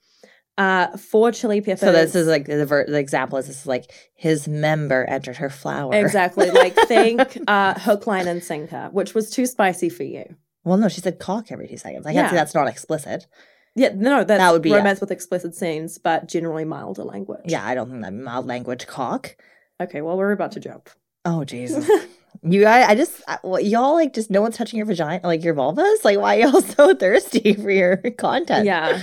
Uh, 0.58 0.94
four 0.98 1.32
chili 1.32 1.62
peppers. 1.62 1.80
So 1.80 1.92
this 1.92 2.14
is 2.14 2.26
like 2.28 2.44
the, 2.44 2.66
ver- 2.66 2.84
the 2.86 2.98
example 2.98 3.38
is 3.38 3.46
this 3.46 3.60
is 3.62 3.66
like 3.66 3.90
his 4.14 4.46
member 4.46 5.04
entered 5.04 5.36
her 5.38 5.48
flower. 5.48 5.94
exactly 5.94 6.50
like 6.50 6.74
think 6.88 7.38
uh, 7.48 7.72
hook, 7.80 8.06
line, 8.06 8.28
and 8.28 8.44
sinker, 8.44 8.90
which 8.92 9.14
was 9.14 9.30
too 9.30 9.46
spicy 9.46 9.88
for 9.88 10.02
you. 10.02 10.36
Well, 10.62 10.76
no, 10.76 10.88
she 10.88 11.00
said 11.00 11.18
cock 11.18 11.50
every 11.50 11.68
two 11.68 11.78
seconds. 11.78 12.06
I 12.06 12.12
can't 12.12 12.28
say 12.28 12.36
that's 12.36 12.54
not 12.54 12.68
explicit. 12.68 13.26
Yeah, 13.74 13.92
no, 13.94 14.24
that's 14.24 14.38
That 14.38 14.52
would 14.52 14.60
be, 14.60 14.68
yeah. 14.68 14.76
romance 14.76 15.00
with 15.00 15.10
explicit 15.10 15.54
scenes, 15.54 15.96
but 15.96 16.28
generally 16.28 16.66
milder 16.66 17.04
language. 17.04 17.40
Yeah, 17.46 17.64
I 17.66 17.74
don't 17.74 17.88
think 17.90 18.02
that 18.02 18.12
mild 18.12 18.46
language 18.46 18.86
cock. 18.86 19.34
Okay, 19.80 20.02
well, 20.02 20.18
we're 20.18 20.32
about 20.32 20.52
to 20.52 20.60
jump. 20.60 20.90
Oh 21.24 21.44
Jesus. 21.44 21.88
You, 22.42 22.66
I, 22.66 22.90
I 22.90 22.94
just, 22.94 23.22
well, 23.44 23.60
y'all 23.60 23.94
like 23.94 24.14
just 24.14 24.30
no 24.30 24.42
one's 24.42 24.56
touching 24.56 24.78
your 24.78 24.86
vagina, 24.86 25.20
like 25.24 25.44
your 25.44 25.54
vulvas. 25.54 26.04
Like, 26.04 26.18
why 26.18 26.34
y'all 26.34 26.60
so 26.60 26.94
thirsty 26.94 27.54
for 27.54 27.70
your 27.70 27.96
content? 28.18 28.66
yeah. 28.66 29.02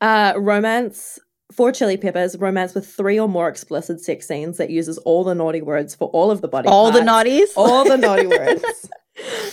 Uh, 0.00 0.32
romance 0.36 1.18
for 1.52 1.72
chili 1.72 1.96
peppers, 1.96 2.36
romance 2.38 2.74
with 2.74 2.86
three 2.86 3.18
or 3.18 3.28
more 3.28 3.48
explicit 3.48 4.00
sex 4.00 4.28
scenes 4.28 4.58
that 4.58 4.70
uses 4.70 4.98
all 4.98 5.24
the 5.24 5.34
naughty 5.34 5.62
words 5.62 5.94
for 5.94 6.08
all 6.10 6.30
of 6.30 6.40
the 6.40 6.48
body 6.48 6.68
all 6.68 6.92
the 6.92 7.02
parts. 7.02 7.28
naughties, 7.28 7.48
all 7.56 7.84
the 7.84 7.96
naughty 7.96 8.26
words. 8.26 8.88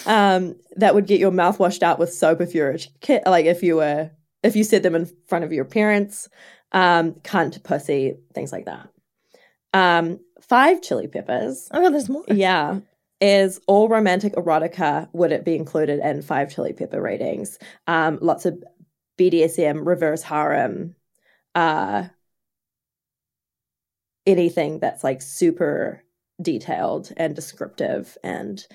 Um, 0.05 0.55
that 0.75 0.93
would 0.93 1.07
get 1.07 1.19
your 1.19 1.31
mouth 1.31 1.57
washed 1.57 1.81
out 1.81 1.97
with 1.97 2.13
soap 2.13 2.41
if 2.41 2.53
you're 2.53 2.71
a 2.71 2.77
kid, 3.01 3.23
like 3.25 3.45
if 3.45 3.63
you 3.63 3.77
were 3.77 4.11
if 4.43 4.55
you 4.55 4.63
said 4.63 4.83
them 4.83 4.93
in 4.93 5.09
front 5.27 5.45
of 5.45 5.51
your 5.51 5.65
parents. 5.65 6.29
Um, 6.71 7.13
cunt, 7.23 7.63
pussy, 7.63 8.17
things 8.33 8.51
like 8.51 8.65
that. 8.65 8.89
Um, 9.73 10.19
five 10.49 10.81
chili 10.81 11.07
peppers. 11.07 11.67
Oh, 11.71 11.89
there's 11.91 12.09
more. 12.09 12.23
Yeah. 12.27 12.79
Is 13.21 13.59
all 13.67 13.87
romantic 13.87 14.33
erotica 14.35 15.07
would 15.13 15.31
it 15.31 15.45
be 15.45 15.55
included 15.55 15.99
in 15.99 16.21
five 16.21 16.53
chili 16.53 16.73
pepper 16.73 17.01
ratings? 17.01 17.57
Um, 17.87 18.19
lots 18.21 18.45
of 18.45 18.61
BDSM, 19.17 19.85
reverse 19.85 20.21
harem, 20.21 20.95
uh, 21.55 22.03
anything 24.25 24.79
that's 24.79 25.03
like 25.03 25.21
super 25.21 26.03
detailed 26.41 27.11
and 27.15 27.35
descriptive 27.35 28.17
and 28.23 28.65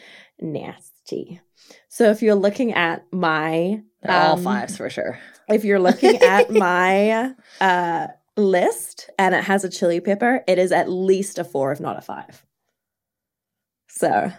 nasty. 0.40 1.40
So 1.88 2.10
if 2.10 2.22
you're 2.22 2.34
looking 2.34 2.72
at 2.72 3.04
my 3.12 3.82
They're 4.02 4.12
all 4.16 4.38
um, 4.38 4.42
fives 4.44 4.76
for 4.76 4.88
sure. 4.88 5.18
if 5.48 5.64
you're 5.64 5.78
looking 5.80 6.16
at 6.16 6.50
my 6.50 7.34
uh 7.60 8.06
list 8.36 9.10
and 9.18 9.34
it 9.34 9.44
has 9.44 9.64
a 9.64 9.68
chili 9.70 10.00
pepper, 10.00 10.42
it 10.46 10.58
is 10.58 10.72
at 10.72 10.88
least 10.90 11.38
a 11.38 11.44
four, 11.44 11.72
if 11.72 11.80
not 11.80 11.98
a 11.98 12.02
five. 12.02 12.44
So 13.88 14.32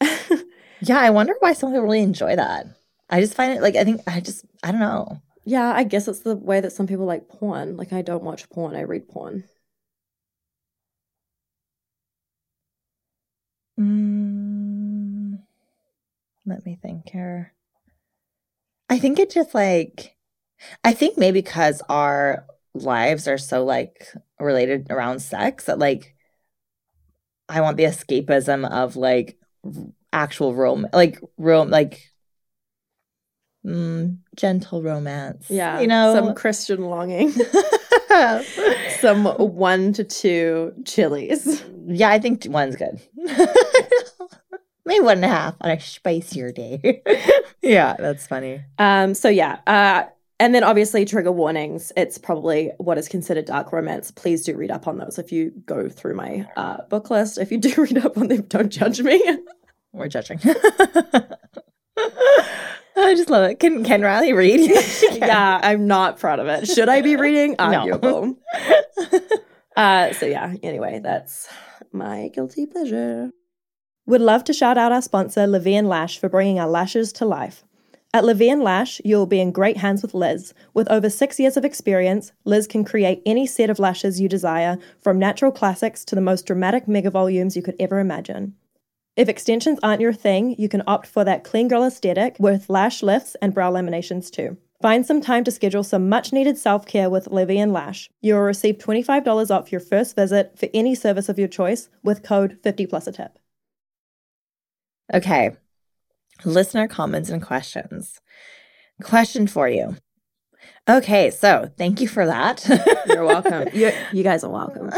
Yeah, 0.80 0.98
I 0.98 1.10
wonder 1.10 1.34
why 1.40 1.52
some 1.52 1.70
people 1.70 1.82
really 1.82 2.02
enjoy 2.02 2.36
that. 2.36 2.66
I 3.10 3.20
just 3.20 3.34
find 3.34 3.52
it 3.52 3.62
like 3.62 3.76
I 3.76 3.84
think 3.84 4.02
I 4.06 4.20
just 4.20 4.44
I 4.62 4.70
don't 4.70 4.80
know. 4.80 5.20
yeah, 5.44 5.72
I 5.74 5.84
guess 5.84 6.06
it's 6.08 6.20
the 6.20 6.36
way 6.36 6.60
that 6.60 6.72
some 6.72 6.86
people 6.86 7.06
like 7.06 7.28
porn. 7.28 7.76
Like 7.76 7.92
I 7.92 8.02
don't 8.02 8.22
watch 8.24 8.48
porn, 8.50 8.76
I 8.76 8.82
read 8.82 9.08
porn. 9.08 9.44
Mm, 13.80 15.38
let 16.44 16.64
me 16.66 16.76
think 16.82 17.08
here. 17.10 17.54
I 18.88 18.98
think 18.98 19.18
it 19.18 19.30
just 19.30 19.54
like 19.54 20.16
I 20.84 20.92
think 20.94 21.18
maybe 21.18 21.40
because 21.42 21.82
our 21.88 22.46
lives 22.82 23.28
are 23.28 23.38
so 23.38 23.64
like 23.64 24.06
related 24.40 24.86
around 24.90 25.20
sex 25.20 25.64
that 25.64 25.78
like 25.78 26.14
I 27.48 27.60
want 27.60 27.76
the 27.76 27.84
escapism 27.84 28.68
of 28.70 28.96
like 28.96 29.38
actual 30.12 30.54
rom 30.54 30.86
like 30.92 31.20
rom 31.36 31.70
like 31.70 32.10
mm, 33.64 34.18
gentle 34.36 34.82
romance. 34.82 35.46
Yeah. 35.48 35.80
you 35.80 35.86
know. 35.86 36.14
Some 36.14 36.34
Christian 36.34 36.82
longing. 36.82 37.32
some 39.00 39.24
one 39.24 39.92
to 39.94 40.04
two 40.04 40.72
chilies. 40.84 41.62
yeah, 41.86 42.10
I 42.10 42.18
think 42.18 42.46
one's 42.48 42.76
good. 42.76 43.00
Maybe 44.84 45.04
one 45.04 45.18
and 45.18 45.24
a 45.26 45.28
half 45.28 45.54
on 45.60 45.70
a 45.70 45.80
spicier 45.80 46.50
day. 46.50 47.02
yeah, 47.62 47.94
that's 47.98 48.26
funny. 48.26 48.62
Um, 48.78 49.12
so 49.14 49.28
yeah, 49.28 49.58
uh, 49.66 50.04
and 50.40 50.54
then 50.54 50.62
obviously 50.64 51.04
trigger 51.04 51.32
warnings. 51.32 51.92
It's 51.96 52.18
probably 52.18 52.72
what 52.78 52.98
is 52.98 53.08
considered 53.08 53.46
dark 53.46 53.72
romance. 53.72 54.10
Please 54.10 54.44
do 54.44 54.56
read 54.56 54.70
up 54.70 54.86
on 54.86 54.98
those 54.98 55.18
if 55.18 55.32
you 55.32 55.52
go 55.66 55.88
through 55.88 56.14
my 56.14 56.48
uh, 56.56 56.82
book 56.88 57.10
list. 57.10 57.38
If 57.38 57.50
you 57.50 57.58
do 57.58 57.74
read 57.82 57.98
up 57.98 58.16
on 58.16 58.28
them, 58.28 58.42
don't 58.42 58.70
judge 58.70 59.00
me. 59.00 59.22
We're 59.92 60.08
judging. 60.08 60.38
I 63.00 63.14
just 63.14 63.30
love 63.30 63.50
it. 63.50 63.60
Can 63.60 63.84
Can 63.84 64.02
Riley 64.02 64.32
read? 64.32 64.60
Yes, 64.70 65.04
yeah, 65.12 65.60
I'm 65.62 65.86
not 65.86 66.18
proud 66.18 66.40
of 66.40 66.46
it. 66.48 66.66
Should 66.66 66.88
I 66.88 67.00
be 67.00 67.16
reading? 67.16 67.54
No. 67.58 68.36
Uh, 69.76 70.12
so 70.12 70.26
yeah. 70.26 70.54
Anyway, 70.62 71.00
that's 71.02 71.48
my 71.92 72.28
guilty 72.34 72.66
pleasure. 72.66 73.30
Would 74.06 74.20
love 74.20 74.42
to 74.44 74.52
shout 74.52 74.76
out 74.76 74.90
our 74.90 75.02
sponsor, 75.02 75.46
La 75.46 75.60
Vie 75.60 75.76
en 75.76 75.86
Lash, 75.86 76.18
for 76.18 76.28
bringing 76.28 76.58
our 76.58 76.68
lashes 76.68 77.12
to 77.14 77.24
life. 77.24 77.64
At 78.18 78.24
La 78.24 78.32
Vie 78.32 78.50
en 78.50 78.62
Lash, 78.62 79.00
you'll 79.04 79.26
be 79.26 79.40
in 79.40 79.52
great 79.52 79.76
hands 79.76 80.02
with 80.02 80.12
Liz. 80.12 80.52
With 80.74 80.90
over 80.90 81.08
six 81.08 81.38
years 81.38 81.56
of 81.56 81.64
experience, 81.64 82.32
Liz 82.44 82.66
can 82.66 82.84
create 82.84 83.22
any 83.24 83.46
set 83.46 83.70
of 83.70 83.78
lashes 83.78 84.20
you 84.20 84.28
desire, 84.28 84.76
from 85.00 85.20
natural 85.20 85.52
classics 85.52 86.04
to 86.06 86.16
the 86.16 86.20
most 86.20 86.44
dramatic 86.44 86.88
mega 86.88 87.12
volumes 87.12 87.54
you 87.54 87.62
could 87.62 87.76
ever 87.78 88.00
imagine. 88.00 88.56
If 89.14 89.28
extensions 89.28 89.78
aren't 89.84 90.00
your 90.00 90.12
thing, 90.12 90.56
you 90.58 90.68
can 90.68 90.82
opt 90.84 91.06
for 91.06 91.22
that 91.22 91.44
clean 91.44 91.68
girl 91.68 91.84
aesthetic 91.84 92.34
with 92.40 92.68
lash 92.68 93.04
lifts 93.04 93.36
and 93.40 93.54
brow 93.54 93.70
laminations 93.70 94.32
too. 94.32 94.56
Find 94.82 95.06
some 95.06 95.20
time 95.20 95.44
to 95.44 95.52
schedule 95.52 95.84
some 95.84 96.08
much 96.08 96.32
needed 96.32 96.58
self 96.58 96.86
care 96.86 97.08
with 97.08 97.28
La 97.28 97.44
Vie 97.44 97.58
en 97.58 97.72
Lash. 97.72 98.10
You 98.20 98.34
will 98.34 98.40
receive 98.40 98.78
$25 98.78 99.52
off 99.52 99.70
your 99.70 99.80
first 99.80 100.16
visit 100.16 100.58
for 100.58 100.68
any 100.74 100.96
service 100.96 101.28
of 101.28 101.38
your 101.38 101.46
choice 101.46 101.88
with 102.02 102.24
code 102.24 102.58
50 102.64 102.84
plus 102.86 103.06
a 103.06 103.12
tip. 103.12 103.38
Okay. 105.14 105.52
Listener 106.44 106.88
comments 106.88 107.30
and 107.30 107.42
questions. 107.42 108.20
Question 109.02 109.46
for 109.46 109.68
you. 109.68 109.96
Okay, 110.88 111.30
so 111.30 111.70
thank 111.76 112.00
you 112.00 112.08
for 112.08 112.26
that. 112.26 112.66
You're 113.06 113.24
welcome. 113.24 113.68
you, 113.74 113.92
you 114.12 114.22
guys 114.22 114.42
are 114.42 114.50
welcome. 114.50 114.90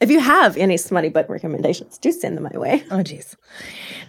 If 0.00 0.10
you 0.10 0.20
have 0.20 0.56
any 0.56 0.76
smutty 0.76 1.08
book 1.08 1.28
recommendations, 1.28 1.98
do 1.98 2.12
send 2.12 2.36
them 2.36 2.44
my 2.44 2.56
way. 2.56 2.84
Oh, 2.90 3.02
geez. 3.02 3.36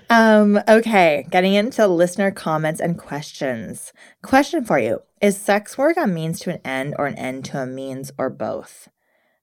Um, 0.09 0.59
okay, 0.67 1.25
getting 1.31 1.55
into 1.55 1.87
listener 1.87 2.31
comments 2.31 2.79
and 2.79 2.97
questions. 2.97 3.91
Question 4.21 4.65
for 4.65 4.77
you 4.77 5.01
Is 5.21 5.37
sex 5.37 5.77
work 5.77 5.97
a 5.97 6.05
means 6.05 6.39
to 6.41 6.51
an 6.51 6.59
end 6.63 6.95
or 6.99 7.07
an 7.07 7.15
end 7.15 7.45
to 7.45 7.61
a 7.61 7.65
means 7.65 8.11
or 8.17 8.29
both? 8.29 8.89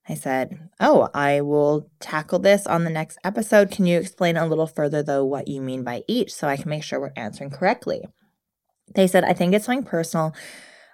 I 0.09 0.15
said, 0.15 0.71
Oh, 0.79 1.09
I 1.15 1.41
will 1.41 1.91
tackle 2.01 2.39
this 2.39 2.67
on 2.67 2.85
the 2.85 2.91
next 2.91 3.19
episode. 3.25 3.71
Can 3.71 3.87
you 3.87 3.99
explain 3.99 4.37
a 4.37 4.47
little 4.47 4.67
further, 4.67 5.03
though, 5.03 5.25
what 5.25 5.49
you 5.49 5.61
mean 5.61 5.83
by 5.83 6.03
each 6.07 6.33
so 6.33 6.49
I 6.49 6.57
can 6.57 6.71
make 6.71 6.85
sure 6.85 7.01
we're 7.01 7.13
answering 7.17 7.51
correctly? 7.51 8.05
They 8.95 9.07
said, 9.07 9.25
I 9.25 9.33
think 9.33 9.55
it's 9.55 9.67
something 9.67 9.85
personal 9.85 10.35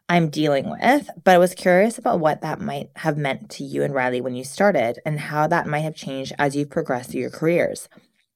I'm 0.09 0.29
dealing 0.29 0.69
with, 0.69 1.09
but 1.25 1.35
I 1.35 1.39
was 1.39 1.55
curious 1.55 1.97
about 1.97 2.21
what 2.21 2.43
that 2.43 2.61
might 2.61 2.91
have 2.97 3.17
meant 3.17 3.51
to 3.51 3.65
you 3.65 3.83
and 3.83 3.95
Riley 3.95 4.21
when 4.21 4.35
you 4.35 4.45
started 4.45 4.99
and 5.07 5.19
how 5.19 5.47
that 5.47 5.67
might 5.67 5.81
have 5.81 5.95
changed 5.95 6.33
as 6.39 6.57
you've 6.57 6.71
progressed 6.71 7.11
through 7.11 7.21
your 7.21 7.31
careers. 7.31 7.89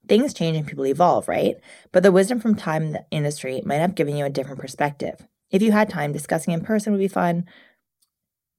Things 0.09 0.33
change 0.33 0.57
and 0.57 0.67
people 0.67 0.87
evolve, 0.87 1.27
right? 1.27 1.57
But 1.93 2.03
the 2.03 2.13
wisdom 2.13 2.41
from 2.41 2.55
time 2.55 2.83
in 2.85 2.93
the 2.93 3.05
industry 3.11 3.61
might 3.65 3.77
have 3.77 3.95
given 3.95 4.17
you 4.17 4.25
a 4.25 4.31
different 4.31 4.61
perspective. 4.61 5.27
If 5.51 5.63
you 5.63 5.73
had 5.73 5.91
time, 5.91 6.13
discussing 6.13 6.55
in 6.55 6.61
person 6.61 6.93
would 6.93 6.99
be 6.99 7.09
fun, 7.09 7.45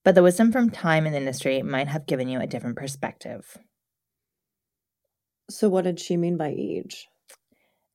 but 0.08 0.16
the 0.16 0.24
wisdom 0.24 0.54
from 0.54 0.70
time 0.70 1.06
in 1.06 1.12
the 1.12 1.18
industry 1.18 1.62
might 1.62 1.90
have 1.90 2.06
given 2.06 2.30
you 2.30 2.40
a 2.40 2.48
different 2.48 2.78
perspective. 2.78 3.58
So, 5.50 5.68
what 5.68 5.84
did 5.84 6.00
she 6.00 6.16
mean 6.16 6.38
by 6.38 6.56
age? 6.58 7.10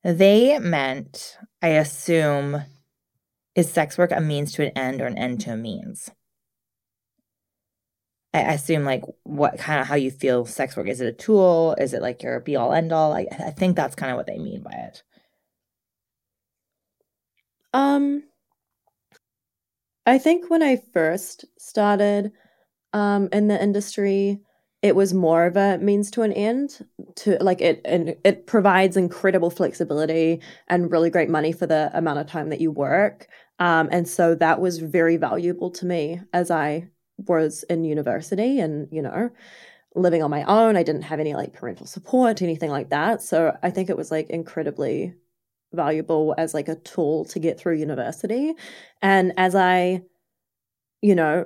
They 0.03 0.59
meant, 0.59 1.39
I 1.63 1.69
assume, 1.69 2.65
is 3.55 3.67
sex 3.67 3.97
work 3.97 4.11
a 4.11 4.21
means 4.21 4.51
to 4.51 4.63
an 4.63 4.77
end 4.77 5.01
or 5.01 5.07
an 5.07 5.17
end 5.17 5.41
to 5.41 5.53
a 5.53 5.57
means? 5.57 6.11
I 8.31 8.41
assume 8.41 8.85
like 8.85 9.05
what 9.23 9.57
kind 9.57 9.81
of 9.81 9.87
how 9.87 9.95
you 9.95 10.11
feel 10.11 10.45
sex 10.45 10.77
work. 10.77 10.87
Is 10.87 11.01
it 11.01 11.07
a 11.07 11.13
tool? 11.13 11.75
Is 11.79 11.95
it 11.95 12.03
like 12.03 12.21
your 12.21 12.39
be 12.39 12.55
all 12.55 12.73
end 12.73 12.91
all? 12.91 13.13
I, 13.13 13.25
I 13.39 13.49
think 13.49 13.75
that's 13.75 13.95
kind 13.95 14.11
of 14.11 14.17
what 14.17 14.27
they 14.27 14.37
mean 14.37 14.61
by 14.61 14.73
it. 14.73 15.01
Um 17.73 18.25
I 20.05 20.17
think 20.17 20.49
when 20.49 20.63
I 20.63 20.77
first 20.93 21.45
started 21.57 22.31
um 22.93 23.29
in 23.31 23.47
the 23.47 23.61
industry, 23.61 24.39
it 24.81 24.95
was 24.95 25.13
more 25.13 25.45
of 25.45 25.57
a 25.57 25.77
means 25.79 26.11
to 26.11 26.23
an 26.23 26.33
end 26.33 26.85
to 27.15 27.37
like 27.41 27.61
it 27.61 27.81
and 27.85 28.15
it 28.23 28.47
provides 28.47 28.97
incredible 28.97 29.49
flexibility 29.49 30.41
and 30.67 30.91
really 30.91 31.09
great 31.09 31.29
money 31.29 31.51
for 31.51 31.67
the 31.67 31.89
amount 31.93 32.19
of 32.19 32.27
time 32.27 32.49
that 32.49 32.61
you 32.61 32.71
work 32.71 33.27
um, 33.59 33.89
and 33.91 34.07
so 34.07 34.35
that 34.35 34.59
was 34.59 34.79
very 34.79 35.17
valuable 35.17 35.71
to 35.71 35.85
me 35.85 36.19
as 36.33 36.51
I 36.51 36.89
was 37.17 37.63
in 37.69 37.83
university 37.85 38.59
and, 38.59 38.87
you 38.91 39.01
know, 39.01 39.29
living 39.95 40.23
on 40.23 40.31
my 40.31 40.43
own. 40.45 40.75
I 40.75 40.83
didn't 40.83 41.03
have 41.03 41.19
any 41.19 41.35
like 41.35 41.53
parental 41.53 41.85
support, 41.85 42.41
anything 42.41 42.71
like 42.71 42.89
that. 42.89 43.21
So 43.21 43.55
I 43.63 43.69
think 43.69 43.89
it 43.89 43.97
was 43.97 44.11
like 44.11 44.29
incredibly 44.29 45.13
valuable 45.73 46.35
as 46.37 46.53
like 46.53 46.67
a 46.67 46.75
tool 46.75 47.25
to 47.25 47.39
get 47.39 47.59
through 47.59 47.77
university. 47.77 48.53
And 49.01 49.33
as 49.37 49.55
I, 49.55 50.01
you 51.01 51.15
know, 51.15 51.45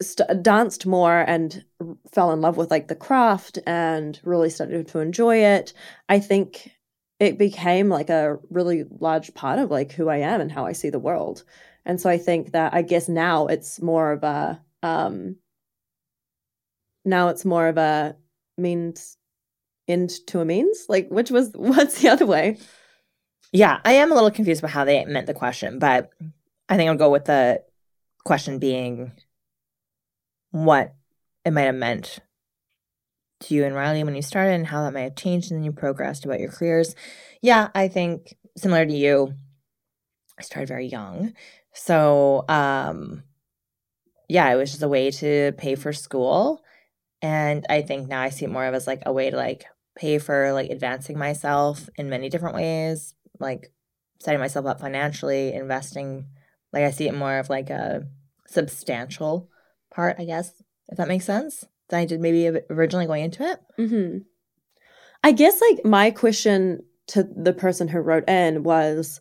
st- 0.00 0.42
danced 0.42 0.86
more 0.86 1.20
and 1.26 1.64
fell 2.12 2.32
in 2.32 2.40
love 2.40 2.56
with 2.56 2.70
like 2.70 2.88
the 2.88 2.94
craft 2.94 3.58
and 3.66 4.18
really 4.24 4.50
started 4.50 4.88
to 4.88 5.00
enjoy 5.00 5.38
it, 5.44 5.72
I 6.08 6.20
think 6.20 6.72
it 7.20 7.38
became 7.38 7.88
like 7.88 8.10
a 8.10 8.38
really 8.50 8.84
large 9.00 9.34
part 9.34 9.58
of 9.58 9.70
like 9.70 9.92
who 9.92 10.08
I 10.08 10.18
am 10.18 10.40
and 10.40 10.52
how 10.52 10.64
I 10.66 10.72
see 10.72 10.90
the 10.90 10.98
world. 10.98 11.44
And 11.84 12.00
so 12.00 12.08
I 12.08 12.18
think 12.18 12.52
that 12.52 12.74
I 12.74 12.82
guess 12.82 13.08
now 13.08 13.46
it's 13.46 13.80
more 13.80 14.12
of 14.12 14.22
a 14.22 14.60
um 14.82 15.36
now 17.04 17.28
it's 17.28 17.44
more 17.44 17.66
of 17.66 17.78
a 17.78 18.16
means 18.56 19.16
end 19.88 20.10
to 20.28 20.40
a 20.40 20.44
means. 20.44 20.86
Like 20.88 21.08
which 21.10 21.30
was 21.30 21.50
what's 21.54 22.00
the 22.00 22.08
other 22.08 22.26
way? 22.26 22.58
Yeah, 23.52 23.80
I 23.84 23.92
am 23.92 24.12
a 24.12 24.14
little 24.14 24.30
confused 24.30 24.60
about 24.60 24.72
how 24.72 24.84
they 24.84 25.04
meant 25.06 25.26
the 25.26 25.34
question, 25.34 25.78
but 25.78 26.10
I 26.68 26.76
think 26.76 26.88
I'll 26.88 26.96
go 26.96 27.10
with 27.10 27.24
the 27.24 27.62
question 28.24 28.58
being 28.58 29.12
what 30.50 30.94
it 31.44 31.52
might 31.52 31.62
have 31.62 31.74
meant 31.74 32.18
to 33.40 33.54
you 33.54 33.64
and 33.64 33.74
Riley 33.74 34.04
when 34.04 34.14
you 34.14 34.22
started 34.22 34.54
and 34.54 34.66
how 34.66 34.82
that 34.82 34.92
might 34.92 35.02
have 35.02 35.16
changed 35.16 35.50
and 35.50 35.58
then 35.58 35.64
you 35.64 35.72
progressed 35.72 36.24
about 36.24 36.40
your 36.40 36.50
careers. 36.50 36.94
Yeah, 37.40 37.68
I 37.74 37.88
think 37.88 38.36
similar 38.56 38.84
to 38.84 38.92
you, 38.92 39.34
I 40.38 40.42
started 40.42 40.68
very 40.68 40.86
young. 40.86 41.32
So, 41.72 42.44
um, 42.48 43.22
yeah, 44.28 44.50
it 44.52 44.56
was 44.56 44.70
just 44.70 44.82
a 44.82 44.88
way 44.88 45.10
to 45.12 45.52
pay 45.56 45.74
for 45.74 45.92
school. 45.92 46.62
And 47.22 47.64
I 47.68 47.82
think 47.82 48.08
now 48.08 48.20
I 48.20 48.30
see 48.30 48.44
it 48.44 48.50
more 48.50 48.66
of 48.66 48.74
as 48.74 48.86
like 48.86 49.02
a 49.06 49.12
way 49.12 49.30
to 49.30 49.36
like 49.36 49.64
pay 49.96 50.18
for 50.18 50.52
like 50.52 50.70
advancing 50.70 51.18
myself 51.18 51.88
in 51.96 52.08
many 52.08 52.28
different 52.28 52.54
ways, 52.54 53.14
like 53.40 53.72
setting 54.20 54.40
myself 54.40 54.66
up 54.66 54.80
financially, 54.80 55.52
investing. 55.52 56.26
Like 56.72 56.84
I 56.84 56.90
see 56.90 57.08
it 57.08 57.14
more 57.14 57.38
of 57.38 57.48
like 57.48 57.70
a 57.70 58.06
substantial 58.46 59.48
part, 59.90 60.16
I 60.18 60.24
guess, 60.24 60.52
if 60.88 60.98
that 60.98 61.08
makes 61.08 61.24
sense 61.24 61.64
than 61.88 62.00
I 62.00 62.04
did 62.04 62.20
maybe 62.20 62.48
originally 62.70 63.06
going 63.06 63.24
into 63.24 63.44
it. 63.44 63.60
Mm-hmm. 63.78 64.18
I 65.24 65.32
guess 65.32 65.60
like 65.60 65.84
my 65.84 66.10
question 66.10 66.82
to 67.08 67.22
the 67.24 67.52
person 67.52 67.88
who 67.88 67.98
wrote 67.98 68.28
in 68.28 68.62
was, 68.62 69.20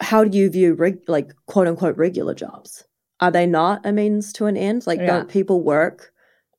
how 0.00 0.24
do 0.24 0.36
you 0.36 0.50
view 0.50 0.74
reg- 0.74 1.08
like 1.08 1.32
quote 1.46 1.66
unquote 1.66 1.96
regular 1.96 2.34
jobs? 2.34 2.84
Are 3.20 3.30
they 3.30 3.46
not 3.46 3.84
a 3.84 3.92
means 3.92 4.32
to 4.34 4.46
an 4.46 4.56
end? 4.56 4.86
Like, 4.86 5.00
yeah. 5.00 5.06
don't 5.06 5.28
people 5.28 5.62
work 5.62 6.12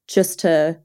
just 0.07 0.39
to, 0.39 0.79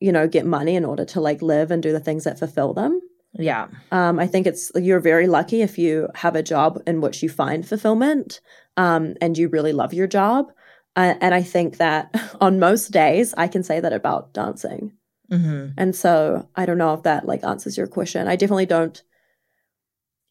you 0.00 0.10
know, 0.10 0.26
get 0.26 0.44
money 0.44 0.74
in 0.74 0.84
order 0.84 1.04
to 1.04 1.20
like 1.20 1.40
live 1.40 1.70
and 1.70 1.82
do 1.82 1.92
the 1.92 2.00
things 2.00 2.24
that 2.24 2.38
fulfill 2.38 2.74
them? 2.74 3.00
Yeah. 3.36 3.68
Um, 3.90 4.18
I 4.18 4.26
think 4.26 4.46
it's 4.46 4.70
you're 4.76 5.00
very 5.00 5.26
lucky 5.26 5.62
if 5.62 5.78
you 5.78 6.08
have 6.14 6.36
a 6.36 6.42
job 6.42 6.80
in 6.86 7.00
which 7.00 7.22
you 7.22 7.28
find 7.28 7.66
fulfillment 7.66 8.40
um, 8.76 9.14
and 9.20 9.36
you 9.36 9.48
really 9.48 9.72
love 9.72 9.92
your 9.92 10.06
job. 10.06 10.52
Uh, 10.96 11.14
and 11.20 11.34
I 11.34 11.42
think 11.42 11.78
that 11.78 12.14
on 12.40 12.58
most 12.58 12.90
days, 12.92 13.34
I 13.36 13.48
can 13.48 13.62
say 13.62 13.80
that 13.80 13.92
about 13.92 14.32
dancing. 14.32 14.92
Mm-hmm. 15.30 15.72
And 15.76 15.96
so 15.96 16.48
I 16.54 16.66
don't 16.66 16.78
know 16.78 16.94
if 16.94 17.02
that 17.02 17.26
like 17.26 17.42
answers 17.44 17.76
your 17.76 17.86
question. 17.86 18.28
I 18.28 18.36
definitely 18.36 18.66
don't 18.66 19.02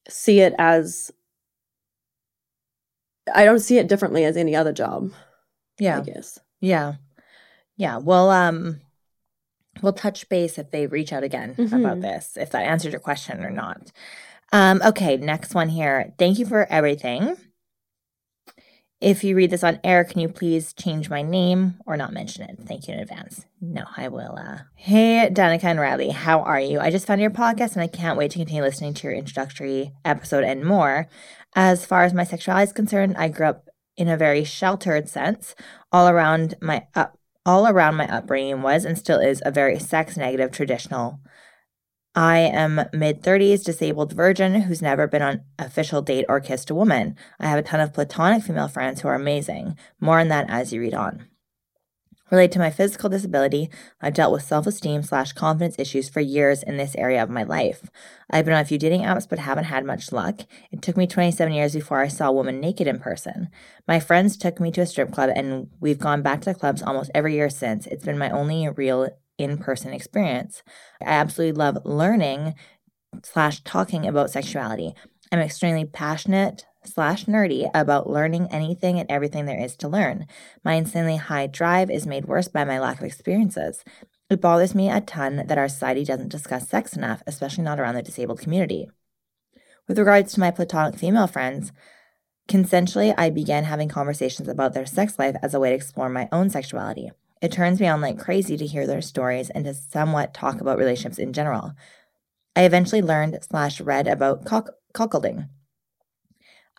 see 0.08 0.40
it 0.40 0.54
as 0.58 1.12
I 3.34 3.46
don't 3.46 3.60
see 3.60 3.78
it 3.78 3.88
differently 3.88 4.26
as 4.26 4.38
any 4.38 4.56
other 4.56 4.74
job. 4.74 5.12
Yeah. 5.80 6.00
I 6.00 6.02
guess. 6.02 6.40
Yeah. 6.62 6.96
Yeah. 7.76 7.98
Well, 7.98 8.30
um 8.30 8.82
we'll 9.82 9.94
touch 9.94 10.30
base 10.30 10.58
if 10.58 10.72
they 10.72 10.88
reach 10.88 11.12
out 11.12 11.24
again 11.24 11.56
mm-hmm. 11.56 11.76
about 11.76 12.02
this, 12.02 12.38
if 12.38 12.52
that 12.52 12.64
answered 12.64 12.92
your 12.92 13.00
question 13.00 13.44
or 13.44 13.50
not. 13.50 13.92
Um, 14.52 14.82
okay, 14.86 15.18
next 15.18 15.56
one 15.56 15.70
here. 15.70 16.14
Thank 16.20 16.38
you 16.40 16.46
for 16.46 16.68
everything. 16.72 17.38
If 19.02 19.22
you 19.22 19.36
read 19.36 19.50
this 19.50 19.66
on 19.66 19.82
air, 19.84 20.06
can 20.06 20.22
you 20.22 20.30
please 20.30 20.72
change 20.72 21.10
my 21.10 21.22
name 21.22 21.76
or 21.86 21.98
not 21.98 22.14
mention 22.14 22.44
it? 22.44 22.58
Thank 22.66 22.88
you 22.88 22.94
in 22.94 23.02
advance. 23.02 23.46
No, 23.60 23.84
I 23.98 24.08
will. 24.08 24.38
Uh... 24.38 24.60
Hey, 24.76 25.30
Danica 25.30 25.66
and 25.66 25.80
Riley, 25.80 26.12
how 26.12 26.40
are 26.40 26.60
you? 26.60 26.80
I 26.80 26.90
just 26.90 27.06
found 27.06 27.20
your 27.20 27.30
podcast 27.30 27.74
and 27.74 27.82
I 27.82 27.88
can't 27.88 28.18
wait 28.18 28.32
to 28.32 28.38
continue 28.38 28.64
listening 28.64 28.94
to 28.94 29.08
your 29.08 29.16
introductory 29.16 29.92
episode 30.06 30.46
and 30.46 30.64
more. 30.64 31.10
As 31.54 31.86
far 31.86 32.06
as 32.06 32.14
my 32.14 32.24
sexuality 32.24 32.64
is 32.64 32.72
concerned, 32.72 33.16
I 33.18 33.28
grew 33.28 33.48
up 33.48 33.68
in 33.98 34.08
a 34.08 34.16
very 34.16 34.46
sheltered 34.46 35.10
sense. 35.10 35.54
All 35.92 36.08
around 36.08 36.56
my 36.62 36.88
up, 36.96 37.18
all 37.46 37.68
around 37.68 37.96
my 37.96 38.08
upbringing 38.08 38.62
was 38.62 38.86
and 38.86 38.98
still 38.98 39.20
is 39.20 39.42
a 39.46 39.52
very 39.52 39.80
sex 39.80 40.18
negative 40.18 40.52
traditional 40.52 41.20
I 42.16 42.40
am 42.40 42.80
mid 42.94 43.24
30s, 43.24 43.64
disabled 43.64 44.14
virgin 44.14 44.62
who's 44.62 44.84
never 44.84 45.08
been 45.08 45.24
on 45.24 45.42
official 45.58 46.04
date 46.04 46.26
or 46.30 46.40
kissed 46.40 46.70
a 46.70 46.76
woman. 46.76 47.16
I 47.40 47.48
have 47.48 47.58
a 47.58 47.64
ton 47.64 47.80
of 47.80 47.94
platonic 47.94 48.44
female 48.44 48.68
friends 48.68 49.02
who 49.02 49.08
are 49.08 49.16
amazing. 49.16 49.78
More 50.00 50.20
on 50.20 50.28
that 50.28 50.48
as 50.48 50.72
you 50.72 50.80
read 50.80 50.94
on. 50.94 51.28
Related 52.34 52.54
to 52.54 52.60
my 52.60 52.72
physical 52.72 53.10
disability, 53.12 53.70
I've 54.02 54.16
dealt 54.16 54.34
with 54.34 54.42
self 54.42 54.66
esteem 54.66 55.04
slash 55.04 55.34
confidence 55.34 55.76
issues 55.78 56.10
for 56.10 56.20
years 56.20 56.64
in 56.64 56.78
this 56.78 56.96
area 56.96 57.22
of 57.22 57.30
my 57.30 57.44
life. 57.44 57.92
I've 58.28 58.44
been 58.44 58.56
on 58.56 58.62
a 58.62 58.66
few 58.66 58.80
dating 58.80 59.02
apps 59.02 59.30
but 59.30 59.38
haven't 59.38 59.66
had 59.66 59.86
much 59.86 60.12
luck. 60.12 60.40
It 60.72 60.82
took 60.82 60.98
me 60.98 61.06
27 61.06 61.54
years 61.54 61.76
before 61.76 62.02
I 62.02 62.08
saw 62.08 62.30
a 62.30 62.32
woman 62.32 62.60
naked 62.60 62.88
in 62.88 62.98
person. 62.98 63.50
My 63.88 64.00
friends 64.00 64.36
took 64.36 64.60
me 64.60 64.72
to 64.72 64.82
a 64.82 64.88
strip 64.88 65.12
club 65.12 65.30
and 65.36 65.68
we've 65.80 66.00
gone 66.00 66.24
back 66.24 66.42
to 66.42 66.52
the 66.52 66.60
clubs 66.60 66.82
almost 66.82 67.12
every 67.14 67.36
year 67.36 67.52
since. 67.52 67.86
It's 67.86 68.04
been 68.04 68.18
my 68.18 68.32
only 68.32 68.68
real 68.68 69.10
in 69.38 69.60
person 69.60 69.94
experience. 69.94 70.64
I 71.04 71.12
absolutely 71.12 71.60
love 71.60 71.86
learning 71.86 72.56
slash 73.22 73.64
talking 73.64 74.08
about 74.08 74.32
sexuality. 74.32 74.96
I'm 75.32 75.38
extremely 75.38 75.86
passionate 75.86 76.66
slash 76.88 77.26
nerdy 77.26 77.70
about 77.74 78.10
learning 78.10 78.48
anything 78.52 79.00
and 79.00 79.10
everything 79.10 79.46
there 79.46 79.60
is 79.60 79.76
to 79.78 79.88
learn. 79.88 80.28
My 80.64 80.74
insanely 80.74 81.18
high 81.18 81.48
drive 81.48 81.90
is 81.90 82.08
made 82.08 82.26
worse 82.26 82.48
by 82.48 82.64
my 82.64 82.80
lack 82.80 83.00
of 83.00 83.06
experiences. 83.06 83.84
It 84.30 84.42
bothers 84.42 84.74
me 84.74 84.90
a 84.90 85.02
ton 85.02 85.44
that 85.48 85.58
our 85.58 85.68
society 85.68 86.04
doesn't 86.04 86.30
discuss 86.30 86.68
sex 86.68 86.96
enough, 86.96 87.22
especially 87.28 87.64
not 87.64 87.80
around 87.80 87.96
the 87.96 88.02
disabled 88.02 88.40
community. 88.40 88.90
With 89.88 90.00
regards 90.00 90.34
to 90.34 90.40
my 90.40 90.50
platonic 90.50 90.98
female 90.98 91.28
friends, 91.28 91.72
consensually 92.50 93.14
I 93.18 93.30
began 93.30 93.66
having 93.66 93.90
conversations 93.90 94.48
about 94.48 94.74
their 94.74 94.86
sex 94.86 95.20
life 95.20 95.36
as 95.42 95.54
a 95.54 95.60
way 95.60 95.70
to 95.70 95.76
explore 95.76 96.10
my 96.10 96.30
own 96.32 96.50
sexuality. 96.50 97.12
It 97.42 97.52
turns 97.52 97.80
me 97.80 97.88
on 97.88 98.00
like 98.00 98.18
crazy 98.18 98.56
to 98.56 98.66
hear 98.66 98.88
their 98.88 99.02
stories 99.02 99.50
and 99.50 99.66
to 99.66 99.74
somewhat 99.74 100.34
talk 100.34 100.62
about 100.62 100.78
relationships 100.78 101.20
in 101.20 101.34
general. 101.34 101.74
I 102.56 102.64
eventually 102.64 103.02
learned 103.02 103.40
slash 103.42 103.82
read 103.82 104.08
about 104.08 104.46
cuckolding. 104.46 105.50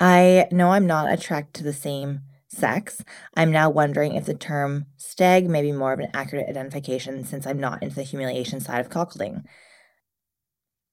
I 0.00 0.48
know 0.50 0.70
I'm 0.70 0.86
not 0.86 1.12
attracted 1.12 1.54
to 1.54 1.64
the 1.64 1.72
same 1.72 2.20
sex. 2.48 3.02
I'm 3.36 3.50
now 3.50 3.70
wondering 3.70 4.14
if 4.14 4.26
the 4.26 4.34
term 4.34 4.86
stag 4.96 5.48
may 5.48 5.62
be 5.62 5.72
more 5.72 5.92
of 5.92 6.00
an 6.00 6.10
accurate 6.14 6.48
identification 6.48 7.24
since 7.24 7.46
I'm 7.46 7.60
not 7.60 7.82
into 7.82 7.96
the 7.96 8.02
humiliation 8.02 8.60
side 8.60 8.80
of 8.80 8.90
cuckolding. 8.90 9.44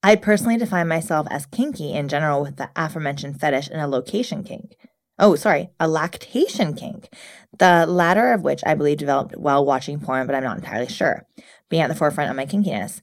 I 0.02 0.16
personally 0.16 0.56
define 0.56 0.88
myself 0.88 1.28
as 1.30 1.46
kinky 1.46 1.92
in 1.92 2.08
general 2.08 2.42
with 2.42 2.56
the 2.56 2.70
aforementioned 2.74 3.40
fetish 3.40 3.68
and 3.68 3.80
a 3.80 3.86
location 3.86 4.42
kink. 4.42 4.76
Oh, 5.18 5.36
sorry, 5.36 5.70
a 5.78 5.86
lactation 5.86 6.74
kink. 6.74 7.08
The 7.58 7.86
latter 7.86 8.32
of 8.32 8.42
which 8.42 8.62
I 8.66 8.74
believe 8.74 8.98
developed 8.98 9.36
while 9.36 9.64
watching 9.64 10.00
porn, 10.00 10.26
but 10.26 10.34
I'm 10.34 10.42
not 10.42 10.56
entirely 10.56 10.88
sure. 10.88 11.26
Being 11.68 11.82
at 11.82 11.88
the 11.88 11.94
forefront 11.94 12.30
of 12.30 12.36
my 12.36 12.46
kinkiness. 12.46 13.00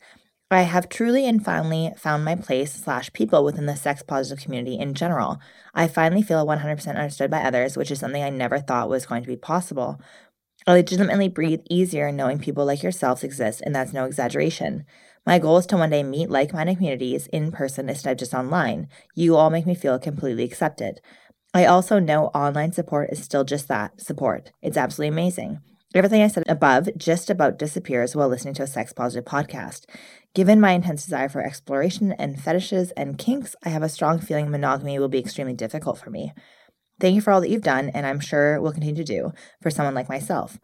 I 0.52 0.64
have 0.64 0.90
truly 0.90 1.28
and 1.28 1.46
finally 1.46 1.92
found 1.96 2.26
my 2.26 2.34
place 2.36 2.74
slash 2.74 3.14
people 3.14 3.44
within 3.46 3.68
the 3.68 3.76
sex 3.76 4.02
positive 4.02 4.44
community 4.44 4.80
in 4.80 4.96
general. 4.96 5.38
I 5.76 5.88
finally 5.88 6.24
feel 6.24 6.46
100% 6.46 6.88
understood 6.88 7.30
by 7.30 7.44
others, 7.44 7.78
which 7.78 7.92
is 7.92 8.00
something 8.00 8.24
I 8.24 8.32
never 8.32 8.58
thought 8.58 8.90
was 8.90 9.06
going 9.06 9.22
to 9.22 9.28
be 9.28 9.36
possible. 9.36 10.02
I 10.66 10.74
legitimately 10.74 11.30
breathe 11.30 11.62
easier 11.70 12.12
knowing 12.12 12.40
people 12.40 12.66
like 12.66 12.82
yourselves 12.82 13.24
exist, 13.24 13.62
and 13.64 13.76
that's 13.76 13.94
no 13.94 14.06
exaggeration. 14.06 14.86
My 15.24 15.38
goal 15.38 15.58
is 15.58 15.68
to 15.68 15.78
one 15.78 15.92
day 15.92 16.02
meet 16.02 16.32
like 16.32 16.52
minded 16.52 16.78
communities 16.78 17.28
in 17.28 17.52
person 17.52 17.88
instead 17.88 18.14
of 18.14 18.18
just 18.18 18.34
online. 18.34 18.88
You 19.14 19.36
all 19.36 19.52
make 19.52 19.68
me 19.68 19.76
feel 19.76 20.00
completely 20.00 20.46
accepted. 20.46 21.00
I 21.54 21.66
also 21.66 22.00
know 22.00 22.26
online 22.28 22.72
support 22.72 23.12
is 23.12 23.24
still 23.24 23.44
just 23.44 23.68
that 23.68 24.02
support. 24.02 24.52
It's 24.64 24.78
absolutely 24.78 25.10
amazing. 25.10 25.60
Everything 25.96 26.22
I 26.22 26.28
said 26.28 26.44
above 26.48 26.88
just 26.98 27.32
about 27.32 27.58
disappears 27.58 28.16
while 28.16 28.28
listening 28.30 28.54
to 28.56 28.64
a 28.64 28.68
sex 28.68 28.94
positive 28.94 29.26
podcast. 29.26 29.86
Given 30.36 30.62
my 30.62 30.72
intense 30.72 31.04
desire 31.04 31.28
for 31.28 31.44
exploration 31.44 32.12
and 32.14 32.40
fetishes 32.40 32.92
and 32.92 33.18
kinks, 33.18 33.56
I 33.64 33.70
have 33.70 33.82
a 33.82 33.90
strong 33.90 34.20
feeling 34.20 34.52
monogamy 34.52 35.00
will 35.00 35.10
be 35.10 35.18
extremely 35.18 35.54
difficult 35.54 35.98
for 35.98 36.12
me. 36.12 36.34
Thank 37.00 37.16
you 37.16 37.22
for 37.22 37.32
all 37.32 37.42
that 37.42 37.50
you've 37.50 37.64
done, 37.64 37.90
and 37.90 38.06
I'm 38.06 38.20
sure 38.20 38.62
will 38.62 38.72
continue 38.72 38.96
to 38.96 39.04
do 39.04 39.32
for 39.62 39.72
someone 39.72 39.96
like 39.96 40.10
myself. 40.10 40.60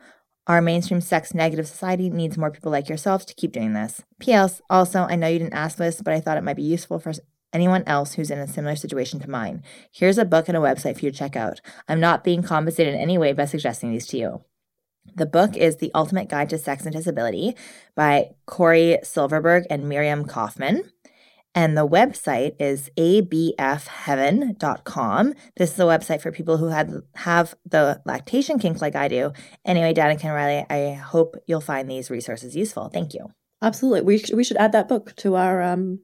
Our 0.47 0.61
mainstream 0.61 1.01
sex 1.01 1.33
negative 1.33 1.67
society 1.67 2.11
needs 2.11 2.37
more 2.37 2.51
people 2.51 2.71
like 2.71 2.87
yourselves 2.87 3.25
to 3.25 3.33
keep 3.33 3.51
doing 3.51 3.73
this. 3.73 4.03
P.S. 4.19 4.61
Also, 4.69 5.07
I 5.09 5.15
know 5.15 5.27
you 5.27 5.39
didn't 5.39 5.55
ask 5.55 5.77
this, 5.77 6.01
but 6.01 6.13
I 6.13 6.19
thought 6.19 6.37
it 6.37 6.43
might 6.43 6.57
be 6.57 6.61
useful 6.61 6.99
for 6.99 7.13
anyone 7.51 7.83
else 7.87 8.13
who's 8.13 8.29
in 8.29 8.37
a 8.37 8.47
similar 8.47 8.75
situation 8.75 9.19
to 9.21 9.29
mine. 9.29 9.63
Here's 9.91 10.19
a 10.19 10.25
book 10.25 10.47
and 10.47 10.55
a 10.55 10.59
website 10.59 10.99
for 10.99 11.05
you 11.05 11.11
to 11.11 11.17
check 11.17 11.35
out. 11.35 11.61
I'm 11.87 11.99
not 11.99 12.23
being 12.23 12.43
compensated 12.43 12.93
in 12.93 12.99
any 12.99 13.17
way 13.17 13.33
by 13.33 13.45
suggesting 13.45 13.91
these 13.91 14.05
to 14.07 14.17
you. 14.17 14.41
The 15.15 15.25
book 15.25 15.55
is 15.55 15.77
The 15.77 15.91
Ultimate 15.93 16.27
Guide 16.29 16.49
to 16.49 16.57
Sex 16.57 16.85
and 16.85 16.95
Disability 16.95 17.55
by 17.95 18.31
Cory 18.45 18.97
Silverberg 19.03 19.65
and 19.69 19.87
Miriam 19.87 20.25
Kaufman. 20.25 20.83
And 21.53 21.77
the 21.77 21.87
website 21.87 22.55
is 22.59 22.89
abfheaven.com. 22.97 25.33
This 25.55 25.71
is 25.71 25.79
a 25.79 25.83
website 25.83 26.21
for 26.21 26.33
people 26.33 26.57
who 26.57 26.67
had, 26.67 26.91
have 27.15 27.55
the 27.65 28.01
lactation 28.05 28.59
kink 28.59 28.81
like 28.81 28.97
I 28.97 29.07
do. 29.07 29.31
Anyway, 29.63 29.93
Danica 29.93 30.25
and 30.25 30.33
Riley, 30.33 30.65
I 30.69 30.95
hope 30.95 31.37
you'll 31.47 31.61
find 31.61 31.89
these 31.89 32.09
resources 32.09 32.57
useful. 32.57 32.89
Thank 32.89 33.13
you. 33.13 33.31
Absolutely. 33.61 34.01
We, 34.01 34.17
sh- 34.17 34.33
we 34.33 34.43
should 34.43 34.57
add 34.57 34.73
that 34.73 34.89
book 34.89 35.15
to 35.17 35.35
our 35.35 35.61
um, 35.61 35.99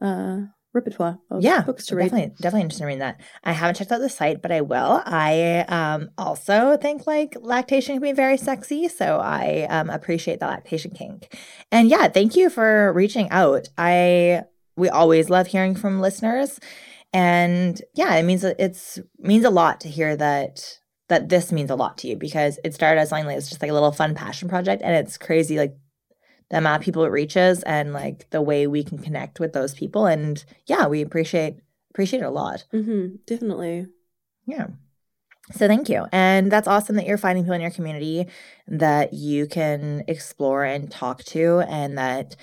uh, 0.00 0.42
repertoire 0.76 1.18
of 1.30 1.42
yeah, 1.42 1.62
books 1.62 1.86
to 1.86 1.96
read. 1.96 2.04
Definitely, 2.04 2.34
definitely 2.36 2.60
interested 2.60 2.84
in 2.84 2.86
reading 2.86 3.00
that. 3.00 3.20
I 3.42 3.52
haven't 3.52 3.76
checked 3.76 3.90
out 3.90 3.98
the 3.98 4.08
site, 4.08 4.42
but 4.42 4.52
I 4.52 4.60
will. 4.60 5.02
I 5.04 5.64
um, 5.68 6.10
also 6.16 6.76
think 6.76 7.06
like 7.06 7.36
lactation 7.40 7.96
can 7.96 8.02
be 8.02 8.12
very 8.12 8.36
sexy, 8.36 8.86
so 8.86 9.18
I 9.18 9.66
um, 9.68 9.90
appreciate 9.90 10.38
the 10.38 10.46
lactation 10.46 10.92
kink. 10.92 11.36
And 11.72 11.88
yeah, 11.88 12.06
thank 12.08 12.36
you 12.36 12.50
for 12.50 12.92
reaching 12.92 13.28
out. 13.30 13.68
I 13.76 14.44
we 14.76 14.88
always 14.88 15.30
love 15.30 15.48
hearing 15.48 15.74
from 15.74 16.00
listeners, 16.00 16.60
and 17.12 17.80
yeah, 17.94 18.14
it 18.14 18.22
means 18.22 18.44
it's 18.44 19.00
means 19.18 19.44
a 19.44 19.50
lot 19.50 19.80
to 19.80 19.88
hear 19.88 20.16
that 20.16 20.78
that 21.08 21.28
this 21.28 21.52
means 21.52 21.70
a 21.70 21.76
lot 21.76 21.98
to 21.98 22.08
you 22.08 22.16
because 22.16 22.58
it 22.64 22.74
started 22.74 23.00
as 23.00 23.08
something 23.08 23.26
like 23.26 23.36
it's 23.36 23.48
just 23.48 23.62
like 23.62 23.70
a 23.70 23.74
little 23.74 23.92
fun 23.92 24.14
passion 24.14 24.48
project, 24.48 24.82
and 24.82 24.94
it's 24.94 25.16
crazy 25.16 25.56
like 25.56 25.76
the 26.50 26.58
amount 26.58 26.80
of 26.80 26.84
people 26.84 27.04
it 27.04 27.10
reaches 27.10 27.62
and 27.64 27.92
like 27.92 28.28
the 28.30 28.42
way 28.42 28.66
we 28.66 28.84
can 28.84 28.98
connect 28.98 29.40
with 29.40 29.52
those 29.52 29.74
people. 29.74 30.06
And 30.06 30.44
yeah 30.66 30.86
we 30.86 31.02
appreciate 31.02 31.56
appreciate 31.90 32.20
it 32.20 32.26
a 32.26 32.30
lot. 32.30 32.64
Mm-hmm, 32.72 33.16
definitely. 33.26 33.86
Yeah. 34.46 34.68
So 35.52 35.68
thank 35.68 35.88
you. 35.88 36.06
And 36.12 36.50
that's 36.50 36.68
awesome 36.68 36.96
that 36.96 37.06
you're 37.06 37.18
finding 37.18 37.44
people 37.44 37.54
in 37.54 37.60
your 37.60 37.70
community 37.70 38.26
that 38.66 39.12
you 39.12 39.46
can 39.46 40.04
explore 40.08 40.64
and 40.64 40.90
talk 40.90 41.22
to 41.24 41.60
and 41.68 41.98
that 41.98 42.36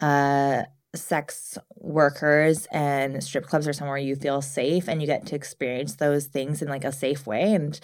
uh 0.00 0.62
sex 0.94 1.58
workers 1.76 2.66
and 2.72 3.22
strip 3.22 3.44
clubs 3.44 3.68
are 3.68 3.72
somewhere 3.72 3.98
you 3.98 4.16
feel 4.16 4.40
safe 4.40 4.88
and 4.88 5.00
you 5.00 5.06
get 5.06 5.26
to 5.26 5.36
experience 5.36 5.96
those 5.96 6.26
things 6.26 6.62
in 6.62 6.68
like 6.68 6.84
a 6.84 6.92
safe 6.92 7.26
way. 7.26 7.52
And 7.52 7.78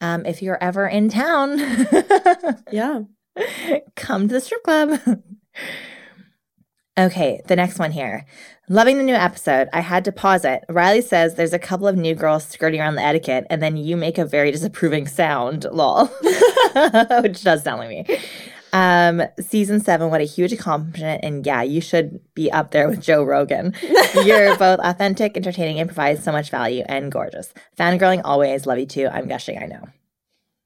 um, 0.00 0.26
if 0.26 0.42
you're 0.42 0.62
ever 0.62 0.86
in 0.86 1.08
town. 1.08 1.58
Yeah 2.70 3.02
Come 3.96 4.28
to 4.28 4.34
the 4.34 4.40
strip 4.40 4.62
club. 4.62 4.98
okay, 6.98 7.40
the 7.46 7.56
next 7.56 7.78
one 7.78 7.92
here. 7.92 8.26
Loving 8.68 8.98
the 8.98 9.04
new 9.04 9.14
episode. 9.14 9.68
I 9.72 9.80
had 9.80 10.04
to 10.06 10.12
pause 10.12 10.44
it. 10.44 10.64
Riley 10.68 11.00
says 11.00 11.34
there's 11.34 11.52
a 11.52 11.58
couple 11.58 11.86
of 11.86 11.96
new 11.96 12.14
girls 12.14 12.44
skirting 12.44 12.80
around 12.80 12.96
the 12.96 13.02
etiquette, 13.02 13.46
and 13.48 13.62
then 13.62 13.76
you 13.76 13.96
make 13.96 14.18
a 14.18 14.24
very 14.24 14.50
disapproving 14.50 15.06
sound, 15.06 15.66
lol. 15.70 16.06
Which 17.22 17.42
does 17.42 17.62
sound 17.62 17.78
like 17.78 17.88
me. 17.88 18.18
Um, 18.72 19.22
season 19.40 19.80
seven, 19.80 20.10
what 20.10 20.20
a 20.20 20.24
huge 20.24 20.52
accomplishment. 20.52 21.20
And 21.22 21.46
yeah, 21.46 21.62
you 21.62 21.80
should 21.80 22.20
be 22.34 22.50
up 22.50 22.72
there 22.72 22.88
with 22.88 23.00
Joe 23.00 23.22
Rogan. 23.22 23.72
You're 24.24 24.56
both 24.58 24.80
authentic, 24.80 25.36
entertaining, 25.36 25.78
and 25.78 25.88
provide 25.88 26.22
so 26.22 26.32
much 26.32 26.50
value 26.50 26.84
and 26.88 27.10
gorgeous. 27.10 27.54
Fangirling 27.78 28.20
always. 28.24 28.66
Love 28.66 28.78
you 28.78 28.86
too. 28.86 29.08
I'm 29.08 29.28
gushing, 29.28 29.62
I 29.62 29.66
know. 29.66 29.84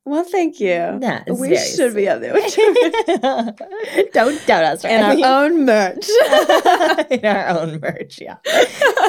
Well, 0.07 0.25
thank 0.25 0.61
you. 0.61 0.69
Yeah, 0.69 1.25
we 1.29 1.57
should 1.57 1.95
be 1.95 2.09
up 2.09 2.21
there. 2.21 2.33
Don't 4.13 4.47
doubt 4.47 4.65
us, 4.65 4.85
right? 4.85 4.95
In 4.95 5.23
our 5.23 5.45
own 5.45 5.67
merch. 5.67 6.09
In 7.11 7.27
our 7.27 7.49
own 7.49 7.81
merch, 7.81 8.19
yeah. 8.21 8.37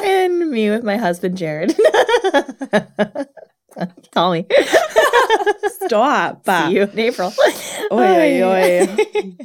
and 0.04 0.52
me 0.52 0.70
with 0.70 0.84
my 0.84 0.98
husband, 0.98 1.38
Jared. 1.38 1.74
Call 4.14 4.34
me. 4.34 4.46
Stop. 5.86 6.46
See 6.46 6.76
you 6.76 6.82
in 6.84 7.00
April. 7.00 7.34
Oi, 7.92 8.44
oi, 8.44 8.44
oi. 8.44 9.38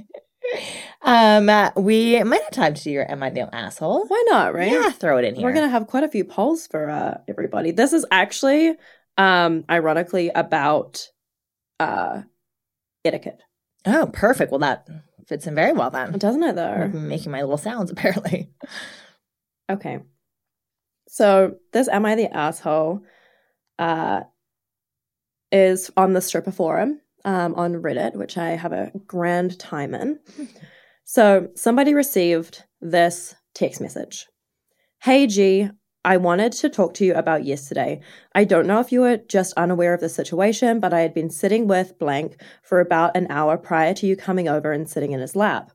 Um, 1.02 1.48
uh, 1.48 1.70
we 1.76 2.22
might 2.24 2.42
have 2.42 2.50
time 2.50 2.74
to 2.74 2.82
do 2.82 2.90
your 2.90 3.10
"Am 3.10 3.22
I 3.22 3.30
the 3.30 3.54
asshole?" 3.54 4.06
Why 4.06 4.24
not? 4.28 4.52
Right? 4.52 4.72
Yeah, 4.72 4.90
throw 4.90 5.18
it 5.18 5.24
in 5.24 5.36
here. 5.36 5.44
We're 5.44 5.54
gonna 5.54 5.68
have 5.68 5.86
quite 5.86 6.02
a 6.02 6.08
few 6.08 6.24
polls 6.24 6.66
for 6.66 6.90
uh, 6.90 7.18
everybody. 7.28 7.70
This 7.70 7.92
is 7.92 8.04
actually, 8.10 8.74
um, 9.16 9.64
ironically 9.70 10.30
about 10.34 11.08
uh, 11.80 12.22
etiquette. 13.04 13.42
Oh, 13.84 14.10
perfect. 14.12 14.50
Well, 14.50 14.60
that 14.60 14.88
fits 15.26 15.46
in 15.46 15.54
very 15.54 15.72
well 15.72 15.90
then. 15.90 16.12
Doesn't 16.18 16.42
it, 16.42 16.56
though? 16.56 16.64
I'm 16.64 17.08
making 17.08 17.32
my 17.32 17.42
little 17.42 17.58
sounds, 17.58 17.90
apparently. 17.92 18.50
Okay. 19.70 20.00
So, 21.08 21.56
this 21.72 21.88
Am 21.88 22.04
I 22.04 22.14
the 22.14 22.34
Asshole 22.34 23.02
uh, 23.78 24.22
is 25.52 25.90
on 25.96 26.12
the 26.12 26.20
stripper 26.20 26.50
forum 26.50 27.00
um, 27.24 27.54
on 27.54 27.74
Reddit, 27.74 28.16
which 28.16 28.36
I 28.36 28.50
have 28.50 28.72
a 28.72 28.92
grand 29.06 29.58
time 29.58 29.94
in. 29.94 30.18
So, 31.08 31.50
somebody 31.54 31.94
received 31.94 32.64
this 32.80 33.36
text 33.54 33.80
message 33.80 34.26
Hey, 35.00 35.28
G, 35.28 35.70
I 36.06 36.18
wanted 36.18 36.52
to 36.52 36.68
talk 36.68 36.94
to 36.94 37.04
you 37.04 37.14
about 37.14 37.44
yesterday. 37.44 38.00
I 38.32 38.44
don't 38.44 38.68
know 38.68 38.78
if 38.78 38.92
you 38.92 39.00
were 39.00 39.16
just 39.16 39.52
unaware 39.54 39.92
of 39.92 40.00
the 40.00 40.08
situation, 40.08 40.78
but 40.78 40.94
I 40.94 41.00
had 41.00 41.12
been 41.12 41.30
sitting 41.30 41.66
with 41.66 41.98
blank 41.98 42.40
for 42.62 42.78
about 42.78 43.16
an 43.16 43.26
hour 43.28 43.56
prior 43.56 43.92
to 43.94 44.06
you 44.06 44.14
coming 44.14 44.48
over 44.48 44.70
and 44.70 44.88
sitting 44.88 45.10
in 45.10 45.18
his 45.18 45.34
lap. 45.34 45.72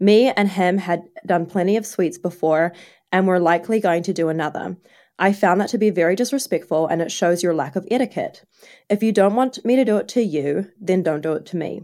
Me 0.00 0.30
and 0.30 0.48
him 0.48 0.78
had 0.78 1.02
done 1.26 1.44
plenty 1.44 1.76
of 1.76 1.84
suites 1.84 2.16
before 2.16 2.72
and 3.12 3.26
were 3.26 3.38
likely 3.38 3.78
going 3.78 4.02
to 4.04 4.14
do 4.14 4.30
another. 4.30 4.74
I 5.18 5.34
found 5.34 5.60
that 5.60 5.68
to 5.68 5.78
be 5.78 5.90
very 5.90 6.16
disrespectful 6.16 6.86
and 6.86 7.02
it 7.02 7.12
shows 7.12 7.42
your 7.42 7.54
lack 7.54 7.76
of 7.76 7.86
etiquette. 7.90 8.42
If 8.88 9.02
you 9.02 9.12
don't 9.12 9.36
want 9.36 9.62
me 9.66 9.76
to 9.76 9.84
do 9.84 9.98
it 9.98 10.08
to 10.08 10.22
you, 10.22 10.70
then 10.80 11.02
don't 11.02 11.20
do 11.20 11.34
it 11.34 11.44
to 11.46 11.58
me. 11.58 11.82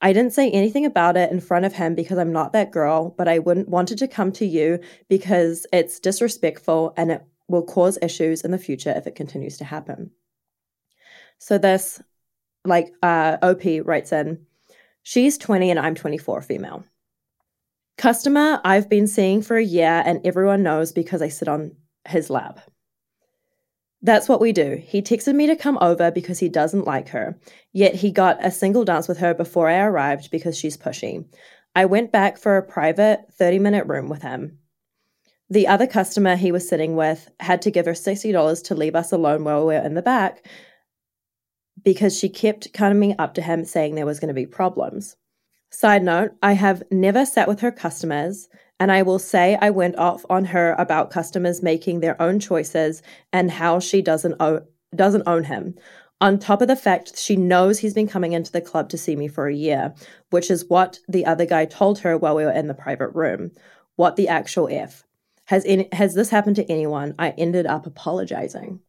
I 0.00 0.14
didn't 0.14 0.32
say 0.32 0.50
anything 0.50 0.86
about 0.86 1.18
it 1.18 1.30
in 1.30 1.40
front 1.40 1.66
of 1.66 1.74
him 1.74 1.94
because 1.94 2.18
I'm 2.18 2.32
not 2.32 2.54
that 2.54 2.72
girl, 2.72 3.14
but 3.16 3.28
I 3.28 3.38
wouldn't 3.40 3.68
wanted 3.68 3.98
to 3.98 4.08
come 4.08 4.32
to 4.32 4.46
you 4.46 4.80
because 5.08 5.66
it's 5.70 6.00
disrespectful 6.00 6.94
and 6.96 7.12
it 7.12 7.24
will 7.52 7.62
cause 7.62 7.98
issues 8.02 8.40
in 8.40 8.50
the 8.50 8.58
future 8.58 8.92
if 8.96 9.06
it 9.06 9.14
continues 9.14 9.58
to 9.58 9.64
happen. 9.64 10.10
So 11.38 11.58
this, 11.58 12.02
like 12.64 12.92
uh, 13.02 13.36
OP 13.42 13.62
writes 13.84 14.12
in, 14.12 14.44
she's 15.02 15.38
20 15.38 15.70
and 15.70 15.78
I'm 15.78 15.94
24, 15.94 16.42
female. 16.42 16.84
Customer 17.98 18.60
I've 18.64 18.88
been 18.88 19.06
seeing 19.06 19.42
for 19.42 19.56
a 19.56 19.64
year 19.64 20.02
and 20.04 20.20
everyone 20.26 20.62
knows 20.62 20.90
because 20.92 21.22
I 21.22 21.28
sit 21.28 21.46
on 21.46 21.76
his 22.08 22.30
lap. 22.30 22.58
That's 24.00 24.28
what 24.28 24.40
we 24.40 24.52
do. 24.52 24.82
He 24.84 25.00
texted 25.00 25.34
me 25.34 25.46
to 25.46 25.54
come 25.54 25.78
over 25.80 26.10
because 26.10 26.40
he 26.40 26.48
doesn't 26.48 26.86
like 26.86 27.08
her, 27.10 27.38
yet 27.72 27.94
he 27.94 28.10
got 28.10 28.44
a 28.44 28.50
single 28.50 28.84
dance 28.84 29.06
with 29.06 29.18
her 29.18 29.32
before 29.32 29.68
I 29.68 29.78
arrived 29.78 30.32
because 30.32 30.58
she's 30.58 30.76
pushy. 30.76 31.24
I 31.76 31.84
went 31.84 32.10
back 32.10 32.36
for 32.36 32.56
a 32.56 32.62
private 32.66 33.20
30 33.38 33.60
minute 33.60 33.86
room 33.86 34.08
with 34.08 34.22
him. 34.22 34.58
The 35.52 35.68
other 35.68 35.86
customer 35.86 36.34
he 36.36 36.50
was 36.50 36.66
sitting 36.66 36.96
with 36.96 37.30
had 37.38 37.60
to 37.62 37.70
give 37.70 37.84
her 37.84 37.92
$60 37.92 38.64
to 38.64 38.74
leave 38.74 38.96
us 38.96 39.12
alone 39.12 39.44
while 39.44 39.66
we 39.66 39.74
were 39.74 39.84
in 39.84 39.92
the 39.92 40.00
back. 40.00 40.46
because 41.84 42.16
she 42.18 42.28
kept 42.28 42.72
coming 42.72 43.14
up 43.18 43.34
to 43.34 43.42
him 43.42 43.64
saying 43.64 43.94
there 43.94 44.06
was 44.06 44.20
going 44.20 44.28
to 44.28 44.34
be 44.34 44.46
problems. 44.46 45.16
Side 45.70 46.02
note, 46.02 46.32
I 46.42 46.52
have 46.52 46.82
never 46.90 47.26
sat 47.26 47.48
with 47.48 47.60
her 47.60 47.72
customers, 47.72 48.48
and 48.80 48.90
I 48.92 49.02
will 49.02 49.18
say 49.18 49.58
I 49.60 49.70
went 49.70 49.96
off 49.96 50.24
on 50.30 50.46
her 50.46 50.74
about 50.78 51.10
customers 51.10 51.62
making 51.62 52.00
their 52.00 52.20
own 52.22 52.40
choices 52.40 53.02
and 53.32 53.50
how 53.50 53.80
she 53.80 54.00
doesn't 54.00 54.40
doesn't 54.94 55.26
own 55.26 55.44
him. 55.44 55.74
On 56.20 56.38
top 56.38 56.62
of 56.62 56.68
the 56.68 56.76
fact 56.76 57.18
she 57.18 57.36
knows 57.36 57.78
he's 57.80 57.94
been 57.94 58.08
coming 58.08 58.32
into 58.32 58.52
the 58.52 58.60
club 58.60 58.88
to 58.90 58.98
see 58.98 59.16
me 59.16 59.28
for 59.28 59.48
a 59.48 59.54
year, 59.54 59.94
which 60.30 60.50
is 60.50 60.70
what 60.70 60.98
the 61.08 61.26
other 61.26 61.46
guy 61.46 61.64
told 61.66 61.98
her 62.00 62.16
while 62.16 62.36
we 62.36 62.44
were 62.44 62.52
in 62.52 62.68
the 62.68 62.74
private 62.74 63.10
room. 63.10 63.50
What 63.96 64.16
the 64.16 64.28
actual 64.28 64.68
F? 64.70 65.04
Has 65.52 65.66
any, 65.66 65.86
has 65.92 66.14
this 66.14 66.30
happened 66.30 66.56
to 66.56 66.72
anyone? 66.72 67.14
I 67.18 67.28
ended 67.36 67.66
up 67.66 67.84
apologizing. 67.84 68.80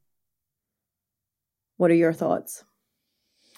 What 1.75 1.91
are 1.91 1.93
your 1.93 2.13
thoughts? 2.13 2.63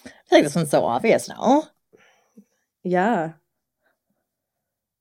I 0.04 0.08
feel 0.08 0.38
like 0.38 0.42
this 0.42 0.56
one's 0.56 0.70
so 0.70 0.84
obvious 0.84 1.28
now. 1.28 1.68
Yeah. 2.82 3.34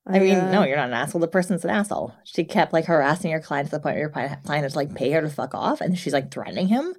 I, 0.06 0.20
mean, 0.20 0.36
uh, 0.36 0.52
no, 0.52 0.64
you're 0.66 0.78
not 0.78 0.90
an 0.90 0.94
asshole. 0.94 1.20
The 1.20 1.28
person's 1.28 1.64
an 1.64 1.72
asshole. 1.72 2.14
She 2.26 2.44
kept 2.44 2.74
like 2.74 2.86
harassing 2.86 3.32
your 3.32 3.42
client 3.42 3.70
to 3.70 3.72
the 3.72 3.80
point 3.80 3.96
where 3.96 4.02
your 4.02 4.10
client 4.10 4.48
had 4.48 4.70
to 4.70 4.76
like 4.78 4.94
pay 4.94 5.10
her 5.10 5.22
to 5.22 5.30
fuck 5.32 5.56
off, 5.56 5.82
and 5.82 5.98
she's 5.98 6.14
like 6.14 6.32
threatening 6.32 6.68
him. 6.68 6.94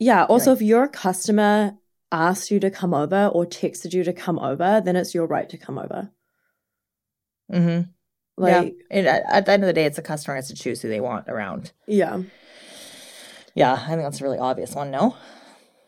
Yeah. 0.00 0.24
Also, 0.24 0.50
if 0.50 0.60
your 0.60 0.88
customer 0.88 1.78
asked 2.10 2.50
you 2.50 2.58
to 2.58 2.70
come 2.72 2.94
over 2.94 3.28
or 3.28 3.46
texted 3.46 3.92
you 3.92 4.02
to 4.02 4.12
come 4.12 4.40
over, 4.40 4.82
then 4.84 4.96
it's 4.96 5.14
your 5.14 5.28
right 5.28 5.48
to 5.50 5.56
come 5.56 5.78
over. 5.78 6.10
Mm-hmm. 7.48 7.90
Like, 8.38 8.76
yeah. 8.90 8.96
At, 8.98 9.22
at 9.28 9.46
the 9.46 9.52
end 9.52 9.62
of 9.64 9.66
the 9.66 9.72
day, 9.72 9.84
it's 9.84 9.96
the 9.96 10.02
customer 10.02 10.36
has 10.36 10.48
to 10.48 10.54
choose 10.54 10.80
who 10.80 10.88
they 10.88 11.00
want 11.00 11.28
around. 11.28 11.72
yeah. 11.86 12.22
Yeah, 13.54 13.72
I 13.72 13.86
think 13.88 14.02
that's 14.02 14.20
a 14.20 14.24
really 14.24 14.38
obvious 14.38 14.74
one. 14.74 14.90
No, 14.92 15.16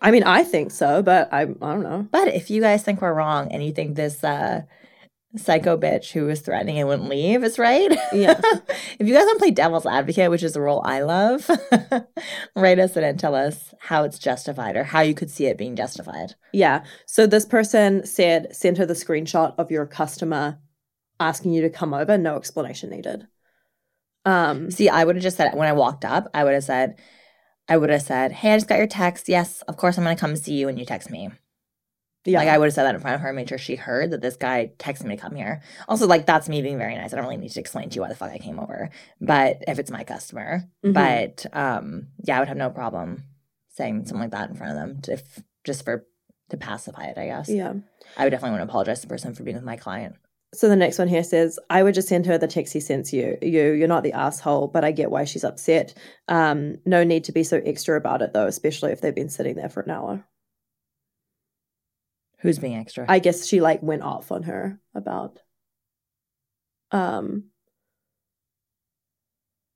I 0.01 0.11
mean, 0.11 0.25
I 0.25 0.43
think 0.43 0.73
so, 0.73 1.03
but 1.03 1.33
I, 1.33 1.43
I 1.43 1.45
don't 1.47 1.83
know. 1.85 2.09
but 2.11 2.29
if 2.29 2.51
you 2.51 2.61
guys 2.61 2.83
think 2.83 3.01
we're 3.01 3.15
wrong 3.15 3.53
and 3.53 3.63
you 3.65 3.71
think 3.71 3.95
this 3.95 4.25
uh, 4.25 4.63
psycho 5.37 5.77
bitch 5.77 6.11
who 6.11 6.25
was 6.25 6.41
threatening 6.41 6.79
and 6.81 6.89
wouldn't 6.89 7.09
leave 7.09 7.45
is 7.45 7.59
right, 7.61 7.93
Yeah. 8.13 8.41
if 8.99 9.07
you 9.07 9.15
guys 9.15 9.25
want 9.27 9.39
to 9.39 9.45
play 9.45 9.51
devil's 9.53 9.87
advocate, 9.87 10.31
which 10.31 10.43
is 10.43 10.57
a 10.57 10.61
role 10.61 10.83
I 10.85 11.03
love, 11.03 11.49
write 12.57 12.81
us 12.81 12.97
in 12.97 13.05
and 13.05 13.21
tell 13.21 13.37
us 13.37 13.73
how 13.79 14.03
it's 14.03 14.19
justified 14.19 14.75
or 14.75 14.83
how 14.83 15.03
you 15.03 15.15
could 15.15 15.31
see 15.31 15.47
it 15.47 15.57
being 15.59 15.77
justified. 15.77 16.35
Yeah. 16.53 16.83
So 17.07 17.27
this 17.29 17.47
person 17.47 18.05
said, 18.05 18.57
send 18.57 18.79
her 18.79 18.87
the 18.87 18.95
screenshot 18.95 19.55
of 19.59 19.71
your 19.71 19.87
customer 19.87 20.59
asking 21.21 21.53
you 21.53 21.63
to 21.63 21.71
come 21.71 21.95
over, 21.95 22.19
no 22.19 22.37
explanation 22.37 22.91
needed. 22.91 23.27
Um, 24.25 24.71
See, 24.71 24.89
I 24.89 25.05
would 25.05 25.17
have 25.17 25.23
just 25.23 25.37
said 25.37 25.55
when 25.55 25.69
I 25.69 25.73
walked 25.73 26.05
up, 26.05 26.29
I 26.35 26.45
would 26.45 26.55
have 26.55 26.65
said, 26.65 26.99
I 27.69 27.77
would 27.77 27.91
have 27.91 28.03
said, 28.03 28.33
"Hey, 28.33 28.53
I 28.53 28.57
just 28.57 28.69
got 28.69 28.79
your 28.79 28.87
text. 28.87 29.29
Yes, 29.29 29.63
of 29.63 29.77
course 29.77 29.97
I'm 29.97 30.05
going 30.05 30.17
to 30.17 30.21
come 30.21 30.35
see 30.37 30.55
you 30.55 30.67
when 30.67 30.77
you 30.77 30.85
text 30.85 31.11
me." 31.11 31.31
yeah. 32.27 32.39
Like 32.39 32.49
I 32.49 32.59
would 32.59 32.67
have 32.67 32.75
said 32.75 32.83
that 32.85 32.95
in 32.95 33.01
front 33.01 33.15
of 33.15 33.21
her, 33.23 33.33
made 33.33 33.49
sure 33.49 33.57
she 33.57 33.77
heard 33.77 34.11
that 34.11 34.21
this 34.21 34.37
guy 34.37 34.73
texted 34.79 35.05
me 35.05 35.17
to 35.17 35.23
come 35.23 35.35
here. 35.35 35.63
Also, 35.89 36.07
like 36.07 36.27
that's 36.27 36.49
me 36.51 36.61
being 36.63 36.77
very 36.79 36.95
nice. 36.97 37.13
I 37.13 37.17
don't 37.17 37.25
really 37.25 37.39
need 37.39 37.53
to 37.53 37.61
explain 37.61 37.89
to 37.89 37.95
you 37.95 38.03
why 38.03 38.09
the 38.09 38.15
fuck 38.15 38.31
I 38.31 38.39
came 38.39 38.59
over. 38.59 38.91
But 39.21 39.63
if 39.67 39.79
it's 39.79 39.91
my 39.91 40.05
customer, 40.05 40.65
Mhm. 40.85 40.93
but 40.93 41.47
um, 41.57 42.09
yeah, 42.23 42.37
I 42.37 42.41
would 42.41 42.49
have 42.49 42.57
no 42.59 42.69
problem 42.71 43.25
saying 43.69 44.05
something 44.07 44.21
like 44.21 44.33
that 44.33 44.51
in 44.51 44.57
front 44.57 44.73
of 44.73 44.79
them, 44.79 45.01
to, 45.03 45.13
if, 45.15 45.43
just 45.65 45.85
for 45.85 46.05
to 46.51 46.57
pacify 46.59 47.05
it. 47.05 47.17
I 47.17 47.27
guess. 47.27 47.49
yeah. 47.49 47.73
I 48.19 48.25
would 48.25 48.31
definitely 48.31 48.59
want 48.59 48.69
to 48.69 48.71
apologize 48.71 49.01
to 49.01 49.07
the 49.07 49.11
person 49.15 49.35
for 49.35 49.45
being 49.45 49.57
with 49.57 49.65
my 49.65 49.77
client. 49.77 50.17
So 50.53 50.69
the 50.69 50.77
next 50.77 50.99
one 50.99 51.07
here 51.07 51.23
says, 51.23 51.61
I 51.71 51.83
would 51.83 51.95
just 51.95 52.09
send 52.09 52.27
her 52.27 52.37
the 52.37 52.49
text 52.49 52.73
he 52.73 52.81
sends 52.81 53.13
you. 53.13 53.39
You, 53.41 53.71
you're 53.71 53.87
not 53.87 54.03
the 54.03 54.13
asshole, 54.15 54.67
but 54.69 54.85
I 54.85 54.91
get 54.91 55.11
why 55.11 55.25
she's 55.25 55.45
upset. 55.45 55.95
Um, 56.27 56.77
no 56.85 57.05
need 57.05 57.25
to 57.25 57.33
be 57.33 57.45
so 57.45 57.61
extra 57.65 57.97
about 57.97 58.21
it 58.21 58.33
though, 58.33 58.47
especially 58.47 58.91
if 58.91 59.01
they've 59.01 59.15
been 59.15 59.29
sitting 59.29 59.55
there 59.55 59.69
for 59.69 59.81
an 59.81 59.91
hour. 59.91 60.25
Who's 62.41 62.59
being 62.59 62.75
extra? 62.77 63.05
I 63.09 63.19
guess 63.21 63.47
she 63.47 63.61
like 63.61 63.83
went 63.83 64.03
off 64.03 64.33
on 64.33 64.45
her 64.45 64.81
about 64.95 65.39
um 66.91 67.45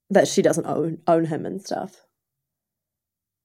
that 0.09 0.27
she 0.27 0.41
doesn't 0.41 0.65
own 0.65 0.97
own 1.07 1.25
him 1.25 1.45
and 1.45 1.61
stuff. 1.61 2.05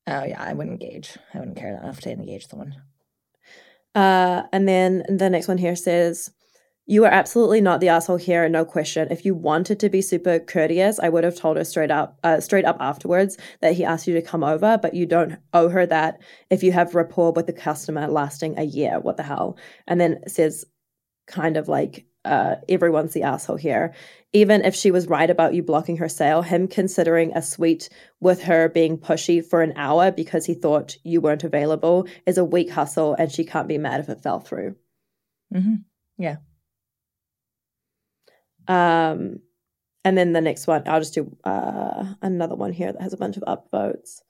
oh 0.07 0.25
yeah, 0.25 0.43
I 0.43 0.55
wouldn't 0.55 0.83
engage. 0.83 1.17
I 1.35 1.39
wouldn't 1.39 1.59
care 1.59 1.77
enough 1.77 2.01
to 2.01 2.11
engage 2.11 2.49
someone. 2.49 2.75
Uh, 3.95 4.43
and 4.53 4.67
then 4.67 5.05
the 5.09 5.29
next 5.31 5.49
one 5.49 5.59
here 5.59 5.77
says, 5.77 6.31
You 6.91 7.05
are 7.05 7.13
absolutely 7.13 7.61
not 7.61 7.79
the 7.79 7.89
asshole 7.89 8.17
here, 8.17 8.49
no 8.49 8.65
question. 8.65 9.07
If 9.13 9.25
you 9.25 9.33
wanted 9.33 9.79
to 9.79 9.89
be 9.89 10.03
super 10.03 10.41
courteous, 10.41 10.99
I 10.99 11.09
would 11.09 11.23
have 11.23 11.37
told 11.37 11.57
her 11.57 11.63
straight 11.63 11.93
up, 11.93 12.19
uh, 12.25 12.41
straight 12.41 12.65
up 12.65 12.79
afterwards 12.81 13.39
that 13.61 13.75
he 13.75 13.85
asked 13.85 14.09
you 14.09 14.15
to 14.15 14.21
come 14.21 14.43
over, 14.43 14.77
but 14.77 14.93
you 14.93 15.07
don't 15.07 15.39
owe 15.53 15.69
her 15.69 15.87
that 15.87 16.21
if 16.51 16.65
you 16.65 16.73
have 16.73 16.97
rapport 16.97 17.31
with 17.31 17.47
the 17.47 17.53
customer 17.53 18.09
lasting 18.09 18.59
a 18.59 18.65
year. 18.65 18.99
What 18.99 19.19
the 19.19 19.23
hell? 19.23 19.57
And 19.87 20.01
then 20.01 20.19
says, 20.27 20.65
kind 21.29 21.57
of 21.57 21.69
like, 21.69 22.07
uh, 22.25 22.57
everyone's 22.69 23.13
the 23.13 23.23
asshole 23.23 23.55
here. 23.55 23.95
Even 24.33 24.65
if 24.65 24.75
she 24.75 24.91
was 24.91 25.07
right 25.07 25.31
about 25.31 25.55
you 25.55 25.63
blocking 25.63 25.99
her 25.99 26.09
sale, 26.09 26.43
him 26.43 26.67
considering 26.67 27.31
a 27.37 27.41
suite 27.41 27.89
with 28.19 28.43
her 28.43 28.69
being 28.69 28.99
pushy 28.99 29.47
for 29.47 29.63
an 29.63 29.75
hour 29.77 30.11
because 30.11 30.45
he 30.45 30.55
thought 30.55 30.97
you 31.05 31.21
weren't 31.21 31.45
available 31.45 32.09
is 32.27 32.37
a 32.37 32.45
weak 32.45 32.71
hustle 32.71 33.15
and 33.15 33.31
she 33.31 33.45
can't 33.45 33.69
be 33.69 33.79
mad 33.79 34.01
if 34.01 34.09
it 34.09 34.25
fell 34.25 34.41
through. 34.41 34.75
Mm-hmm. 35.55 35.75
Um, 38.71 39.41
and 40.05 40.17
then 40.17 40.33
the 40.33 40.41
next 40.41 40.67
one, 40.67 40.83
I'll 40.87 41.01
just 41.01 41.15
do 41.15 41.37
uh, 41.45 42.15
another 42.23 42.55
one 42.55 42.73
here 42.73 42.93
that 42.93 43.03
has 43.03 43.13
a 43.13 43.19
bunch 43.19 43.37
of 43.37 43.43
upvotes. 43.43 44.21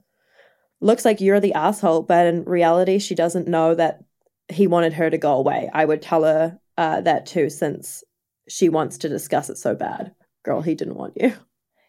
Looks 0.80 1.05
like 1.05 1.20
you're 1.20 1.41
the 1.41 1.53
asshole, 1.55 2.03
but 2.03 2.26
in 2.26 2.45
reality, 2.45 2.99
she 2.99 3.14
doesn't 3.14 3.47
know 3.47 3.74
that 3.74 4.03
he 4.49 4.66
wanted 4.66 4.95
her 4.95 5.11
to 5.11 5.18
go 5.18 5.34
away. 5.34 5.70
I 5.72 5.84
would 5.84 6.03
tell 6.03 6.24
her 6.24 6.59
uh, 6.76 7.03
that 7.03 7.26
too, 7.26 7.51
since 7.51 8.03
she 8.49 8.68
wants 8.68 8.99
to 8.99 9.09
discuss 9.09 9.51
it 9.51 9.59
so 9.59 9.74
bad. 9.74 10.12
Girl, 10.43 10.62
he 10.62 10.74
didn't 10.74 10.97
want 10.97 11.14
you. 11.20 11.34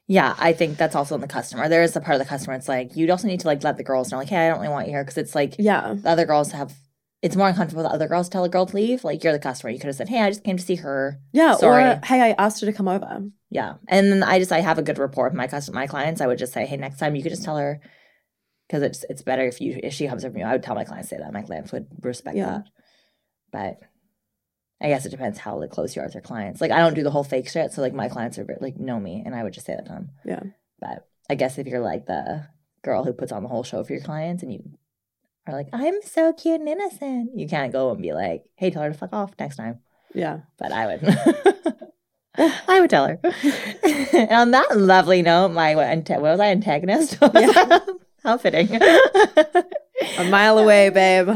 Yeah, 0.07 0.35
I 0.37 0.51
think 0.51 0.77
that's 0.77 0.95
also 0.95 1.15
in 1.15 1.21
the 1.21 1.27
customer. 1.27 1.69
There 1.69 1.83
is 1.83 1.95
a 1.95 2.01
part 2.01 2.15
of 2.15 2.19
the 2.19 2.29
customer. 2.29 2.55
It's 2.55 2.67
like 2.67 2.97
you 2.97 3.09
also 3.09 3.29
need 3.29 3.39
to 3.39 3.47
like 3.47 3.63
let 3.63 3.77
the 3.77 3.83
girls 3.83 4.11
know, 4.11 4.17
like, 4.17 4.27
hey, 4.27 4.47
I 4.47 4.49
don't 4.49 4.59
really 4.59 4.73
want 4.73 4.87
you 4.87 4.93
here 4.93 5.03
because 5.03 5.17
it's 5.17 5.33
like 5.35 5.55
Yeah. 5.57 5.95
the 5.97 6.09
other 6.09 6.25
girls 6.25 6.51
have. 6.51 6.73
It's 7.21 7.35
more 7.35 7.47
uncomfortable 7.49 7.83
for 7.83 7.89
the 7.89 7.93
other 7.93 8.07
girls 8.07 8.29
tell 8.29 8.43
a 8.43 8.49
girl 8.49 8.65
to 8.65 8.75
leave. 8.75 9.03
Like 9.03 9.23
you're 9.23 9.33
the 9.33 9.39
customer, 9.39 9.69
you 9.69 9.77
could 9.79 9.87
have 9.87 9.95
said, 9.95 10.09
"Hey, 10.09 10.21
I 10.21 10.29
just 10.29 10.43
came 10.43 10.57
to 10.57 10.63
see 10.63 10.75
her." 10.75 11.19
Yeah. 11.31 11.55
Sorry. 11.55 11.83
Or, 11.83 12.01
hey, 12.03 12.21
I 12.21 12.35
asked 12.43 12.59
her 12.61 12.65
to 12.65 12.73
come 12.73 12.87
over. 12.87 13.23
Yeah, 13.51 13.75
and 13.87 14.11
then 14.11 14.23
I 14.23 14.39
just 14.39 14.51
I 14.51 14.59
have 14.61 14.79
a 14.79 14.81
good 14.81 14.97
rapport 14.97 15.25
with 15.25 15.33
my 15.35 15.47
custom 15.47 15.75
my 15.75 15.85
clients. 15.85 16.19
I 16.21 16.27
would 16.27 16.39
just 16.39 16.53
say, 16.53 16.65
"Hey, 16.65 16.77
next 16.77 16.97
time 16.97 17.15
you 17.15 17.21
could 17.21 17.31
just 17.31 17.43
tell 17.43 17.57
her," 17.57 17.79
because 18.67 18.81
it's 18.81 19.05
it's 19.09 19.21
better 19.21 19.43
if 19.45 19.61
you 19.61 19.79
if 19.83 19.93
she 19.93 20.07
comes 20.07 20.25
over 20.25 20.37
you. 20.39 20.45
I 20.45 20.53
would 20.53 20.63
tell 20.63 20.73
my 20.75 20.83
clients 20.85 21.09
say 21.09 21.17
that. 21.17 21.31
My 21.33 21.43
clients 21.43 21.71
would 21.71 21.87
respect 22.01 22.37
Yeah. 22.37 22.45
that. 22.45 22.63
But 23.51 23.79
I 24.83 24.87
guess 24.87 25.05
it 25.05 25.09
depends 25.09 25.37
how 25.37 25.59
like, 25.59 25.69
close 25.69 25.95
you 25.95 26.01
are 26.01 26.05
with 26.05 26.15
your 26.15 26.21
clients. 26.23 26.59
Like 26.59 26.71
I 26.71 26.79
don't 26.79 26.95
do 26.95 27.03
the 27.03 27.11
whole 27.11 27.23
fake 27.23 27.49
shit, 27.49 27.71
so 27.71 27.81
like 27.81 27.93
my 27.93 28.09
clients 28.09 28.39
are 28.39 28.47
like 28.61 28.77
know 28.77 28.99
me, 28.99 29.21
and 29.23 29.35
I 29.35 29.43
would 29.43 29.53
just 29.53 29.67
say 29.67 29.75
that 29.75 29.85
to 29.85 29.91
them. 29.91 30.09
Yeah. 30.25 30.41
But 30.79 31.07
I 31.29 31.35
guess 31.35 31.59
if 31.59 31.67
you're 31.67 31.81
like 31.81 32.07
the 32.07 32.47
girl 32.83 33.03
who 33.03 33.13
puts 33.13 33.31
on 33.31 33.43
the 33.43 33.49
whole 33.49 33.63
show 33.63 33.83
for 33.83 33.93
your 33.93 34.01
clients 34.01 34.41
and 34.41 34.51
you 34.51 34.63
are 35.47 35.53
like, 35.53 35.67
I'm 35.73 36.01
so 36.03 36.33
cute 36.33 36.59
and 36.59 36.69
innocent, 36.69 37.31
you 37.35 37.47
can't 37.47 37.71
go 37.71 37.91
and 37.91 38.01
be 38.01 38.13
like, 38.13 38.43
hey, 38.55 38.69
tell 38.69 38.83
her 38.83 38.91
to 38.91 38.97
fuck 38.97 39.13
off 39.13 39.31
next 39.39 39.55
time. 39.55 39.79
Yeah. 40.13 40.41
But 40.57 40.71
I 40.71 40.85
would. 40.87 41.87
I 42.67 42.79
would 42.79 42.89
tell 42.89 43.07
her. 43.07 43.19
and 44.13 44.31
on 44.31 44.51
that 44.51 44.77
lovely 44.77 45.21
note, 45.21 45.49
my 45.49 45.75
what, 45.75 46.09
what 46.09 46.21
was 46.21 46.39
I 46.39 46.47
antagonist? 46.47 47.17
Yeah. 47.33 47.79
How 48.23 48.37
fitting. 48.37 48.69
A 48.75 50.23
mile 50.29 50.59
away, 50.59 50.89
babe. 50.89 51.29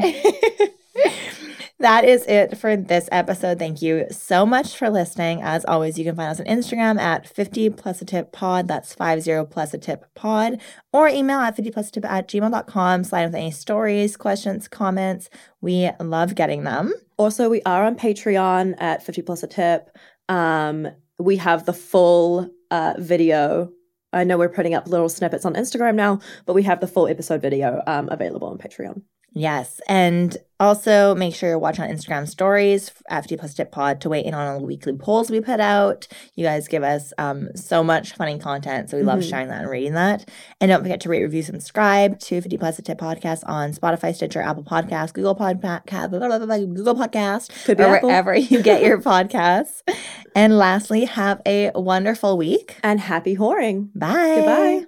That 1.86 2.04
is 2.04 2.26
it 2.26 2.58
for 2.58 2.76
this 2.76 3.08
episode. 3.12 3.60
Thank 3.60 3.80
you 3.80 4.08
so 4.10 4.44
much 4.44 4.76
for 4.76 4.90
listening. 4.90 5.44
As 5.44 5.64
always, 5.66 6.00
you 6.00 6.04
can 6.04 6.16
find 6.16 6.32
us 6.32 6.40
on 6.40 6.48
Instagram 6.48 7.00
at 7.00 7.30
50 7.30 7.70
plus 7.70 8.02
a 8.02 8.06
tip 8.06 8.32
pod. 8.32 8.68
That's 8.68 8.96
50 8.96 9.46
plus 9.52 9.72
a 9.72 9.78
tip 9.78 10.04
pod. 10.16 10.60
Or 10.92 11.08
email 11.08 11.38
at 11.38 11.56
50 11.56 11.70
plus 11.70 11.90
a 11.90 11.92
tip 11.92 12.06
at 12.06 12.28
gmail.com. 12.28 13.04
Slide 13.04 13.26
with 13.26 13.36
any 13.36 13.52
stories, 13.52 14.18
questions, 14.18 14.68
comments. 14.68 15.30
We 15.62 15.92
love 16.00 16.34
getting 16.34 16.64
them. 16.64 16.92
Also, 17.18 17.52
we 17.52 17.62
are 17.68 17.86
on 17.86 17.96
Patreon 17.96 18.82
at 18.82 19.04
50 19.04 19.22
plus 19.22 19.44
a 19.44 19.48
tip. 19.48 19.96
Um, 20.28 20.88
we 21.20 21.36
have 21.36 21.68
the 21.68 21.74
full 21.74 22.50
uh, 22.72 22.96
video. 22.98 23.72
I 24.12 24.24
know 24.24 24.40
we're 24.40 24.50
putting 24.50 24.74
up 24.74 24.88
little 24.88 25.08
snippets 25.08 25.46
on 25.46 25.54
Instagram 25.54 25.94
now, 25.94 26.20
but 26.48 26.54
we 26.54 26.64
have 26.64 26.80
the 26.80 26.88
full 26.88 27.08
episode 27.08 27.44
video 27.44 27.84
um, 27.86 28.10
available 28.12 28.48
on 28.48 28.58
Patreon. 28.58 29.04
Yes. 29.38 29.82
And 29.90 30.38
also 30.62 31.14
make 31.16 31.36
sure 31.36 31.50
you're 31.50 31.60
watching 31.60 31.84
on 31.84 31.90
Instagram 31.90 32.26
stories 32.26 32.90
at 33.10 33.24
50 33.24 33.36
plus 33.36 33.54
tip 33.54 33.74
pod 33.74 34.00
to 34.00 34.08
weigh 34.10 34.24
in 34.24 34.34
on 34.34 34.48
all 34.48 34.60
the 34.62 34.66
weekly 34.66 34.94
polls 34.94 35.30
we 35.30 35.42
put 35.42 35.60
out. 35.60 36.08
You 36.36 36.46
guys 36.46 36.70
give 36.70 36.84
us 36.84 37.12
um, 37.18 37.50
so 37.54 37.84
much 37.84 38.14
funny 38.14 38.40
content. 38.40 38.90
So 38.90 38.96
we 38.96 39.04
love 39.04 39.20
Mhm. 39.20 39.30
sharing 39.30 39.48
that 39.50 39.64
and 39.64 39.70
reading 39.70 39.96
that. 39.96 40.30
And 40.62 40.70
don't 40.70 40.82
forget 40.82 41.02
to 41.02 41.10
rate, 41.10 41.22
review, 41.24 41.44
subscribe 41.44 42.18
to 42.22 42.40
50 42.40 42.58
plus 42.58 42.78
tip 42.82 42.98
podcast 42.98 43.44
on 43.46 43.74
Spotify, 43.74 44.16
Stitcher, 44.16 44.42
Apple 44.42 44.64
Podcasts, 44.64 45.12
Google 45.12 45.36
Podcast, 45.36 46.12
Google 46.74 46.96
Podcast, 46.96 47.66
Could 47.66 47.78
be 47.78 47.84
or 47.84 47.98
Apple. 47.98 48.08
wherever 48.08 48.34
you 48.38 48.62
get 48.64 48.82
your 48.82 49.02
podcasts. 49.02 49.82
And 50.34 50.58
lastly, 50.58 51.04
have 51.04 51.42
a 51.46 51.72
wonderful 51.76 52.38
week. 52.38 52.78
And 52.82 53.02
happy 53.02 53.36
whoring. 53.36 53.90
Bye. 53.94 54.36
Goodbye. 54.38 54.86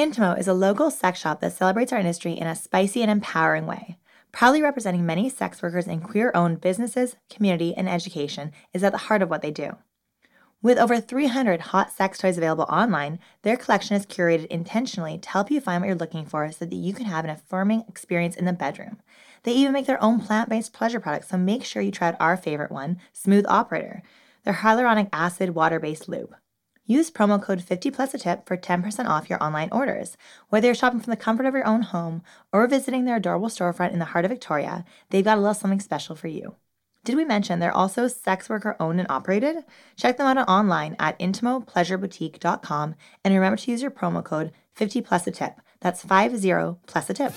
Intamo 0.00 0.38
is 0.38 0.48
a 0.48 0.54
local 0.54 0.90
sex 0.90 1.20
shop 1.20 1.42
that 1.42 1.52
celebrates 1.52 1.92
our 1.92 1.98
industry 1.98 2.32
in 2.32 2.46
a 2.46 2.56
spicy 2.56 3.02
and 3.02 3.10
empowering 3.10 3.66
way. 3.66 3.98
Proudly 4.32 4.62
representing 4.62 5.04
many 5.04 5.28
sex 5.28 5.60
workers 5.60 5.86
in 5.86 6.00
queer 6.00 6.32
owned 6.34 6.62
businesses, 6.62 7.16
community, 7.28 7.74
and 7.74 7.86
education 7.86 8.50
is 8.72 8.82
at 8.82 8.92
the 8.92 8.98
heart 8.98 9.20
of 9.20 9.28
what 9.28 9.42
they 9.42 9.50
do. 9.50 9.76
With 10.62 10.78
over 10.78 11.02
300 11.02 11.60
hot 11.60 11.92
sex 11.92 12.16
toys 12.16 12.38
available 12.38 12.64
online, 12.70 13.18
their 13.42 13.58
collection 13.58 13.94
is 13.94 14.06
curated 14.06 14.46
intentionally 14.46 15.18
to 15.18 15.28
help 15.28 15.50
you 15.50 15.60
find 15.60 15.82
what 15.82 15.88
you're 15.88 15.96
looking 15.96 16.24
for 16.24 16.50
so 16.50 16.64
that 16.64 16.74
you 16.74 16.94
can 16.94 17.04
have 17.04 17.26
an 17.26 17.30
affirming 17.30 17.84
experience 17.86 18.36
in 18.36 18.46
the 18.46 18.54
bedroom. 18.54 19.02
They 19.42 19.52
even 19.52 19.74
make 19.74 19.84
their 19.84 20.02
own 20.02 20.18
plant 20.20 20.48
based 20.48 20.72
pleasure 20.72 21.00
products, 21.00 21.28
so 21.28 21.36
make 21.36 21.62
sure 21.62 21.82
you 21.82 21.90
try 21.90 22.08
out 22.08 22.16
our 22.18 22.38
favorite 22.38 22.72
one, 22.72 22.98
Smooth 23.12 23.44
Operator, 23.50 24.02
their 24.44 24.54
hyaluronic 24.54 25.10
acid 25.12 25.50
water 25.50 25.78
based 25.78 26.08
lube. 26.08 26.34
Use 26.90 27.08
promo 27.08 27.40
code 27.40 27.62
50 27.62 27.92
plus 27.92 28.14
a 28.14 28.18
tip 28.18 28.48
for 28.48 28.56
10% 28.56 29.06
off 29.06 29.30
your 29.30 29.40
online 29.40 29.68
orders. 29.70 30.16
Whether 30.48 30.66
you're 30.66 30.74
shopping 30.74 30.98
from 30.98 31.12
the 31.12 31.16
comfort 31.16 31.46
of 31.46 31.54
your 31.54 31.64
own 31.64 31.82
home 31.82 32.20
or 32.52 32.66
visiting 32.66 33.04
their 33.04 33.14
adorable 33.14 33.46
storefront 33.46 33.92
in 33.92 34.00
the 34.00 34.06
heart 34.06 34.24
of 34.24 34.32
Victoria, 34.32 34.84
they've 35.10 35.24
got 35.24 35.38
a 35.38 35.40
little 35.40 35.54
something 35.54 35.78
special 35.78 36.16
for 36.16 36.26
you. 36.26 36.56
Did 37.04 37.14
we 37.14 37.24
mention 37.24 37.60
they're 37.60 37.70
also 37.76 38.08
sex 38.08 38.48
worker 38.48 38.74
owned 38.80 38.98
and 38.98 39.08
operated? 39.08 39.58
Check 39.96 40.16
them 40.16 40.36
out 40.36 40.48
online 40.48 40.96
at 40.98 41.16
intamopleasureboutique.com 41.20 42.96
and 43.24 43.34
remember 43.34 43.56
to 43.58 43.70
use 43.70 43.82
your 43.82 43.92
promo 43.92 44.24
code 44.24 44.50
50 44.74 45.00
plus 45.02 45.28
a 45.28 45.30
tip. 45.30 45.60
That's 45.78 46.02
50 46.02 46.74
plus 46.88 47.08
a 47.08 47.14
tip. 47.14 47.32